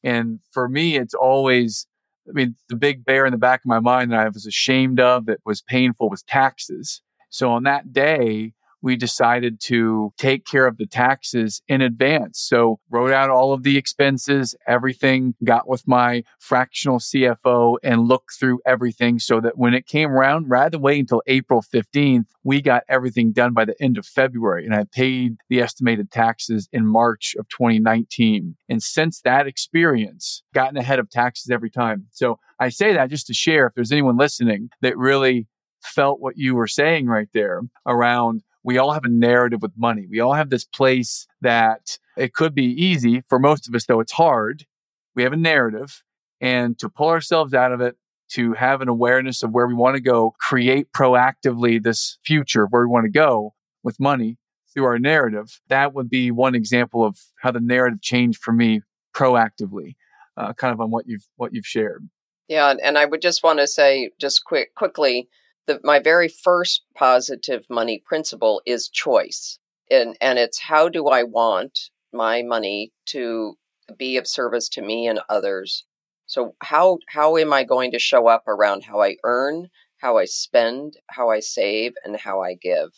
And 0.03 0.39
for 0.51 0.67
me, 0.67 0.97
it's 0.97 1.13
always, 1.13 1.85
I 2.27 2.31
mean, 2.31 2.55
the 2.69 2.75
big 2.75 3.03
bear 3.05 3.25
in 3.25 3.31
the 3.31 3.37
back 3.37 3.61
of 3.61 3.65
my 3.65 3.79
mind 3.79 4.11
that 4.11 4.19
I 4.19 4.29
was 4.29 4.45
ashamed 4.45 4.99
of, 4.99 5.25
that 5.25 5.39
was 5.45 5.61
painful, 5.61 6.09
was 6.09 6.23
taxes. 6.23 7.01
So 7.29 7.51
on 7.51 7.63
that 7.63 7.91
day, 7.91 8.53
we 8.83 8.97
decided 8.97 9.59
to 9.61 10.13
take 10.17 10.45
care 10.45 10.67
of 10.67 10.77
the 10.77 10.85
taxes 10.85 11.61
in 11.67 11.81
advance. 11.81 12.39
So 12.39 12.79
wrote 12.91 13.11
out 13.11 13.29
all 13.29 13.53
of 13.53 13.63
the 13.63 13.77
expenses, 13.77 14.53
everything, 14.67 15.33
got 15.43 15.67
with 15.67 15.87
my 15.87 16.23
fractional 16.39 16.99
CFO 16.99 17.77
and 17.81 18.07
looked 18.07 18.33
through 18.37 18.59
everything 18.65 19.17
so 19.19 19.39
that 19.39 19.57
when 19.57 19.73
it 19.73 19.87
came 19.87 20.11
around, 20.11 20.49
rather 20.49 20.71
than 20.71 20.81
wait 20.81 20.99
until 20.99 21.23
April 21.27 21.63
15th, 21.63 22.25
we 22.43 22.61
got 22.61 22.83
everything 22.89 23.31
done 23.31 23.53
by 23.53 23.63
the 23.63 23.81
end 23.81 23.97
of 23.97 24.05
February. 24.05 24.65
And 24.65 24.75
I 24.75 24.83
paid 24.91 25.37
the 25.49 25.61
estimated 25.61 26.11
taxes 26.11 26.67
in 26.73 26.85
March 26.85 27.35
of 27.39 27.47
2019. 27.47 28.57
And 28.67 28.83
since 28.83 29.21
that 29.21 29.47
experience, 29.47 30.43
gotten 30.53 30.77
ahead 30.77 30.99
of 30.99 31.09
taxes 31.09 31.49
every 31.49 31.69
time. 31.69 32.07
So 32.11 32.37
I 32.59 32.67
say 32.67 32.93
that 32.93 33.09
just 33.09 33.27
to 33.27 33.33
share 33.33 33.67
if 33.67 33.73
there's 33.75 33.93
anyone 33.93 34.17
listening 34.17 34.69
that 34.81 34.97
really 34.97 35.47
felt 35.81 36.19
what 36.19 36.37
you 36.37 36.55
were 36.55 36.67
saying 36.67 37.07
right 37.07 37.29
there 37.33 37.61
around 37.85 38.41
we 38.63 38.77
all 38.77 38.91
have 38.91 39.05
a 39.05 39.09
narrative 39.09 39.61
with 39.61 39.73
money. 39.77 40.07
We 40.09 40.19
all 40.19 40.33
have 40.33 40.49
this 40.49 40.65
place 40.65 41.27
that 41.41 41.97
it 42.17 42.33
could 42.33 42.55
be 42.55 42.65
easy 42.65 43.23
for 43.27 43.39
most 43.39 43.67
of 43.67 43.75
us, 43.75 43.85
though 43.85 43.99
it's 43.99 44.13
hard. 44.13 44.65
We 45.15 45.23
have 45.23 45.33
a 45.33 45.37
narrative 45.37 46.03
and 46.41 46.77
to 46.79 46.89
pull 46.89 47.09
ourselves 47.09 47.53
out 47.53 47.71
of 47.71 47.81
it, 47.81 47.95
to 48.31 48.53
have 48.53 48.81
an 48.81 48.89
awareness 48.89 49.43
of 49.43 49.51
where 49.51 49.67
we 49.67 49.73
want 49.73 49.95
to 49.95 50.01
go, 50.01 50.33
create 50.39 50.91
proactively 50.91 51.81
this 51.81 52.17
future 52.25 52.63
of 52.63 52.71
where 52.71 52.81
we 52.81 52.91
want 52.91 53.05
to 53.05 53.11
go 53.11 53.53
with 53.83 53.99
money 53.99 54.37
through 54.73 54.85
our 54.85 54.97
narrative. 54.97 55.61
That 55.67 55.93
would 55.93 56.09
be 56.09 56.31
one 56.31 56.55
example 56.55 57.05
of 57.05 57.19
how 57.41 57.51
the 57.51 57.59
narrative 57.59 58.01
changed 58.01 58.41
for 58.41 58.51
me 58.51 58.81
proactively, 59.15 59.95
uh, 60.35 60.53
kind 60.53 60.73
of 60.73 60.81
on 60.81 60.89
what 60.89 61.05
you've 61.07 61.27
what 61.35 61.53
you've 61.53 61.67
shared. 61.67 62.09
Yeah, 62.47 62.73
and 62.83 62.97
I 62.97 63.05
would 63.05 63.21
just 63.21 63.43
want 63.43 63.59
to 63.59 63.67
say, 63.67 64.11
just 64.19 64.43
quick, 64.45 64.75
quickly, 64.75 65.29
that 65.67 65.83
my 65.83 65.99
very 65.99 66.27
first 66.27 66.83
positive 66.95 67.65
money 67.69 68.01
principle 68.05 68.61
is 68.65 68.89
choice, 68.89 69.59
and 69.89 70.17
and 70.21 70.39
it's 70.39 70.59
how 70.59 70.89
do 70.89 71.07
I 71.07 71.23
want 71.23 71.89
my 72.11 72.43
money 72.43 72.91
to 73.07 73.57
be 73.97 74.17
of 74.17 74.27
service 74.27 74.69
to 74.69 74.81
me 74.81 75.07
and 75.07 75.19
others. 75.29 75.85
So 76.25 76.55
how 76.61 76.99
how 77.09 77.37
am 77.37 77.53
I 77.53 77.63
going 77.63 77.91
to 77.91 77.99
show 77.99 78.27
up 78.27 78.43
around 78.47 78.83
how 78.83 79.01
I 79.01 79.17
earn, 79.23 79.69
how 79.97 80.17
I 80.17 80.25
spend, 80.25 80.97
how 81.09 81.29
I 81.29 81.39
save, 81.39 81.93
and 82.03 82.17
how 82.17 82.41
I 82.41 82.55
give? 82.55 82.91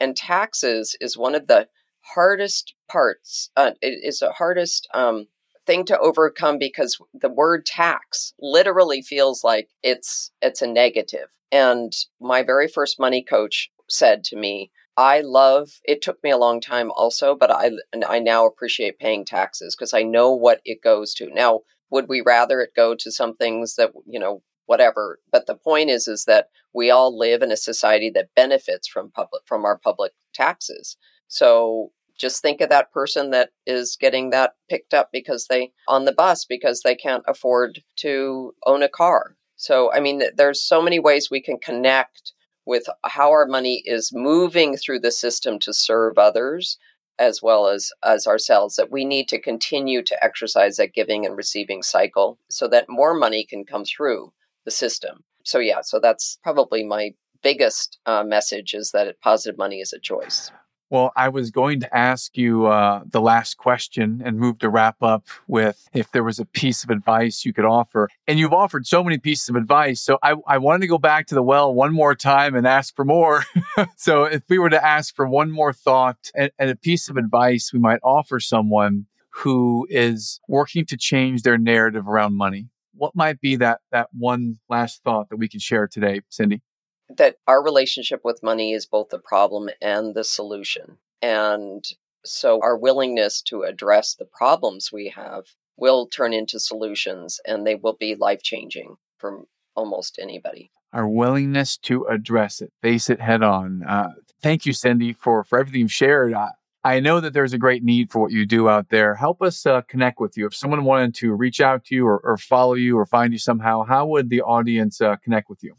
And 0.00 0.16
taxes 0.16 0.96
is 1.00 1.16
one 1.16 1.34
of 1.34 1.46
the 1.46 1.68
hardest 2.14 2.74
parts. 2.88 3.50
Uh, 3.56 3.72
it 3.80 3.98
is 4.04 4.20
the 4.20 4.32
hardest 4.32 4.88
um, 4.94 5.26
thing 5.66 5.84
to 5.86 5.98
overcome 5.98 6.58
because 6.58 6.98
the 7.14 7.28
word 7.28 7.66
tax 7.66 8.32
literally 8.38 9.02
feels 9.02 9.42
like 9.42 9.68
it's 9.82 10.30
it's 10.40 10.62
a 10.62 10.66
negative. 10.66 11.28
And 11.52 11.92
my 12.20 12.42
very 12.42 12.68
first 12.68 12.98
money 12.98 13.22
coach 13.22 13.70
said 13.88 14.24
to 14.24 14.36
me, 14.36 14.70
I 14.96 15.20
love 15.20 15.80
it 15.84 16.00
took 16.00 16.22
me 16.24 16.30
a 16.30 16.38
long 16.38 16.60
time 16.60 16.90
also, 16.90 17.34
but 17.34 17.50
I 17.50 17.72
I 18.06 18.18
now 18.18 18.46
appreciate 18.46 18.98
paying 18.98 19.24
taxes 19.24 19.76
because 19.76 19.92
I 19.92 20.02
know 20.02 20.32
what 20.32 20.60
it 20.64 20.82
goes 20.82 21.12
to. 21.14 21.28
Now, 21.30 21.60
would 21.90 22.08
we 22.08 22.20
rather 22.20 22.60
it 22.60 22.70
go 22.74 22.94
to 22.94 23.12
some 23.12 23.36
things 23.36 23.76
that, 23.76 23.92
you 24.06 24.18
know, 24.18 24.42
whatever, 24.64 25.20
but 25.30 25.46
the 25.46 25.54
point 25.54 25.90
is 25.90 26.08
is 26.08 26.24
that 26.24 26.48
we 26.72 26.90
all 26.90 27.16
live 27.16 27.42
in 27.42 27.52
a 27.52 27.56
society 27.56 28.10
that 28.10 28.34
benefits 28.34 28.88
from 28.88 29.10
public 29.10 29.42
from 29.46 29.64
our 29.64 29.78
public 29.78 30.12
taxes. 30.34 30.96
So 31.28 31.92
just 32.18 32.40
think 32.40 32.60
of 32.60 32.70
that 32.70 32.90
person 32.92 33.30
that 33.30 33.50
is 33.66 33.96
getting 34.00 34.30
that 34.30 34.54
picked 34.70 34.94
up 34.94 35.10
because 35.12 35.46
they 35.48 35.72
on 35.86 36.06
the 36.06 36.12
bus 36.12 36.44
because 36.44 36.80
they 36.80 36.94
can't 36.94 37.24
afford 37.28 37.82
to 37.96 38.54
own 38.64 38.82
a 38.82 38.88
car. 38.88 39.36
So 39.56 39.92
I 39.92 40.00
mean 40.00 40.22
there's 40.36 40.62
so 40.62 40.82
many 40.82 40.98
ways 40.98 41.30
we 41.30 41.42
can 41.42 41.58
connect 41.58 42.32
with 42.66 42.84
how 43.04 43.30
our 43.30 43.46
money 43.46 43.82
is 43.84 44.10
moving 44.12 44.76
through 44.76 45.00
the 45.00 45.12
system 45.12 45.58
to 45.60 45.72
serve 45.72 46.18
others 46.18 46.78
as 47.18 47.40
well 47.42 47.68
as 47.68 47.92
as 48.04 48.26
ourselves 48.26 48.76
that 48.76 48.92
we 48.92 49.04
need 49.04 49.28
to 49.28 49.40
continue 49.40 50.02
to 50.02 50.24
exercise 50.24 50.76
that 50.76 50.94
giving 50.94 51.24
and 51.24 51.36
receiving 51.36 51.82
cycle 51.82 52.38
so 52.50 52.68
that 52.68 52.88
more 52.88 53.14
money 53.14 53.44
can 53.44 53.64
come 53.64 53.84
through 53.84 54.32
the 54.64 54.70
system. 54.70 55.24
So 55.44 55.58
yeah, 55.58 55.80
so 55.82 55.98
that's 56.00 56.38
probably 56.42 56.84
my 56.84 57.14
biggest 57.42 57.98
uh, 58.06 58.24
message 58.24 58.74
is 58.74 58.90
that 58.90 59.20
positive 59.22 59.56
money 59.56 59.80
is 59.80 59.92
a 59.92 60.00
choice. 60.00 60.50
Well, 60.88 61.10
I 61.16 61.30
was 61.30 61.50
going 61.50 61.80
to 61.80 61.96
ask 61.96 62.36
you 62.36 62.66
uh, 62.66 63.02
the 63.10 63.20
last 63.20 63.56
question 63.56 64.22
and 64.24 64.38
move 64.38 64.60
to 64.60 64.68
wrap 64.68 65.02
up 65.02 65.26
with 65.48 65.88
if 65.92 66.12
there 66.12 66.22
was 66.22 66.38
a 66.38 66.44
piece 66.44 66.84
of 66.84 66.90
advice 66.90 67.44
you 67.44 67.52
could 67.52 67.64
offer. 67.64 68.08
And 68.28 68.38
you've 68.38 68.52
offered 68.52 68.86
so 68.86 69.02
many 69.02 69.18
pieces 69.18 69.48
of 69.48 69.56
advice. 69.56 70.00
So 70.00 70.18
I, 70.22 70.36
I 70.46 70.58
wanted 70.58 70.82
to 70.82 70.86
go 70.86 70.98
back 70.98 71.26
to 71.28 71.34
the 71.34 71.42
well 71.42 71.74
one 71.74 71.92
more 71.92 72.14
time 72.14 72.54
and 72.54 72.68
ask 72.68 72.94
for 72.94 73.04
more. 73.04 73.42
so 73.96 74.24
if 74.24 74.42
we 74.48 74.58
were 74.58 74.70
to 74.70 74.84
ask 74.84 75.14
for 75.16 75.26
one 75.26 75.50
more 75.50 75.72
thought 75.72 76.30
and, 76.36 76.52
and 76.58 76.70
a 76.70 76.76
piece 76.76 77.08
of 77.08 77.16
advice 77.16 77.72
we 77.72 77.80
might 77.80 78.00
offer 78.04 78.38
someone 78.38 79.06
who 79.30 79.88
is 79.90 80.40
working 80.48 80.86
to 80.86 80.96
change 80.96 81.42
their 81.42 81.58
narrative 81.58 82.06
around 82.06 82.36
money, 82.36 82.68
what 82.94 83.14
might 83.16 83.40
be 83.40 83.56
that, 83.56 83.80
that 83.90 84.08
one 84.16 84.58
last 84.68 85.02
thought 85.02 85.30
that 85.30 85.36
we 85.36 85.48
can 85.48 85.58
share 85.58 85.88
today, 85.88 86.20
Cindy? 86.28 86.62
That 87.08 87.36
our 87.46 87.62
relationship 87.62 88.20
with 88.24 88.42
money 88.42 88.72
is 88.72 88.86
both 88.86 89.10
the 89.10 89.18
problem 89.18 89.68
and 89.80 90.14
the 90.14 90.24
solution. 90.24 90.98
And 91.22 91.84
so 92.24 92.60
our 92.62 92.76
willingness 92.76 93.40
to 93.42 93.62
address 93.62 94.14
the 94.14 94.24
problems 94.24 94.90
we 94.92 95.12
have 95.14 95.44
will 95.76 96.06
turn 96.06 96.32
into 96.32 96.58
solutions 96.58 97.40
and 97.46 97.66
they 97.66 97.74
will 97.74 97.96
be 97.98 98.14
life 98.14 98.42
changing 98.42 98.96
for 99.18 99.44
almost 99.74 100.18
anybody. 100.20 100.70
Our 100.92 101.08
willingness 101.08 101.76
to 101.78 102.04
address 102.04 102.60
it, 102.60 102.72
face 102.82 103.10
it 103.10 103.20
head 103.20 103.42
on. 103.42 103.82
Uh, 103.82 104.12
thank 104.42 104.66
you, 104.66 104.72
Cindy, 104.72 105.12
for, 105.12 105.44
for 105.44 105.58
everything 105.58 105.82
you've 105.82 105.92
shared. 105.92 106.32
I, 106.32 106.50
I 106.82 107.00
know 107.00 107.20
that 107.20 107.32
there's 107.32 107.52
a 107.52 107.58
great 107.58 107.82
need 107.82 108.10
for 108.10 108.20
what 108.20 108.30
you 108.30 108.46
do 108.46 108.68
out 108.68 108.88
there. 108.88 109.14
Help 109.16 109.42
us 109.42 109.66
uh, 109.66 109.82
connect 109.82 110.20
with 110.20 110.36
you. 110.36 110.46
If 110.46 110.54
someone 110.54 110.84
wanted 110.84 111.14
to 111.16 111.34
reach 111.34 111.60
out 111.60 111.84
to 111.86 111.94
you 111.94 112.06
or, 112.06 112.20
or, 112.20 112.36
follow 112.36 112.74
you 112.74 112.96
or 112.96 113.04
find 113.04 113.32
you 113.32 113.38
somehow, 113.38 113.82
how 113.82 114.06
would 114.06 114.30
the 114.30 114.40
audience 114.42 115.00
uh, 115.00 115.16
connect 115.16 115.50
with 115.50 115.62
you? 115.62 115.74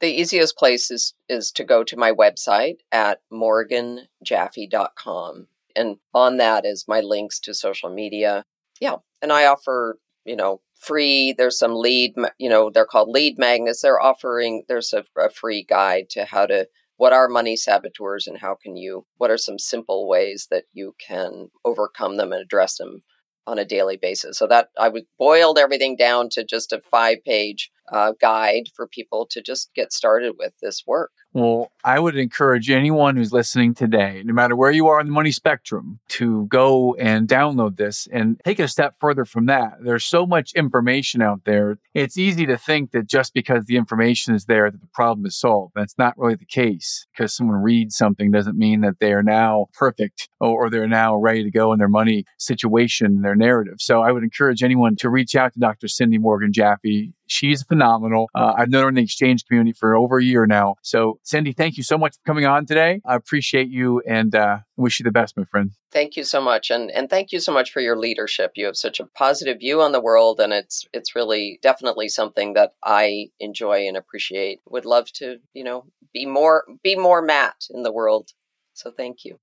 The 0.00 0.08
easiest 0.08 0.56
place 0.56 0.90
is 0.90 1.14
is 1.28 1.52
to 1.52 1.64
go 1.64 1.84
to 1.84 1.96
my 1.96 2.12
website 2.12 2.78
at 2.92 3.20
morganjaffe.com 3.32 5.48
and 5.74 5.96
on 6.14 6.36
that 6.38 6.64
is 6.64 6.84
my 6.88 7.00
links 7.00 7.38
to 7.40 7.52
social 7.54 7.90
media. 7.90 8.44
Yeah 8.80 8.96
and 9.22 9.32
i 9.32 9.46
offer 9.46 9.98
you 10.24 10.36
know 10.36 10.60
free 10.74 11.34
there's 11.36 11.58
some 11.58 11.74
lead 11.74 12.14
you 12.38 12.48
know 12.48 12.70
they're 12.70 12.84
called 12.84 13.08
lead 13.08 13.38
magnets. 13.38 13.82
They're 13.82 14.00
offering 14.00 14.64
there's 14.68 14.92
a, 14.92 15.04
a 15.18 15.30
free 15.30 15.64
guide 15.64 16.10
to 16.10 16.24
how 16.24 16.46
to 16.46 16.68
what 16.98 17.12
are 17.12 17.28
money 17.28 17.56
saboteurs 17.56 18.26
and 18.26 18.38
how 18.38 18.54
can 18.54 18.76
you 18.76 19.06
what 19.16 19.30
are 19.30 19.38
some 19.38 19.58
simple 19.58 20.08
ways 20.08 20.48
that 20.50 20.64
you 20.72 20.94
can 21.04 21.50
overcome 21.64 22.16
them 22.16 22.32
and 22.32 22.42
address 22.42 22.76
them 22.76 23.02
on 23.46 23.58
a 23.58 23.64
daily 23.64 23.96
basis. 23.96 24.38
So 24.38 24.46
that 24.48 24.68
i 24.78 24.90
boiled 25.18 25.58
everything 25.58 25.96
down 25.96 26.28
to 26.30 26.44
just 26.44 26.72
a 26.72 26.80
five 26.80 27.18
page 27.24 27.70
uh, 27.92 28.12
guide 28.20 28.68
for 28.74 28.86
people 28.86 29.26
to 29.30 29.42
just 29.42 29.70
get 29.74 29.92
started 29.92 30.34
with 30.38 30.52
this 30.60 30.82
work. 30.86 31.10
Well, 31.32 31.70
I 31.84 31.98
would 31.98 32.16
encourage 32.16 32.70
anyone 32.70 33.16
who's 33.16 33.32
listening 33.32 33.74
today, 33.74 34.22
no 34.24 34.32
matter 34.32 34.56
where 34.56 34.70
you 34.70 34.88
are 34.88 35.00
in 35.00 35.06
the 35.06 35.12
money 35.12 35.32
spectrum, 35.32 35.98
to 36.08 36.46
go 36.46 36.94
and 36.94 37.28
download 37.28 37.76
this 37.76 38.08
and 38.10 38.40
take 38.42 38.58
a 38.58 38.68
step 38.68 38.94
further 39.00 39.26
from 39.26 39.44
that. 39.46 39.74
There's 39.82 40.06
so 40.06 40.26
much 40.26 40.54
information 40.54 41.20
out 41.20 41.42
there. 41.44 41.78
It's 41.92 42.16
easy 42.16 42.46
to 42.46 42.56
think 42.56 42.92
that 42.92 43.06
just 43.06 43.34
because 43.34 43.66
the 43.66 43.76
information 43.76 44.34
is 44.34 44.46
there 44.46 44.70
that 44.70 44.80
the 44.80 44.88
problem 44.94 45.26
is 45.26 45.38
solved. 45.38 45.72
That's 45.74 45.98
not 45.98 46.14
really 46.16 46.36
the 46.36 46.46
case 46.46 47.06
because 47.12 47.36
someone 47.36 47.62
reads 47.62 47.96
something 47.96 48.30
doesn't 48.30 48.56
mean 48.56 48.80
that 48.80 48.98
they 48.98 49.12
are 49.12 49.22
now 49.22 49.66
perfect 49.74 50.30
or 50.40 50.70
they're 50.70 50.88
now 50.88 51.16
ready 51.16 51.44
to 51.44 51.50
go 51.50 51.72
in 51.72 51.78
their 51.78 51.88
money 51.88 52.24
situation, 52.38 53.06
and 53.06 53.24
their 53.24 53.34
narrative. 53.34 53.76
So 53.78 54.02
I 54.02 54.12
would 54.12 54.22
encourage 54.22 54.62
anyone 54.62 54.96
to 54.96 55.10
reach 55.10 55.34
out 55.34 55.52
to 55.54 55.60
Dr. 55.60 55.88
Cindy 55.88 56.18
Morgan 56.18 56.52
Jaffe. 56.52 57.12
She's 57.26 57.62
phenomenal. 57.62 58.28
Uh, 58.34 58.54
I've 58.56 58.68
known 58.68 58.84
her 58.84 58.88
in 58.88 58.94
the 58.94 59.04
XChange 59.04 59.46
community 59.46 59.72
for 59.72 59.96
over 59.96 60.18
a 60.18 60.24
year 60.24 60.46
now. 60.46 60.76
So, 60.82 61.18
Cindy, 61.22 61.52
thank 61.52 61.76
you 61.76 61.82
so 61.82 61.98
much 61.98 62.14
for 62.14 62.22
coming 62.26 62.46
on 62.46 62.66
today. 62.66 63.00
I 63.04 63.16
appreciate 63.16 63.68
you 63.68 64.00
and 64.06 64.34
uh, 64.34 64.58
wish 64.76 65.00
you 65.00 65.04
the 65.04 65.10
best, 65.10 65.36
my 65.36 65.44
friend. 65.44 65.72
Thank 65.90 66.16
you 66.16 66.24
so 66.24 66.40
much, 66.40 66.70
and 66.70 66.90
and 66.90 67.10
thank 67.10 67.32
you 67.32 67.40
so 67.40 67.52
much 67.52 67.72
for 67.72 67.80
your 67.80 67.96
leadership. 67.96 68.52
You 68.54 68.66
have 68.66 68.76
such 68.76 69.00
a 69.00 69.06
positive 69.06 69.58
view 69.58 69.80
on 69.82 69.92
the 69.92 70.00
world, 70.00 70.40
and 70.40 70.52
it's 70.52 70.86
it's 70.92 71.16
really 71.16 71.58
definitely 71.62 72.08
something 72.08 72.52
that 72.54 72.74
I 72.84 73.28
enjoy 73.40 73.88
and 73.88 73.96
appreciate. 73.96 74.60
Would 74.68 74.84
love 74.84 75.10
to, 75.14 75.38
you 75.54 75.64
know, 75.64 75.86
be 76.12 76.26
more 76.26 76.64
be 76.82 76.96
more 76.96 77.22
Matt 77.22 77.66
in 77.70 77.82
the 77.82 77.92
world. 77.92 78.30
So, 78.74 78.90
thank 78.90 79.24
you. 79.24 79.38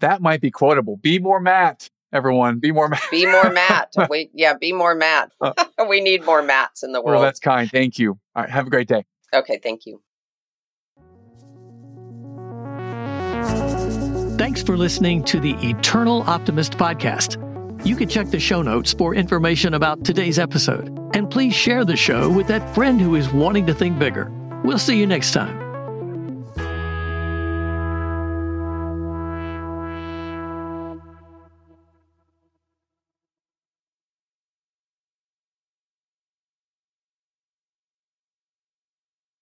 That 0.00 0.20
might 0.20 0.40
be 0.40 0.50
quotable. 0.50 0.96
Be 0.96 1.20
more 1.20 1.38
Matt 1.40 1.88
everyone. 2.12 2.58
Be 2.58 2.72
more 2.72 2.88
Matt. 2.88 3.02
be 3.10 3.26
more 3.26 3.50
Matt. 3.52 3.92
We, 4.08 4.30
yeah, 4.34 4.54
be 4.54 4.72
more 4.72 4.94
Matt. 4.94 5.32
Uh. 5.40 5.52
we 5.88 6.00
need 6.00 6.24
more 6.24 6.42
Matts 6.42 6.82
in 6.82 6.92
the 6.92 7.00
world. 7.00 7.16
Well, 7.16 7.22
that's 7.22 7.40
kind. 7.40 7.70
Thank 7.70 7.98
you. 7.98 8.18
All 8.34 8.42
right. 8.42 8.50
Have 8.50 8.66
a 8.66 8.70
great 8.70 8.88
day. 8.88 9.04
Okay. 9.34 9.58
Thank 9.62 9.86
you. 9.86 10.00
Thanks 14.38 14.62
for 14.62 14.76
listening 14.76 15.22
to 15.24 15.38
the 15.38 15.52
Eternal 15.62 16.22
Optimist 16.22 16.72
podcast. 16.72 17.38
You 17.86 17.96
can 17.96 18.08
check 18.08 18.28
the 18.28 18.40
show 18.40 18.62
notes 18.62 18.92
for 18.92 19.14
information 19.14 19.74
about 19.74 20.04
today's 20.04 20.38
episode. 20.38 20.98
And 21.14 21.30
please 21.30 21.54
share 21.54 21.84
the 21.84 21.96
show 21.96 22.30
with 22.30 22.46
that 22.48 22.74
friend 22.74 23.00
who 23.00 23.14
is 23.14 23.32
wanting 23.32 23.66
to 23.66 23.74
think 23.74 23.98
bigger. 23.98 24.30
We'll 24.64 24.78
see 24.78 24.98
you 24.98 25.06
next 25.06 25.32
time. 25.32 25.61